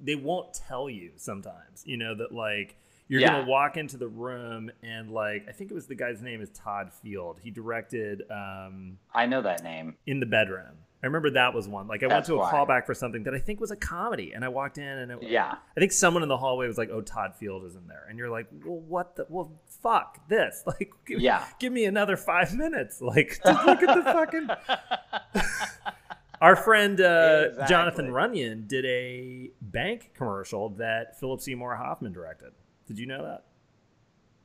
[0.01, 2.77] they won't tell you sometimes, you know, that like
[3.09, 3.33] you're yeah.
[3.33, 6.51] gonna walk into the room and like I think it was the guy's name is
[6.51, 7.41] Todd Field.
[7.43, 9.97] He directed um I know that name.
[10.07, 10.77] In the bedroom.
[11.05, 11.87] I remember that was one.
[11.87, 12.51] Like I That's went to a why.
[12.51, 15.19] callback for something that I think was a comedy, and I walked in and it,
[15.23, 18.07] yeah, I think someone in the hallway was like, "Oh, Todd Field is in there,"
[18.09, 19.27] and you're like, "Well, what the?
[19.29, 19.53] Well,
[19.83, 20.63] fuck this!
[20.67, 23.03] Like, give, yeah, give me another five minutes.
[23.03, 24.49] Like, just look at the fucking."
[26.41, 27.69] Our friend uh, exactly.
[27.69, 32.53] Jonathan Runyon did a bank commercial that Philip Seymour Hoffman directed.
[32.87, 33.45] Did you know that?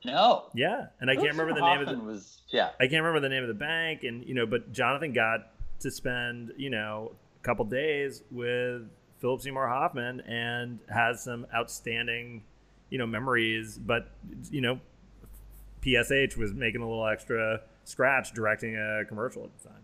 [0.06, 0.46] No.
[0.54, 2.70] Yeah, and I can't remember the name of the was yeah.
[2.80, 5.52] I can't remember the name of the bank, and you know, but Jonathan got
[5.82, 7.12] to spend you know
[7.42, 8.84] a couple days with
[9.20, 12.44] Philip Seymour Hoffman and has some outstanding
[12.90, 13.78] you know memories.
[13.78, 14.10] But
[14.50, 14.80] you know,
[15.82, 19.82] PSH was making a little extra scratch directing a commercial at the time.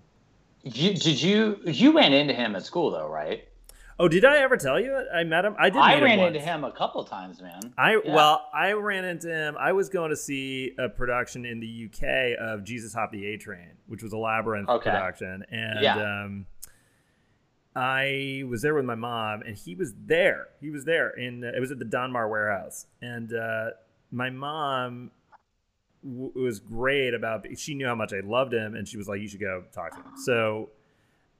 [0.63, 3.47] You, did you you went into him at school though, right?
[3.97, 5.55] Oh, did I ever tell you I met him?
[5.57, 5.77] I did.
[5.77, 7.73] I ran him into him a couple times, man.
[7.77, 8.13] I yeah.
[8.13, 9.55] well, I ran into him.
[9.57, 13.37] I was going to see a production in the UK of Jesus Hopped the A
[13.37, 14.89] Train, which was a labyrinth okay.
[14.89, 15.95] production, and yeah.
[15.95, 16.45] um,
[17.73, 20.47] I was there with my mom, and he was there.
[20.59, 23.69] He was there, and uh, it was at the Donmar warehouse, and uh,
[24.11, 25.11] my mom
[26.03, 27.45] w- was great about.
[27.57, 29.91] She knew how much I loved him, and she was like, "You should go talk
[29.91, 30.69] to him." So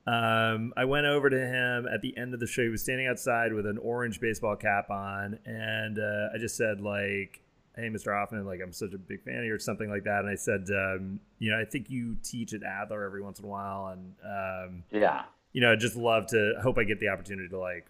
[0.08, 2.62] um, I went over to him at the end of the show.
[2.62, 6.80] He was standing outside with an orange baseball cap on, and uh, I just said
[6.80, 7.42] like,
[7.76, 8.14] "Hey, Mr.
[8.14, 10.20] Hoffman, like I'm such a big fan of you," or something like that.
[10.20, 13.46] And I said, um, "You know, I think you teach at Adler every once in
[13.46, 15.24] a while, and um, yeah,
[15.54, 16.54] you know, I just love to.
[16.62, 17.88] Hope I get the opportunity to like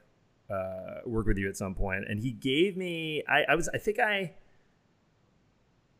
[0.50, 3.78] uh, work with you at some point." And he gave me, I, I was, I
[3.78, 4.32] think I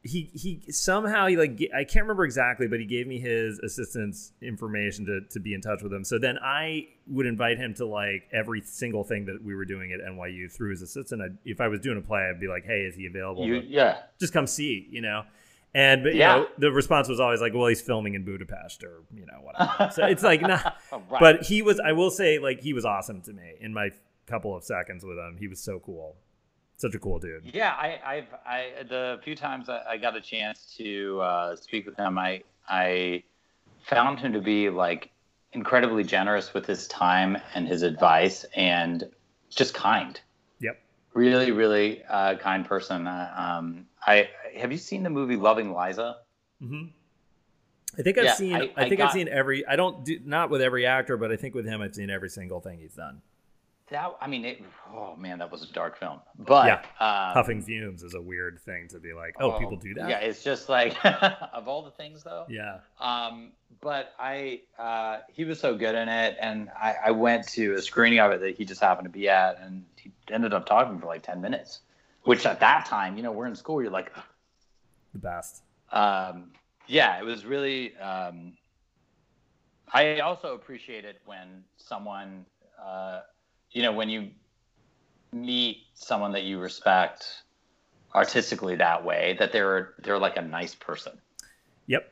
[0.06, 4.34] he he somehow he like I can't remember exactly, but he gave me his assistant's
[4.42, 6.04] information to to be in touch with him.
[6.04, 9.92] So then I would invite him to like every single thing that we were doing
[9.94, 11.24] at NYU through his assistant.
[11.24, 13.64] I'd, if I was doing a play, I'd be like, "Hey, is he available?" You,
[13.68, 15.24] yeah, just come see, you know.
[15.74, 16.36] And but you yeah.
[16.36, 19.92] know, the response was always like, "Well, he's filming in Budapest, or you know, whatever."
[19.94, 20.60] so it's like, nah.
[20.92, 21.20] Oh, right.
[21.20, 23.90] But he was, I will say, like he was awesome to me in my
[24.28, 25.38] couple of seconds with him.
[25.40, 26.16] He was so cool
[26.78, 27.50] such a cool dude.
[27.54, 31.86] Yeah, I, I've I the few times I, I got a chance to uh, speak
[31.86, 33.24] with him, I I
[33.84, 35.12] found him to be like
[35.54, 39.04] incredibly generous with his time and his advice, and
[39.50, 40.20] just kind.
[40.60, 40.82] Yep.
[41.14, 43.08] Really, really uh, kind person.
[43.08, 46.18] Uh, um, I have you seen the movie Loving Liza?
[46.62, 46.88] Mm-hmm.
[47.98, 48.56] I think I've yeah, seen.
[48.56, 49.66] I, I think got, I've seen every.
[49.66, 52.30] I don't do not with every actor, but I think with him, I've seen every
[52.30, 53.22] single thing he's done
[53.90, 56.20] that I mean, it, oh man, that was a dark film.
[56.40, 59.36] But yeah, um, puffing fumes is a weird thing to be like.
[59.40, 60.10] Oh, oh people do that.
[60.10, 62.46] Yeah, it's just like of all the things though.
[62.50, 62.80] Yeah.
[63.00, 63.52] Um,
[63.82, 67.82] but I, uh, he was so good in it, and I, I went to a
[67.82, 71.00] screening of it that he just happened to be at, and he ended up talking
[71.00, 71.82] for like ten minutes,
[72.24, 74.12] which at that time, you know, we're in school, you're like
[75.14, 75.62] the best.
[75.92, 76.52] Um,
[76.88, 77.96] yeah, it was really.
[77.98, 78.54] Um,
[79.94, 82.48] I also appreciate it when someone.
[82.84, 83.22] Uh,
[83.76, 84.30] you know, when you
[85.34, 87.44] meet someone that you respect
[88.16, 91.12] artistically that way, that they're they're like a nice person.
[91.88, 92.12] Yep.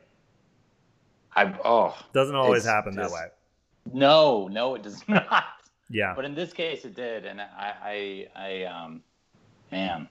[1.34, 3.28] I oh doesn't always happen just, that way.
[3.98, 5.44] No, no, it does not.
[5.88, 6.12] Yeah.
[6.14, 9.02] But in this case, it did, and I, I, I um,
[9.72, 10.08] man,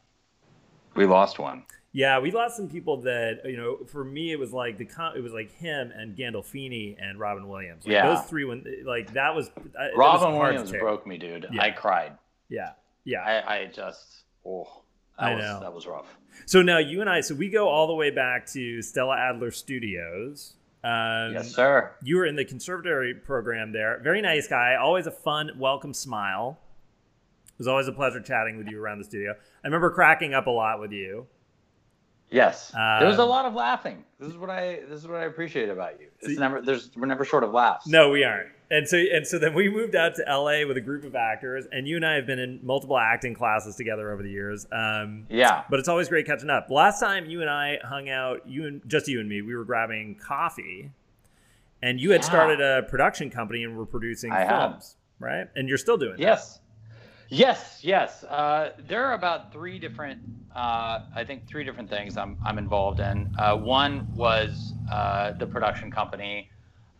[0.95, 1.63] we lost one.
[1.95, 3.85] Yeah, we lost some people that you know.
[3.85, 7.85] For me, it was like the it was like him and Gandolfini and Robin Williams.
[7.85, 8.45] Like yeah, those three.
[8.45, 9.51] When like that was
[9.95, 11.45] Robin was Williams broke me, dude.
[11.51, 11.61] Yeah.
[11.61, 12.17] I cried.
[12.49, 12.71] Yeah,
[13.03, 13.21] yeah.
[13.21, 14.81] I, I just oh,
[15.19, 16.07] I was, know that was rough.
[16.47, 19.51] So now you and I, so we go all the way back to Stella Adler
[19.51, 20.55] Studios.
[20.83, 21.91] Um, yes, sir.
[22.01, 23.99] You were in the conservatory program there.
[24.03, 24.75] Very nice guy.
[24.75, 26.59] Always a fun, welcome smile.
[27.45, 29.33] It was always a pleasure chatting with you around the studio.
[29.33, 31.27] I remember cracking up a lot with you.
[32.33, 34.03] Yes, um, there was a lot of laughing.
[34.19, 36.07] This is what I this is what I appreciate about you.
[36.17, 37.85] It's see, never there's we're never short of laughs.
[37.85, 38.49] No, we aren't.
[38.71, 41.67] And so and so then we moved out to LA with a group of actors,
[41.71, 44.65] and you and I have been in multiple acting classes together over the years.
[44.71, 46.71] Um, yeah, but it's always great catching up.
[46.71, 49.63] Last time you and I hung out, you and just you and me, we were
[49.63, 50.89] grabbing coffee,
[51.83, 52.27] and you had yeah.
[52.27, 55.29] started a production company and were producing I films, have.
[55.29, 55.47] right?
[55.55, 56.55] And you're still doing yes.
[56.55, 56.62] that.
[57.29, 58.23] Yes, yes.
[58.23, 60.21] Uh, there are about three different,
[60.55, 63.33] uh, I think, three different things I'm, I'm involved in.
[63.37, 66.49] Uh, one was uh, the production company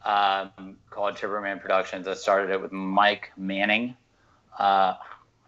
[0.06, 2.08] um, called Chhibber Mann Productions.
[2.08, 3.96] I started it with Mike Manning.
[4.58, 4.96] Uh,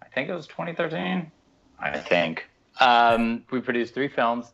[0.02, 1.32] I think it was 2013.
[1.80, 2.48] I think.
[2.80, 4.52] Um, we produced three films.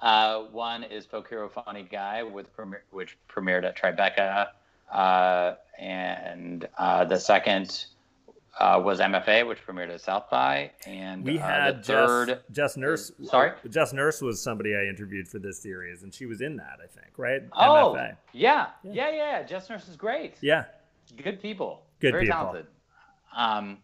[0.00, 2.46] Uh, one is Folk Hero Funny Guy, with
[2.90, 4.48] which premiered at Tribeca,
[5.78, 7.86] and the second
[8.60, 12.28] uh, was MFA, which premiered at South by, and we uh, had third.
[12.28, 13.12] Jess, Jess Nurse.
[13.24, 16.78] Sorry, Jess Nurse was somebody I interviewed for this series, and she was in that,
[16.82, 17.40] I think, right?
[17.54, 18.16] Oh, MFA.
[18.32, 19.42] Yeah, yeah, yeah, yeah.
[19.42, 20.34] Jess Nurse is great.
[20.42, 20.64] Yeah,
[21.22, 21.82] good people.
[22.00, 22.38] Good Very people.
[22.38, 22.66] talented.
[23.34, 23.78] Um,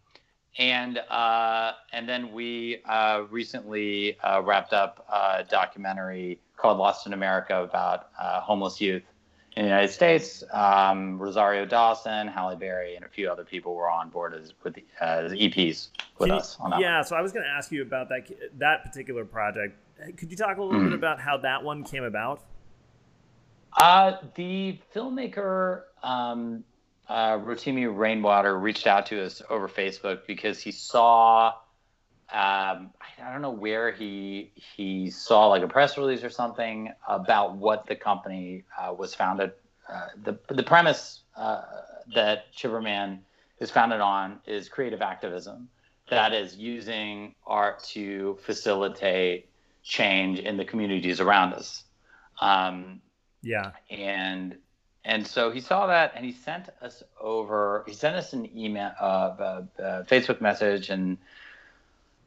[0.59, 7.13] and uh, and then we uh, recently uh, wrapped up a documentary called Lost in
[7.13, 9.03] America about uh, homeless youth
[9.57, 10.43] in the United States.
[10.53, 14.75] Um, Rosario Dawson, Halle Berry, and a few other people were on board as with
[14.75, 15.89] the, as EPs
[16.19, 16.79] with you- us on that.
[16.79, 17.01] yeah.
[17.01, 18.27] So I was going to ask you about that
[18.59, 19.75] that particular project.
[20.15, 20.85] Could you talk a little Hmm.
[20.89, 22.41] bit about how that one came about?
[23.75, 26.63] Uh, the filmmaker um,
[27.09, 31.53] uh, Rotimi Rainwater reached out to us over Facebook because he saw.
[32.29, 37.55] Um, I don't know where he he saw like a press release or something about
[37.55, 39.53] what the company uh, was founded.
[39.89, 41.61] Uh, the the premise uh,
[42.15, 43.21] that Chhibber Mann
[43.59, 45.69] is founded on is creative activism,
[46.09, 49.49] that is using art to facilitate
[49.83, 51.85] change in the communities around us.
[52.41, 53.01] Um,
[53.41, 53.71] Yeah.
[53.89, 54.57] and
[55.05, 58.91] and so he saw that and he sent us over he sent us an email
[58.99, 59.63] uh, uh,
[60.03, 61.17] facebook message and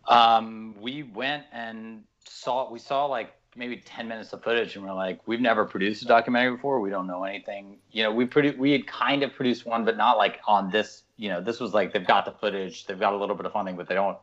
[0.08, 4.92] um, we went and saw we saw like maybe 10 minutes of footage and we're
[4.92, 6.80] like we've never produced a documentary before.
[6.80, 7.78] We don't know anything.
[7.90, 11.02] You know we produ- we had kind of produced one but not like on this
[11.16, 13.52] you know this was like they've got the footage they've got a little bit of
[13.52, 14.18] funding but they don't.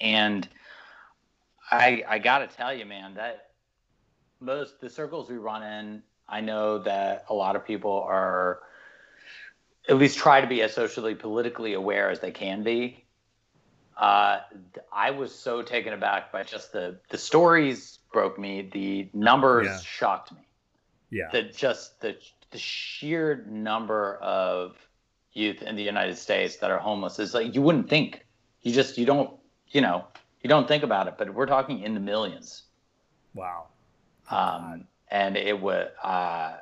[0.00, 0.48] And
[1.70, 3.50] i i gotta tell you man that
[4.40, 8.60] most the circles we run in i know that a lot of people are
[9.88, 13.04] at least try to be as socially politically aware as they can be
[14.00, 14.40] uh,
[14.92, 18.62] I was so taken aback by just the the stories broke me.
[18.72, 19.78] The numbers Yeah.
[19.80, 20.40] shocked me.
[21.10, 21.28] Yeah.
[21.30, 22.16] The just the
[22.50, 24.76] the sheer number of
[25.34, 28.24] youth in the United States that are homeless is like you wouldn't think.
[28.62, 29.30] You just you don't
[29.68, 30.06] you know
[30.42, 32.62] you don't think about it, but we're talking in the millions.
[33.34, 33.66] wow.
[34.30, 36.56] Um, and it was uh,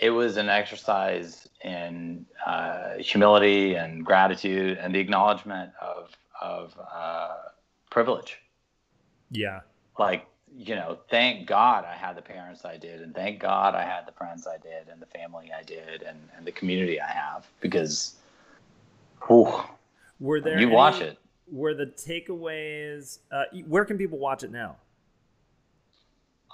[0.00, 6.10] it was an exercise in uh, humility and gratitude and the acknowledgement of
[6.42, 7.36] of uh,
[7.90, 8.38] privilege.
[9.30, 9.60] Yeah.
[9.98, 13.84] Like you know, thank God I had the parents I did, and thank God I
[13.84, 17.08] had the friends I did, and the family I did, and, and the community I
[17.10, 18.16] have because.
[19.26, 19.50] whew,
[20.20, 21.18] Were there you any- watch it.
[21.50, 23.18] Were the takeaways?
[23.30, 24.76] Uh, where can people watch it now?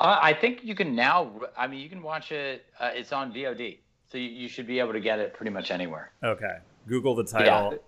[0.00, 1.32] Uh, I think you can now.
[1.56, 2.66] I mean, you can watch it.
[2.78, 3.78] Uh, it's on VOD,
[4.10, 6.12] so you, you should be able to get it pretty much anywhere.
[6.22, 6.58] Okay.
[6.88, 7.78] Google the title.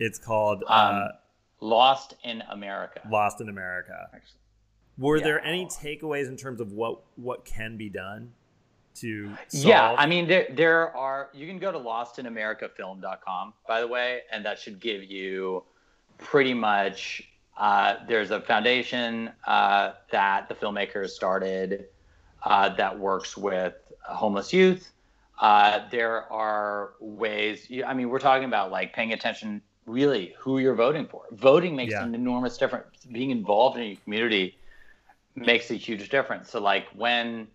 [0.00, 1.08] It's called uh, Um,
[1.60, 3.02] Lost in America.
[3.10, 4.08] Lost in America.
[4.14, 4.40] Actually.
[4.98, 5.24] Were Yeah.
[5.24, 8.32] there any takeaways in terms of what what can be done
[8.96, 9.64] to solve?
[9.64, 14.44] Yeah, I mean there there are you can go to lostinamericafilm.com by the way, and
[14.44, 15.64] that should give you
[16.18, 17.22] pretty much
[17.56, 21.86] uh, there's a foundation uh, that the filmmakers started
[22.44, 24.92] uh, that works with homeless youth.
[25.38, 27.70] Uh, there are ways.
[27.86, 29.60] I mean, we're talking about like paying attention
[29.90, 31.22] really who you're voting for.
[31.32, 32.04] Voting makes Yeah.
[32.04, 33.04] an enormous difference.
[33.06, 34.56] Being involved in your community
[35.34, 36.50] makes a huge difference.
[36.50, 37.48] So like when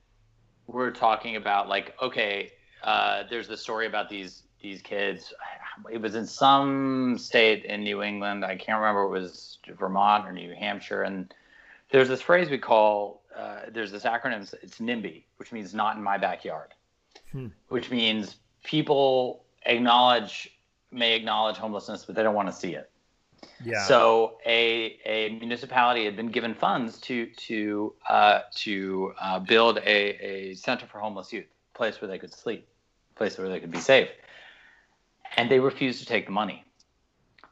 [0.67, 2.51] we're talking about like okay,
[2.83, 5.33] uh, there's the story about these these kids.
[5.91, 8.45] It was in some state in New England.
[8.45, 9.03] I can't remember.
[9.03, 11.03] It was Vermont or New Hampshire.
[11.03, 11.33] And
[11.91, 13.21] there's this phrase we call.
[13.35, 14.41] Uh, there's this acronym.
[14.63, 16.73] It's NIMBY, which means not in my backyard,
[17.31, 17.47] Hmm.
[17.67, 20.54] which means people acknowledge
[20.95, 22.89] may acknowledge homelessness, but they don't want to see it.
[23.63, 23.87] yeah.
[23.87, 30.25] So a, a municipality had been given funds to to uh, to uh, build a,
[30.25, 32.67] a center for homeless youth, a place where they could sleep,
[33.15, 34.09] a place where they could be safe,
[35.37, 36.63] and they refused to take the money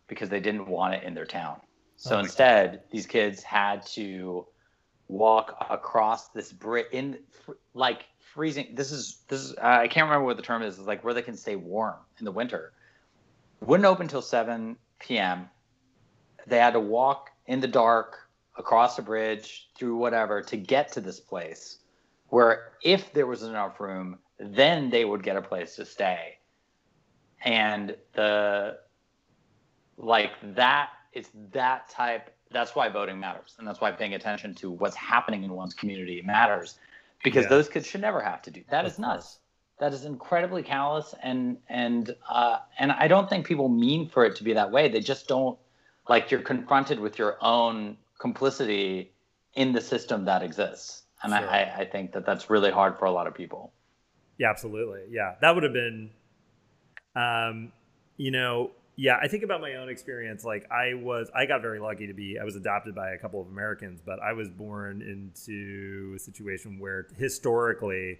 [0.08, 1.60] because they didn't want it in their town.
[1.96, 4.48] So Oh instead, these kids had to
[5.08, 7.20] walk across this bridge in
[7.74, 8.76] like freezing.
[8.76, 10.78] This is this is I can't remember what the term is.
[10.78, 12.74] It's like where they can stay warm in the winter.
[13.66, 15.50] Wouldn't open till 7 p.m
[16.48, 18.18] they had to walk in the dark
[18.58, 21.80] across a bridge through whatever to get to this place
[22.28, 26.38] where if there was enough room then they would get a place to stay
[27.46, 28.78] and the
[29.98, 34.70] like that it's that type that's why voting matters and that's why paying attention to
[34.72, 36.78] what's happening in one's community matters
[37.24, 37.50] because Yeah.
[37.50, 39.40] those kids should never have to do that Of is nuts course.
[39.84, 44.38] That is incredibly callous and and uh, and I don't think people mean for it
[44.38, 44.88] to be that way.
[44.88, 45.60] They just don't
[46.08, 49.12] like you're confronted with your own complicity
[49.56, 51.50] in the system that exists, and Sure.
[51.50, 53.74] I, I, I think that that's really hard for a lot of people.
[54.38, 55.02] Yeah, absolutely.
[55.10, 56.12] Yeah, that would have been,
[57.18, 57.74] um,
[58.16, 59.18] you know, yeah.
[59.22, 60.46] I think about my own experience.
[60.46, 62.40] Like, I was, I got very lucky to be.
[62.40, 66.80] I was adopted by a couple of Americans, but I was born into a situation
[66.80, 68.20] where historically,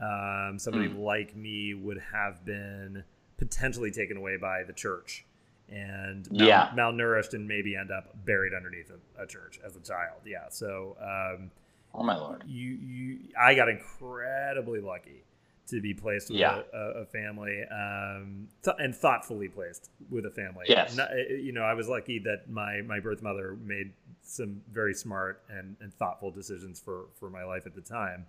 [0.00, 0.98] um, somebody Mm.
[1.00, 3.04] like me would have been
[3.36, 5.24] potentially taken away by the church
[5.68, 6.70] and mal- Yeah.
[6.74, 10.20] malnourished and maybe end up buried underneath a, a church as a child.
[10.26, 10.48] Yeah.
[10.50, 10.96] So.
[11.00, 11.50] Um,
[11.92, 12.44] Oh my lord!
[12.46, 15.24] you you I got incredibly lucky
[15.66, 16.62] to be placed with Yeah.
[16.72, 20.66] a, a, family um, th- and thoughtfully placed with a family.
[20.68, 20.96] Yes.
[20.96, 24.94] Not- eh, you know, I was lucky that my my birth mother made some very
[24.94, 28.26] smart and, and thoughtful decisions for for my life at the time.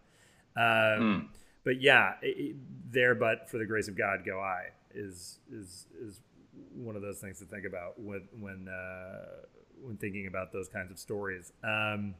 [0.55, 1.29] Um,
[1.63, 2.55] But yeah, it, it-
[2.91, 4.63] there, but for the grace of God, go I
[4.93, 6.19] is is is
[6.75, 9.25] one of those things to think about when when uh,
[9.81, 11.53] when thinking about those kinds of stories.
[11.63, 12.15] Um,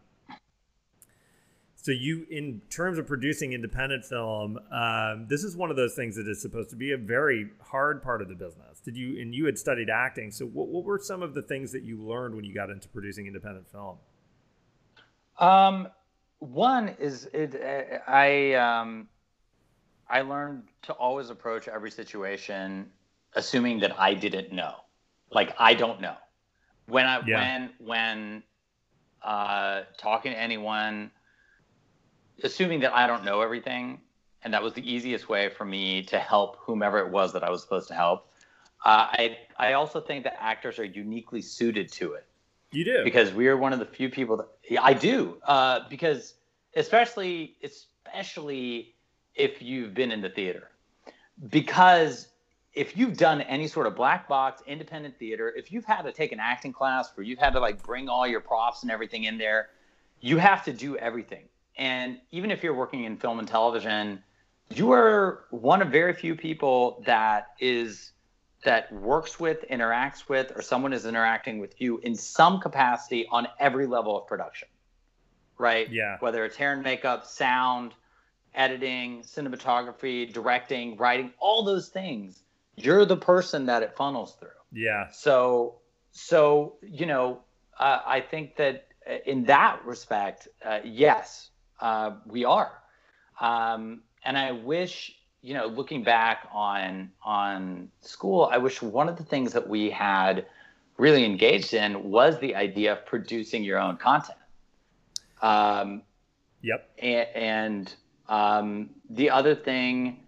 [1.76, 6.16] so you, in terms of producing independent film, um, this is one of those things
[6.16, 8.80] that is supposed to be a very hard part of the business.
[8.80, 9.20] Did you?
[9.20, 10.32] And you had studied acting.
[10.32, 12.88] So what, what were some of the things that you learned when you got into
[12.88, 13.98] producing independent film?
[15.40, 15.88] Um,
[16.40, 17.60] one is it.
[18.08, 19.08] I um,
[20.12, 22.92] I learned to always approach every situation
[23.36, 24.76] assuming that I didn't know.
[25.32, 26.16] Like I don't know.
[26.88, 27.38] When I Yeah.
[27.38, 28.44] when when
[29.24, 31.12] uh, talking to anyone,
[32.44, 34.02] assuming that I don't know everything,
[34.44, 37.50] and that was the easiest way for me to help whomever it was that I
[37.50, 38.28] was supposed to help.
[38.84, 42.28] Uh, I I also think that actors are uniquely suited to it
[42.72, 45.82] You do because we are one of the few people that yeah, I do uh,
[45.90, 46.36] because
[46.76, 48.96] especially especially
[49.36, 50.70] if you've been in the theater
[51.50, 52.28] because
[52.74, 56.32] if you've done any sort of black box independent theater if you've had to take
[56.32, 59.38] an acting class where you've had to like bring all your props and everything in
[59.38, 59.70] there
[60.20, 61.44] you have to do everything
[61.78, 64.22] and even if you're working in film and television
[64.76, 68.12] you are one of very few people that is
[68.64, 73.48] that works with, interacts with, or someone is interacting with you in some capacity on
[73.60, 74.68] every level of production,
[75.58, 75.90] right?
[75.92, 76.18] Yeah.
[76.20, 77.94] Whether it's hair and makeup, sound,
[78.54, 82.44] editing, cinematography, directing, writing, all those things,
[82.76, 84.50] you're the person that it funnels through.
[84.72, 85.76] yeah, So,
[86.12, 87.42] so you know,
[87.80, 91.50] uh, I think that uh, in that respect, uh, yes,
[91.80, 92.72] uh, we are.
[93.40, 99.18] Um, and I wish, you know, looking back on on school, I wish one of
[99.18, 100.46] the things that we had
[100.98, 104.38] really engaged in was the idea of producing your own content.
[105.42, 106.04] Um,
[106.62, 107.96] yep, and, and
[108.32, 110.24] um, the other thing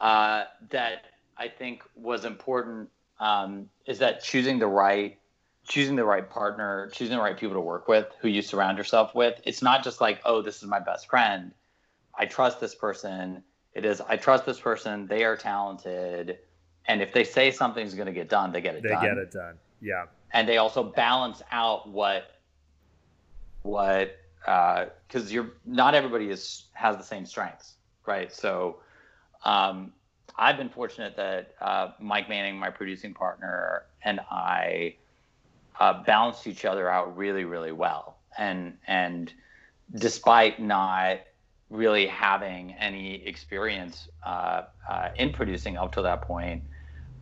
[0.00, 1.04] uh, that
[1.36, 2.88] I think was important
[3.20, 5.18] um, is that choosing the right
[5.68, 9.14] choosing the right partner, choosing the right people to work with, who you surround yourself
[9.14, 9.40] with.
[9.44, 11.52] It's not just like, oh, this is my best friend.
[12.18, 13.44] I trust this person.
[13.74, 15.06] It is I trust this person.
[15.06, 16.38] They are talented,
[16.86, 19.08] and if they say something's going to get done, they get it they done They
[19.08, 19.58] get it done.
[19.82, 22.30] Yeah, and they also balance out what
[23.62, 28.32] what because you're not everybody is has the same strengths right?
[28.32, 28.78] So
[29.44, 29.92] um,
[30.38, 34.94] i've been fortunate that uh, mike manning my producing partner and i
[35.80, 38.18] uh, balanced each other out really really well.
[38.38, 39.32] And and
[39.94, 41.20] despite not
[41.68, 46.62] really having any experience uh, uh, in producing up to that point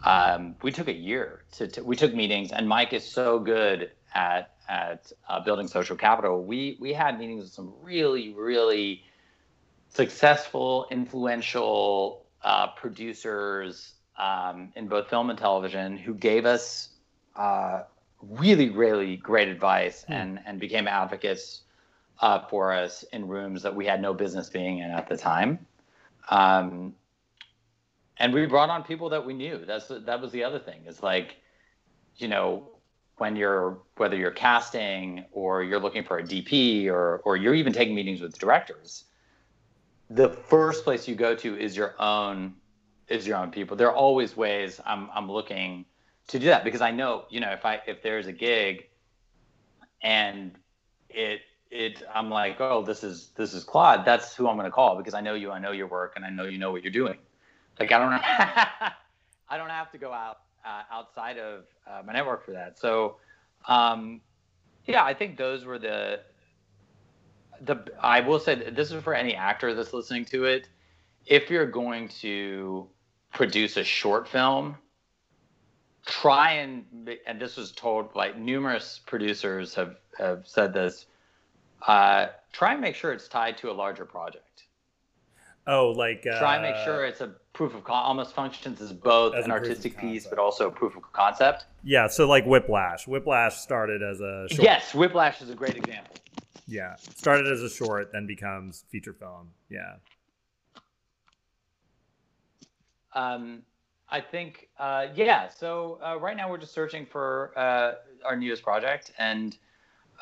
[0.04, 3.90] um, we took a year to, to we took meetings and mike is so good
[4.14, 9.02] at at uh, building social capital we we had meetings with some really really
[9.88, 16.90] successful influential uh, producers um, in both film and television who gave us
[17.36, 17.82] uh,
[18.20, 20.12] really really great advice Hmm.
[20.12, 21.62] and and became advocates
[22.20, 25.66] uh, for us in rooms that we had no business being in at the time
[26.30, 26.94] um,
[28.18, 29.64] and we brought on people that we knew.
[29.64, 30.82] That's that was the other thing.
[30.86, 31.36] Is like,
[32.16, 32.68] you know,
[33.20, 37.70] when you're whether you're casting or you're looking for a DP or or you're even
[37.70, 39.04] taking meetings with directors,
[40.08, 42.54] the first place you go to is your own
[43.08, 43.76] is your own people.
[43.76, 45.84] There are always ways I'm I'm looking
[46.28, 48.86] to do that because I know you know if I if there's a gig
[50.02, 50.52] and
[51.10, 54.70] it it I'm like oh this is this is Claude that's who I'm going to
[54.70, 56.82] call because I know you I know your work and I know you know what
[56.82, 57.18] you're doing
[57.78, 58.12] like I don't
[59.50, 62.78] I don't have to go out uh, outside of uh, my network for that.
[62.78, 63.16] So,
[63.66, 64.20] um,
[64.86, 66.20] yeah, I think those were the
[67.60, 67.84] the.
[68.00, 70.68] I will say this is for any actor that's listening to it.
[71.26, 72.88] If you're going to
[73.32, 74.76] produce a short film,
[76.06, 76.84] try and
[77.26, 81.06] and this was told like numerous producers have have said this.
[81.86, 84.64] Uh, try and make sure it's tied to a larger project.
[85.66, 88.92] Oh, like uh, try and make sure it's a proof of con- almost functions as
[88.92, 91.66] both as an artistic piece, but also a proof of concept.
[91.84, 93.06] Yeah, so like Whiplash.
[93.06, 94.62] Whiplash started as a short.
[94.62, 96.16] Yes, Whiplash is a great example.
[96.66, 99.50] Yeah, started as a short, then becomes feature film.
[99.68, 99.96] Yeah.
[103.12, 103.62] Um,
[104.08, 105.48] I think, uh, yeah.
[105.48, 109.56] So uh, right now we're just searching for uh, our newest project, and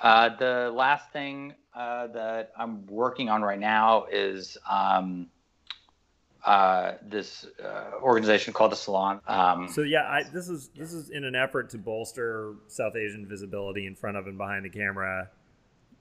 [0.03, 5.29] uh, the last thing uh, that I'm working on right now is um,
[6.45, 7.47] uh, this
[8.03, 9.21] organization called the Salon.
[9.27, 13.27] Um, so yeah, I, this is this is in an effort to bolster South Asian
[13.27, 15.29] visibility in front of and behind the camera.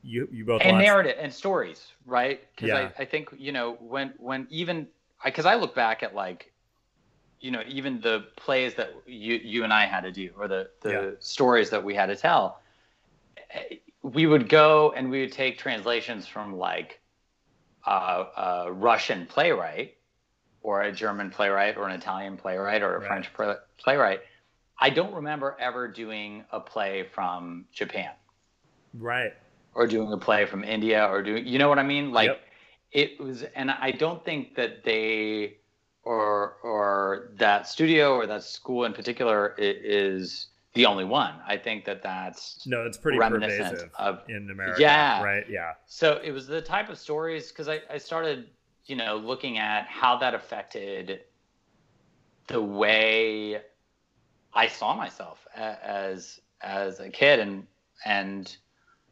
[0.03, 0.85] You you both and launched...
[0.85, 2.41] narrative and stories, right?
[2.55, 2.91] Because yeah.
[2.97, 4.87] I, I think you know when when even
[5.25, 6.51] because I, I look back at like
[7.39, 10.69] you know even the plays that you you and I had to do or the
[10.81, 11.09] the yeah.
[11.19, 12.61] stories that we had to tell
[14.13, 16.99] we would go and we would take translations from like
[17.85, 19.95] uh, a Russian playwright
[20.61, 23.07] or a German playwright or an Italian playwright or a right.
[23.07, 24.21] French playwright.
[24.79, 28.11] I don't remember ever doing a play from Japan.
[28.93, 29.33] Right.
[29.73, 32.11] Or doing a play from India or doing you know what I mean?
[32.11, 32.41] Like yep.
[32.91, 35.57] it was and I don't think that they
[36.03, 41.33] or or that studio or that school in particular is the only one.
[41.47, 44.81] I think that that's no, it's pretty reminiscent of in America.
[44.81, 45.45] Yeah, right.
[45.49, 45.73] Yeah.
[45.85, 48.49] So it was the type of stories because I, I started,
[48.85, 51.21] you know, looking at how that affected
[52.47, 53.61] the way
[54.53, 57.65] I saw myself as as a kid, and
[58.05, 58.55] and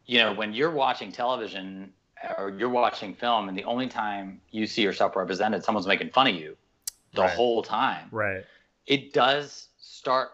[0.06, 1.91] you know, when you're watching television
[2.38, 6.27] or you're watching film, and the only time you see yourself represented, someone's making fun
[6.27, 6.56] of you
[7.14, 7.32] the right.
[7.32, 8.07] whole time.
[8.11, 8.44] Right.
[8.88, 10.30] It does start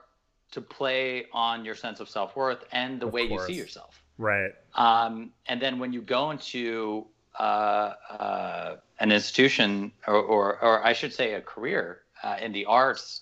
[0.51, 3.47] to play on your sense of self worth and the of way course.
[3.47, 4.01] you see yourself.
[4.17, 4.51] Right.
[4.75, 7.07] Um, and then when you go into
[7.39, 12.65] uh, uh, an institution, or, or, or, I should say, a career uh, in the
[12.65, 13.21] arts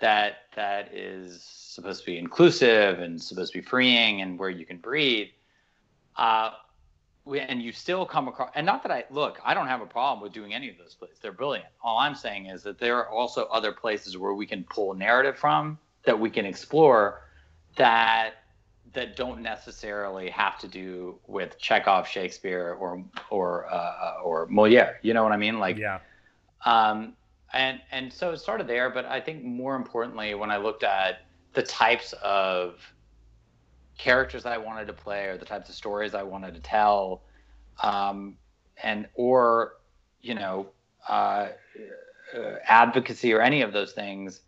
[0.00, 4.66] that that is supposed to be inclusive and supposed to be freeing and where you
[4.66, 5.28] can breathe.
[6.16, 6.50] Uh,
[7.26, 10.22] and you still come across and not that i look i don't have a problem
[10.22, 13.08] with doing any of those places they're brilliant all i'm saying is that there are
[13.08, 17.22] also other places where we can pull narrative from that we can explore
[17.76, 18.34] that
[18.92, 25.12] that don't necessarily have to do with chekhov shakespeare or or uh, or moliere you
[25.12, 25.98] know what i mean like yeah
[26.64, 27.14] um
[27.52, 31.22] and and so it started there but i think more importantly when i looked at
[31.54, 32.78] the types of
[33.98, 37.22] characters I wanted to play or the types of stories I wanted to tell,
[37.82, 38.36] um,
[38.82, 39.76] and or
[40.20, 40.68] you know
[41.08, 41.48] uh,
[42.36, 44.40] uh, advocacy or any of those things.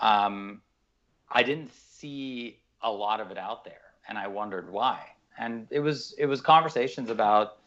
[0.00, 0.62] Um,
[1.30, 5.00] I didn't see a lot of it out there, and I wondered why.
[5.38, 7.58] And it was it was conversations about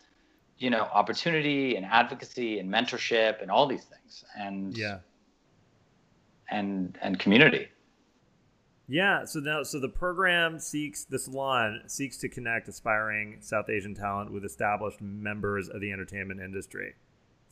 [0.57, 4.99] you know opportunity and advocacy and mentorship and all these things and yeah
[6.51, 7.67] and and community
[8.87, 13.95] yeah, so now so the program seeks the salon seeks to connect aspiring South Asian
[13.95, 16.95] talent with established members of the entertainment industry.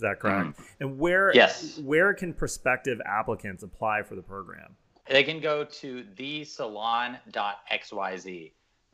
[0.01, 0.49] Is that correct?
[0.49, 0.63] Mm-hmm.
[0.79, 1.77] And where yes.
[1.77, 4.75] where can prospective applicants apply for the program?
[5.07, 7.21] They can go to thesalon.xyz.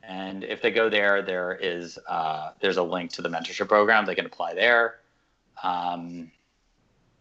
[0.02, 4.04] And if they go there, there is uh, there's a link to the mentorship program.
[4.04, 4.96] They can apply there.
[5.62, 6.30] Um,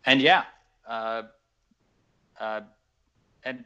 [0.05, 0.43] and yeah,
[0.85, 1.23] uh,
[2.41, 2.59] uh,
[3.45, 3.63] and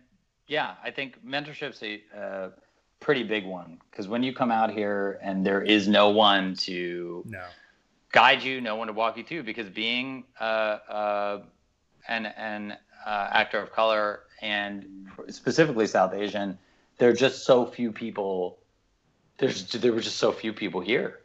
[0.48, 2.50] yeah, I think mentorship's a uh,
[3.00, 7.24] pretty big one because when you come out here and there is no one to
[7.26, 7.44] no.
[8.12, 11.42] Guide you, no one to walk you through, because being uh, uh,
[12.08, 14.86] an an uh, actor of color and
[15.30, 16.58] specifically South Asian,
[16.98, 18.60] there are just so few people.
[19.38, 21.22] There's there were just so few people here.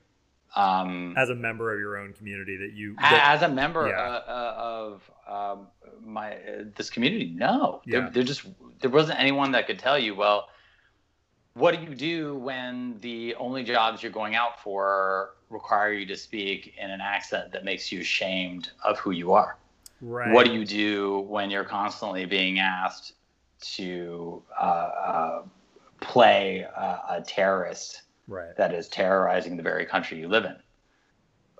[0.54, 4.00] Um, as a member of your own community that you that, as a member yeah.
[4.00, 5.66] uh, uh, of um,
[6.02, 8.00] my uh, this community no yeah.
[8.00, 8.46] there, there, just
[8.80, 10.48] there wasn't anyone that could tell you well
[11.52, 16.16] what do you do when the only jobs you're going out for require you to
[16.16, 19.56] speak in an accent that makes you ashamed of who you are
[20.00, 23.14] right what do you do when you're constantly being asked
[23.60, 25.42] to uh, uh
[26.00, 28.56] play a terrorist right.
[28.56, 30.52] that is terrorizing the very country you live in.
[30.52, 30.56] Uh,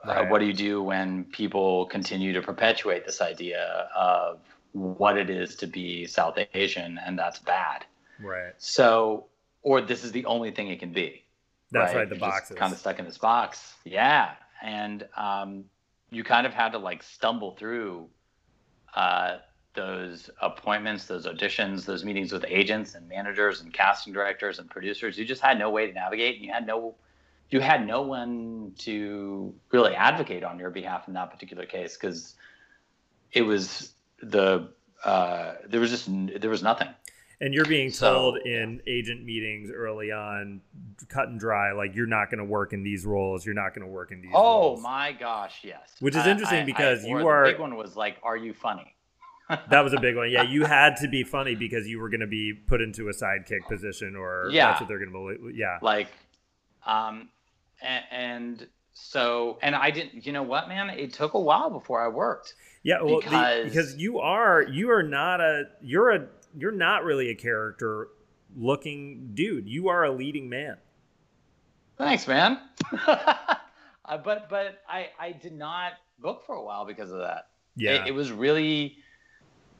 [0.05, 0.27] right.
[0.27, 4.41] Uh, what do you do when people continue to perpetuate this idea of
[4.73, 7.85] what it is to be South Asian, and that's bad.
[8.21, 8.53] Right.
[8.59, 9.27] So,
[9.63, 11.25] or this is the only thing it can be.
[11.81, 12.01] That's right.
[12.01, 13.75] right the box kind of stuck in this box.
[13.85, 14.33] Yeah,
[14.63, 15.65] and um,
[16.11, 18.09] you kind of had to like stumble through
[18.95, 19.39] uh,
[19.75, 25.17] those appointments, those auditions, those meetings with agents and managers and casting directors and producers.
[25.19, 26.37] You just had no way to navigate.
[26.37, 26.97] And you had no,
[27.51, 32.35] you had no one to really advocate on your behalf in that particular case because
[33.33, 33.93] it was
[34.23, 34.71] the
[35.05, 36.09] uh, there was just
[36.41, 36.89] there was nothing.
[37.41, 40.63] And you're being told so, in agent meetings early on,
[41.09, 43.45] cut and dry, like you're not going to work in these roles.
[43.45, 44.31] You're not going to work in these.
[44.35, 44.83] Oh roles.
[44.83, 45.97] my gosh, yes.
[46.01, 47.45] Which is interesting I, because I, you are.
[47.45, 48.95] The big one was like, "Are you funny?"
[49.71, 50.31] that was a big one.
[50.31, 53.13] Yeah, you had to be funny because you were going to be put into a
[53.13, 55.57] sidekick position, or yeah, that's what they're going to believe.
[55.57, 56.09] Yeah, like,
[56.85, 57.29] um,
[57.81, 60.27] and, and so, and I didn't.
[60.27, 60.91] You know what, man?
[60.91, 62.55] It took a while before I worked.
[62.83, 66.27] Yeah, well, because, the, because you are you are not a you're a
[66.57, 68.09] you're not really a character
[68.57, 69.69] looking dude.
[69.69, 70.77] You are a leading man.
[71.99, 72.59] Thanks, man.
[73.07, 73.57] uh,
[74.23, 77.49] but but I I did not book for a while because of that.
[77.77, 78.97] Yeah, it, it, was really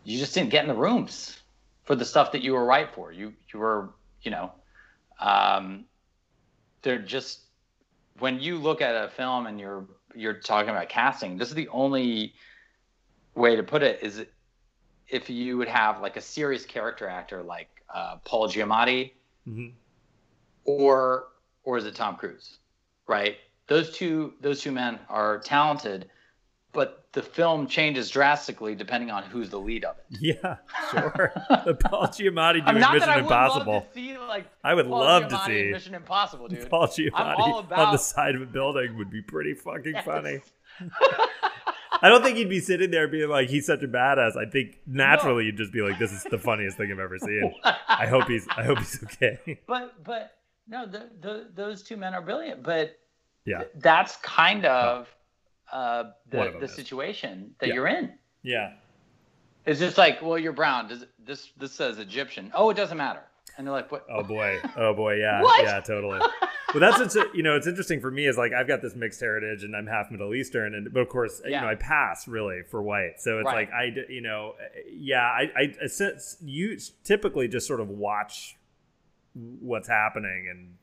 [0.05, 1.39] you just didn't get in the rooms
[1.85, 3.13] for the stuff that you were right for.
[3.13, 3.91] You you were
[4.23, 4.53] you know,
[5.21, 5.85] um,
[6.83, 7.41] they're just
[8.19, 11.37] when you look at a film and you're you're talking about casting.
[11.37, 12.35] This is the only
[13.35, 14.25] way to put it is
[15.09, 19.13] if you would have like a serious character actor like uh, Paul Giamatti,
[19.49, 19.69] mm-hmm.
[20.65, 21.29] or
[21.65, 22.59] or is it Tom Cruise?
[23.07, 23.37] Right.
[23.67, 26.09] Those two those two men are talented,
[26.73, 30.19] but the film changes drastically depending on who's the lead of it.
[30.21, 30.57] Yeah,
[30.91, 31.33] sure.
[31.65, 33.87] the Paul Giamatti doing Mission I Impossible.
[33.95, 36.69] See, like, I would Paul love Giamatti to see Mission Impossible, dude.
[36.69, 37.79] Paul Giamatti about...
[37.79, 40.05] on the side of a building would be pretty fucking yes.
[40.05, 40.41] funny.
[42.03, 44.37] I don't think he'd be sitting there being like, he's such a badass.
[44.37, 45.47] I think naturally no.
[45.47, 47.55] you'd just be like, this is the funniest thing I've ever seen.
[47.89, 49.61] I hope he's, I hope he's okay.
[49.67, 50.37] But, but
[50.69, 52.63] no, the, the, those two men are brilliant.
[52.63, 52.99] But
[53.45, 55.09] yeah, that's kind of
[55.73, 57.75] uh, the, the situation that yeah.
[57.75, 58.13] you're in.
[58.43, 58.73] Yeah.
[59.65, 60.89] It's just like, well, you're brown.
[60.89, 62.53] Does this this says Egyptian?
[62.55, 63.23] Oh, it doesn't matter.
[63.57, 64.05] And they're like, what?
[64.11, 66.21] Oh boy, oh boy, yeah, yeah, totally.
[66.73, 69.21] But that's what's you know, it's interesting for me is like I've got this mixed
[69.21, 71.61] heritage and I'm half Middle Eastern, and but of course, yeah.
[71.61, 73.15] you know, I pass really for white.
[73.19, 73.69] So it's right.
[73.69, 74.55] like I, you know,
[74.93, 78.57] yeah, I, I, I sense you typically just sort of watch
[79.35, 80.75] what's happening and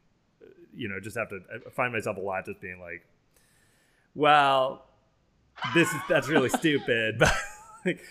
[0.76, 3.06] you know just have to I find myself a lot just being like,
[4.16, 4.86] well,
[5.76, 7.34] this is that's really stupid, but
[7.86, 8.02] like,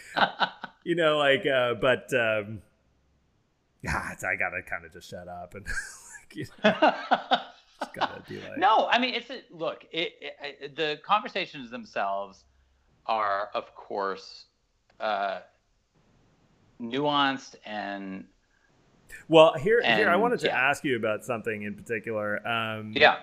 [0.85, 2.13] you know, like, uh, but.
[2.15, 2.63] um
[3.83, 5.67] yeah, I gotta kind of just shut up and
[6.35, 6.73] you know,
[7.95, 8.59] gotta be like.
[8.59, 9.85] No, I mean it's a, look.
[9.93, 12.45] It, it, the conversations themselves
[13.07, 14.47] are, of course,
[15.01, 15.41] uh,
[16.81, 18.25] nuanced and.
[19.29, 20.57] Well, here, and, here, I wanted to yeah.
[20.57, 22.47] ask you about something in particular.
[22.47, 23.19] Um, yeah.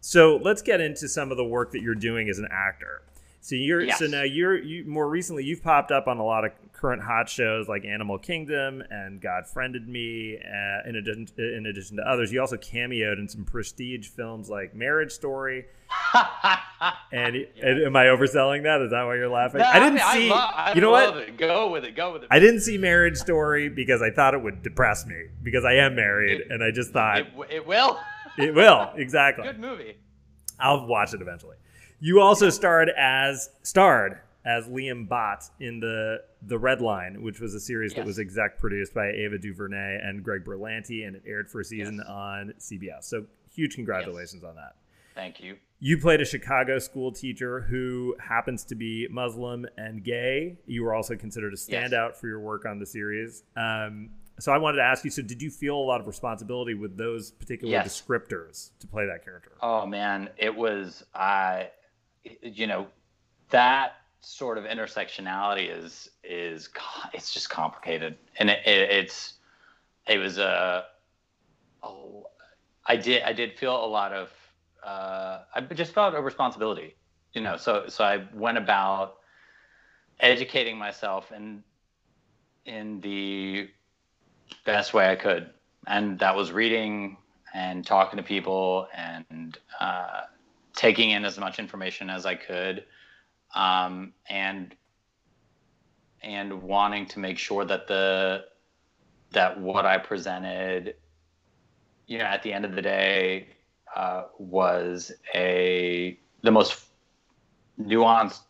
[0.00, 3.02] So let's get into some of the work that you're doing as an actor.
[3.42, 3.98] So you're yes.
[3.98, 7.28] so now you're you more recently you've popped up on a lot of current hot
[7.28, 10.38] shows like Animal Kingdom and God Friended Me.
[10.38, 14.74] Uh, in addition in addition to others, you also cameoed in some prestige films like
[14.74, 15.66] Marriage Story.
[17.12, 17.44] and, yeah.
[17.62, 18.80] and, am I overselling that?
[18.80, 19.60] Is that why you're laughing?
[19.60, 20.26] No, I didn't I see.
[20.26, 21.16] I love, I you know what?
[21.16, 21.36] It.
[21.36, 21.96] Go with it.
[21.96, 22.28] Go with it.
[22.30, 25.96] I didn't see Marriage Story because I thought it would depress me because I am
[25.96, 27.98] married, it, and I just thought it, it will.
[28.38, 29.44] it will exactly.
[29.44, 29.96] Good movie.
[30.58, 31.56] I'll watch it eventually.
[32.00, 37.54] You also starred as starred as Liam Bhatt in the the Red Line, which was
[37.54, 37.98] a series yes.
[37.98, 41.64] that was exec produced by Ava DuVernay and Greg Berlanti, and it aired for a
[41.64, 42.06] season yes.
[42.08, 43.04] on CBS.
[43.04, 44.48] So huge congratulations yes.
[44.48, 44.76] on that.
[45.14, 45.56] Thank you.
[45.80, 50.58] You played a Chicago school teacher who happens to be Muslim and gay.
[50.66, 53.42] You were also considered a standout for your work on the series.
[53.56, 56.74] Um, so I wanted to ask you: So, did you feel a lot of responsibility
[56.74, 59.52] with those particular descriptors to play that character?
[59.60, 61.70] Oh man, it was I.
[62.42, 62.86] You know,
[63.50, 66.68] that sort of intersectionality is is
[67.12, 69.34] it's just complicated, and it, it, it's
[70.06, 70.84] it was a,
[71.82, 71.92] a
[72.86, 74.30] I did I did feel a lot of
[74.84, 76.96] uh, I just felt a responsibility,
[77.32, 77.56] you know.
[77.56, 79.16] So so I went about
[80.20, 81.62] educating myself in
[82.66, 83.68] in the
[84.64, 85.50] best way I could,
[85.86, 87.16] and that was reading
[87.54, 90.22] and talking to people and uh,
[90.80, 92.84] taking in as much information as I could,
[93.54, 94.74] um, and
[96.22, 98.44] and wanting to make sure that the
[99.32, 100.94] that what I presented,
[102.06, 103.48] you know, at the end of the day,
[103.94, 106.82] uh, was a the most
[107.78, 108.40] nuanced,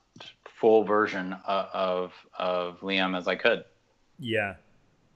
[0.60, 3.64] full version of, of of Liam as I could.
[4.20, 4.54] Yeah,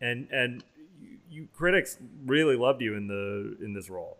[0.01, 0.65] and and
[1.01, 1.97] you, you critics
[2.27, 4.19] really loved you in the in this role.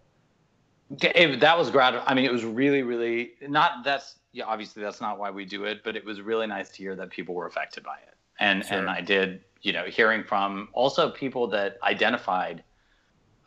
[1.03, 1.95] It, that was grad.
[2.07, 3.85] I mean, it was really, really not.
[3.85, 4.45] That's yeah.
[4.45, 7.11] Obviously, that's not why we do it, but it was really nice to hear that
[7.11, 8.79] people were affected by it, and Sure.
[8.79, 12.63] and I did, you know, hearing from also people that identified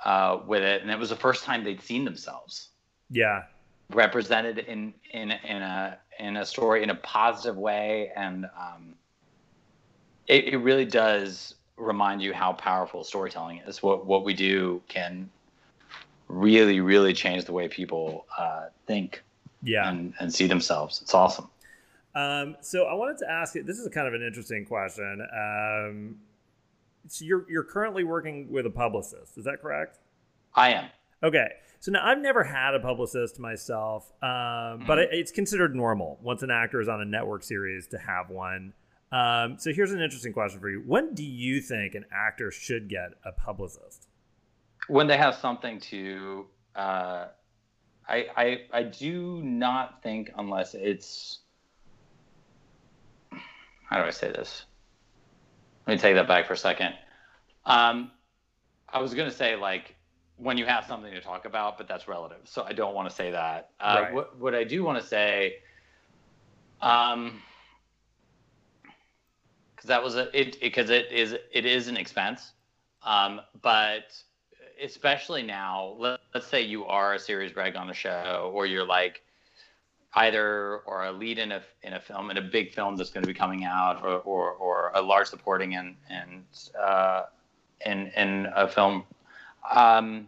[0.06, 2.70] uh, with it, and it was the first time they'd seen themselves
[3.10, 3.44] Yeah,
[3.92, 8.96] represented in in in a in a story in a positive way, and um,
[10.28, 13.84] it, it really does remind you how powerful storytelling is.
[13.84, 15.30] What what we do can
[16.28, 19.24] really really change the way people uh, think
[19.64, 19.90] yeah.
[19.90, 21.02] and, and see themselves.
[21.02, 21.50] It's awesome.
[22.16, 23.64] Um, so I wanted to ask you.
[23.64, 25.22] This is kind of an interesting question.
[25.22, 26.16] Um,
[27.08, 29.38] so you're you're currently working with a publicist.
[29.38, 30.00] Is that correct?
[30.56, 30.86] I am.
[31.22, 31.48] Okay.
[31.80, 36.42] So now I've never had a publicist myself, um, but it, it's considered normal once
[36.42, 38.74] an actor is on a network series to have one.
[39.12, 42.90] Um, so here's an interesting question for you: When do you think an actor should
[42.90, 44.07] get a publicist?
[44.88, 46.46] When they have something to,
[46.76, 47.28] uh,
[48.08, 51.40] I, I I do not think unless it's
[53.90, 54.66] how do I say this?
[55.86, 56.94] Let me take that back for a second.
[57.66, 58.12] Um,
[58.90, 59.96] I was gonna say like
[60.38, 63.16] when you have something to talk about, but that's relative, so I don't want to
[63.16, 63.72] say that.
[63.80, 64.14] Uh, Right.
[64.14, 65.56] What what I do want to say,
[66.82, 67.42] um,
[69.76, 72.52] because that was a it because it is it is an expense,
[73.04, 74.14] um, but
[74.84, 78.86] especially now, let, let's say you are a series reg on a show, or you're
[78.86, 79.22] like
[80.14, 83.24] either or a lead in a in a film in a big film that's going
[83.24, 86.44] to be coming out, or or, or a large supporting in in
[86.80, 87.24] uh,
[87.86, 89.04] in in a film,
[89.74, 90.28] um,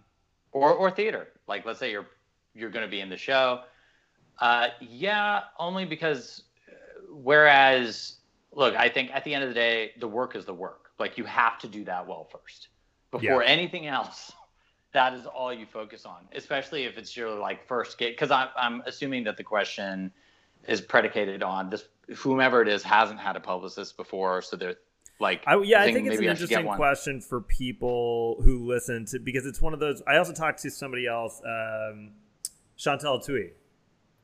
[0.51, 1.29] or or theater.
[1.47, 2.07] Like let's say you're
[2.53, 3.61] you're going to be in the show.
[4.39, 6.73] Uh, yeah, only because uh,
[7.11, 8.15] whereas
[8.53, 10.91] look, I think at the end of the day, the work is the work.
[10.99, 12.67] Like you have to do that well first
[13.11, 14.31] before anything else.
[14.91, 18.13] That is all you focus on, especially if it's your like first gig.
[18.13, 20.11] Because I'm I'm assuming that the question
[20.67, 21.83] is predicated on this
[22.15, 24.75] whomever it is hasn't had a publicist before, so they're
[25.19, 27.41] like I, yeah, I think think it's an maybe I should get interesting question for
[27.41, 30.01] people who listen to because it's one of those.
[30.07, 32.11] I also talked to somebody else, um,
[32.77, 33.51] Chantal Thuy.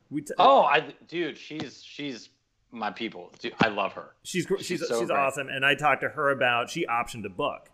[0.09, 2.29] We t- Oh, I dude, she's she's
[2.71, 3.31] my people.
[3.39, 4.15] Dude, I love her.
[4.23, 5.17] she's she's she's she's, so great.
[5.17, 7.69] awesome, and I talked to her about she optioned a book.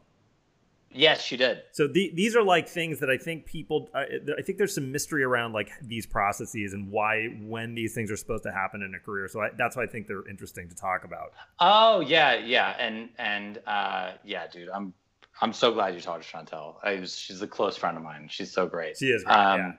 [0.93, 1.63] Yes, she did.
[1.71, 3.89] So the, these are like things that I think people.
[3.95, 4.05] I,
[4.37, 8.17] I think there's some mystery around like these processes and why when these things are
[8.17, 9.27] supposed to happen in a career.
[9.27, 11.31] So I, that's why I think they're interesting to talk about.
[11.59, 14.93] Oh yeah, yeah, and and uh, yeah, dude, I'm
[15.41, 16.77] I'm so glad you talked to Chantal.
[16.83, 18.27] I was, she's a close friend of mine.
[18.29, 18.97] She's so great.
[18.97, 19.71] She is great, yeah.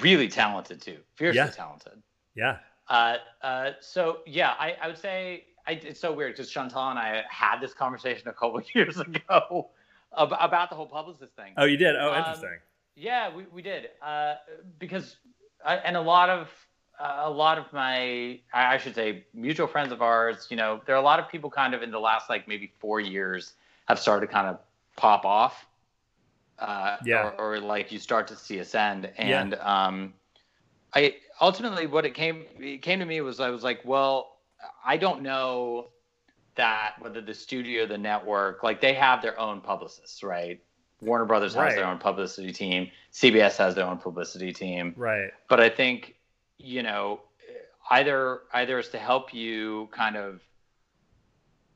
[0.00, 0.98] Really talented too.
[1.16, 1.48] Fiercely Yeah.
[1.50, 2.00] talented.
[2.34, 2.58] Yeah,
[2.88, 6.98] Uh, uh, so yeah, I, I would say I, it's so weird because Chantal and
[6.98, 9.70] I had this conversation a couple of years ago
[10.16, 11.52] ab- about the whole publicist thing.
[11.56, 11.96] Oh, you did.
[11.96, 12.58] Oh, Um, interesting.
[12.94, 14.34] Yeah, we, we did uh,
[14.78, 15.16] because
[15.64, 16.48] I, and a lot of
[17.00, 20.46] uh, a lot of my I should say mutual friends of ours.
[20.50, 22.70] You know, there are a lot of people kind of in the last like maybe
[22.78, 23.54] four years
[23.86, 24.58] have started to kind of
[24.96, 25.66] pop off.
[26.58, 27.32] Uh, Yeah.
[27.38, 30.14] Or, or like you start to see ascend, and um,
[30.94, 34.36] I ultimately what it came it came to me was I was like, well,
[34.84, 35.88] I don't know
[36.54, 40.60] that whether the studio, the network, like they have their own publicists, right?
[41.00, 42.90] Warner Brothers has their own publicity team.
[43.12, 44.94] CBS has their own publicity team.
[44.96, 45.30] Right.
[45.48, 46.14] But I think,
[46.58, 47.20] you know,
[47.90, 50.40] either either is to help you kind of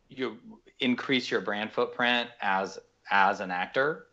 [0.08, 0.38] you
[0.78, 2.78] increase your brand footprint as
[3.10, 4.06] as an actor,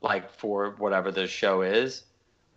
[0.00, 2.04] like for whatever the show is,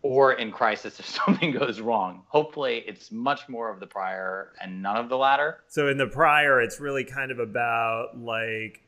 [0.06, 2.22] or in crisis if something goes wrong.
[2.28, 5.64] Hopefully, it's much more of the prior and none of the latter.
[5.68, 8.82] So in the prior, it's really kind of about like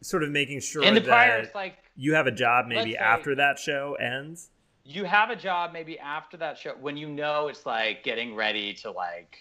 [0.00, 2.76] sort of making sure In the that prior, it's like you have a job maybe
[2.92, 4.48] Let's say- after that show ends.
[4.84, 8.72] you have a job maybe after that show when you know it's like getting ready
[8.74, 9.36] to like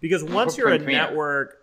[0.00, 0.96] Because once you're a premiere.
[1.02, 1.62] network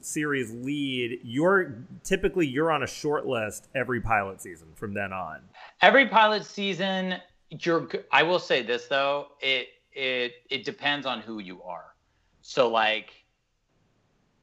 [0.00, 5.40] series lead, you're typically you're on a short list every pilot season from then on.
[5.82, 7.16] every pilot season
[7.50, 11.94] you're i will say this though it it it depends on who you are
[12.42, 13.24] so like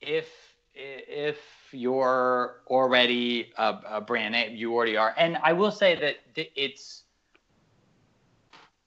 [0.02, 0.28] if
[0.74, 1.38] if
[1.72, 6.16] you're already a, a brand name you already are and i will say that
[6.56, 7.03] it's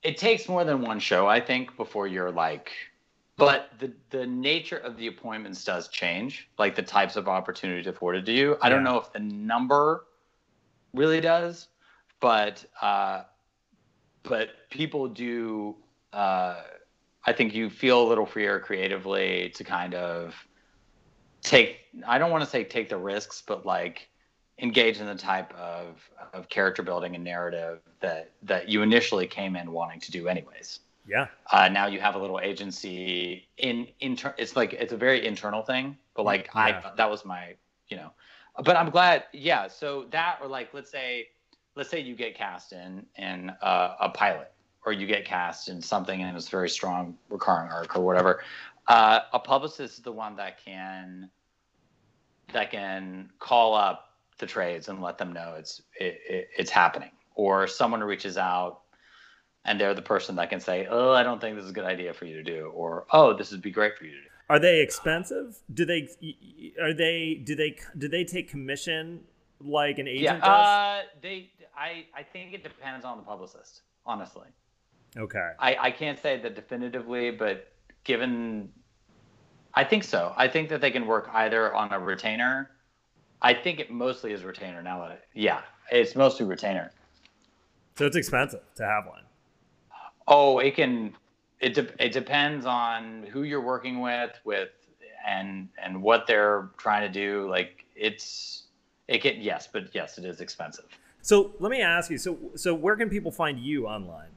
[0.03, 2.73] it takes more than one show i think before you're like
[3.39, 8.27] but the the nature of the appointments does change like the types of opportunities afforded
[8.27, 8.93] to you i don't Yeah.
[8.93, 10.05] know if the number
[10.93, 11.69] really does
[12.21, 13.23] but uh,
[14.25, 15.77] but people do.
[16.13, 16.63] Uh,
[17.27, 20.35] I think you feel a little freer creatively to kind of
[21.43, 24.09] take I don't want to say take the risks, but like
[24.61, 29.57] engage in the type of of character building and narrative that that you initially came
[29.57, 30.81] in wanting to do anyways.
[31.09, 31.27] Yeah.
[31.51, 35.63] Uh, now you have a little agency in inter- It's like it's a very internal
[35.63, 36.61] thing, but like Yeah.
[36.61, 37.55] I that was my
[37.89, 38.13] you know,
[38.65, 39.25] but I'm glad.
[39.33, 39.69] Yeah.
[39.69, 41.29] So that or like let's say
[41.75, 44.53] let's say you get cast in in uh, a pilot
[44.85, 48.43] or you get cast in something and it's very strong recurring arc or whatever.
[48.89, 51.31] Uh, a publicist is the one that can
[52.53, 57.11] that can call up the trades and let them know it's it, it, it's happening
[57.35, 58.83] or someone reaches out
[59.65, 61.85] and they're the person that can say oh i don't think this is a good
[61.85, 64.29] idea for you to do or oh this would be great for you to do
[64.51, 65.59] Are they expensive?
[65.75, 66.09] Do they
[66.81, 69.25] are they do they do they take commission
[69.61, 70.67] like an agent does?
[70.67, 74.49] yeah uh, they i i think it depends on the publicist honestly?
[75.17, 75.49] Okay.
[75.59, 77.67] i i can't say that definitively but
[78.05, 78.71] given
[79.75, 82.71] i think so i think that they can work either on a retainer
[83.43, 85.61] i think it mostly is retainer now that I- yeah
[85.91, 86.91] it's mostly retainer
[87.97, 89.25] So it's expensive to have one.
[90.29, 91.15] Oh, it can.
[91.59, 94.69] It de- it depends on who you're working with, with
[95.27, 97.49] and and what they're trying to do.
[97.51, 98.65] Like it's
[99.09, 100.85] it can yes, but yes, it is expensive.
[101.23, 102.19] So let me ask you.
[102.19, 104.29] So so where can people find you online?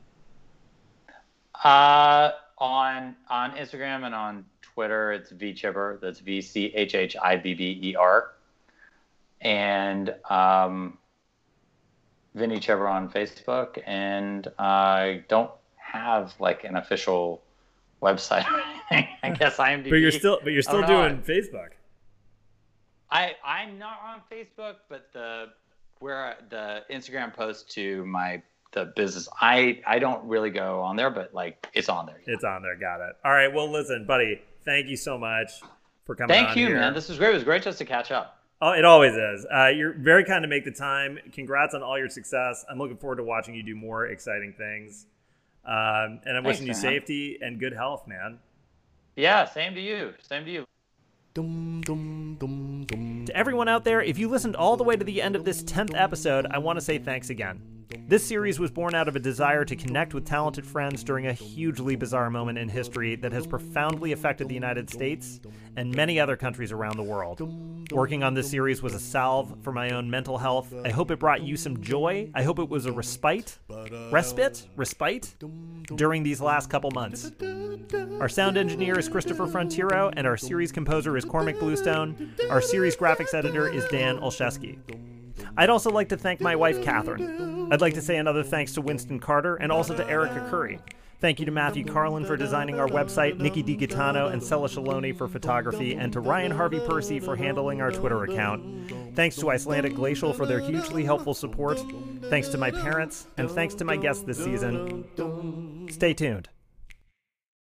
[1.64, 6.00] Uh, on on Instagram and on Twitter, it's vchhibber.
[6.02, 8.32] That's V C H H I B B E R.
[9.42, 10.98] And um,
[12.36, 15.52] Vinny Chhibber on Facebook, and I don't
[15.92, 17.42] have like an official
[18.02, 18.50] website.
[18.52, 18.62] or
[18.92, 19.10] anything.
[19.24, 19.90] I guess IMDb.
[19.90, 21.70] But you're still but you're still Oh, doing Facebook.
[23.10, 25.48] I I'm not on Facebook, but the
[26.00, 28.42] where the Instagram post to my
[28.74, 32.22] the business, I I don't really go on there, but like it's on there.
[32.26, 32.76] It's on there.
[32.78, 33.16] Got it.
[33.26, 33.54] All right.
[33.54, 34.42] Well, listen, buddy.
[34.64, 35.52] Thank you so much
[36.06, 36.30] for coming.
[36.36, 36.80] Thank you, here.
[36.80, 36.94] man.
[36.94, 37.32] This was great.
[37.32, 38.38] It was great just to catch up.
[38.62, 39.46] Oh, it always is.
[39.54, 41.18] Uh, you're very kind to make the time.
[41.34, 42.64] Congrats on all your success.
[42.70, 45.08] I'm looking forward to watching you do more exciting things.
[45.66, 46.82] Um, and I'm Thanks, wishing you man.
[46.82, 48.40] safety and good health, man.
[49.16, 50.14] Yeah, same to you.
[50.22, 50.66] Same to you.
[51.36, 55.64] To everyone out there, if you listened all the way to the end of this
[55.64, 57.81] 10th episode, I want to say thanks again.
[58.08, 61.34] This series was born out of a desire to connect with talented friends during a
[61.34, 65.40] hugely bizarre moment in history that has profoundly affected the United States
[65.78, 67.40] and many other countries around the world.
[67.92, 70.74] Working on this series was a salve for my own mental health.
[70.84, 72.30] I hope it brought you some joy.
[72.36, 73.58] I hope it was a respite,
[74.12, 75.36] respite, respite
[75.96, 77.32] during these last couple months.
[78.20, 82.34] Our sound engineer is Christopher Frontiero, and our series composer is Cormac Bluestone.
[82.50, 84.80] Our series graphics editor is Dan Olszewski.
[85.58, 87.72] I'd also like to thank my wife, Catherine.
[87.72, 90.80] I'd like to say another thanks to Winston Carter and also to Erica Curry.
[91.22, 95.28] Thank you to Matthew Carlin for designing our website, Nikki DiGitano and Sella Shaloni for
[95.28, 98.92] photography, and to Ryan Harvey Percy for handling our Twitter account.
[99.16, 101.80] Thanks to Icelandic Glacial for their hugely helpful support.
[102.24, 105.88] Thanks to my parents, and thanks to my guests this season.
[105.92, 106.50] Stay tuned.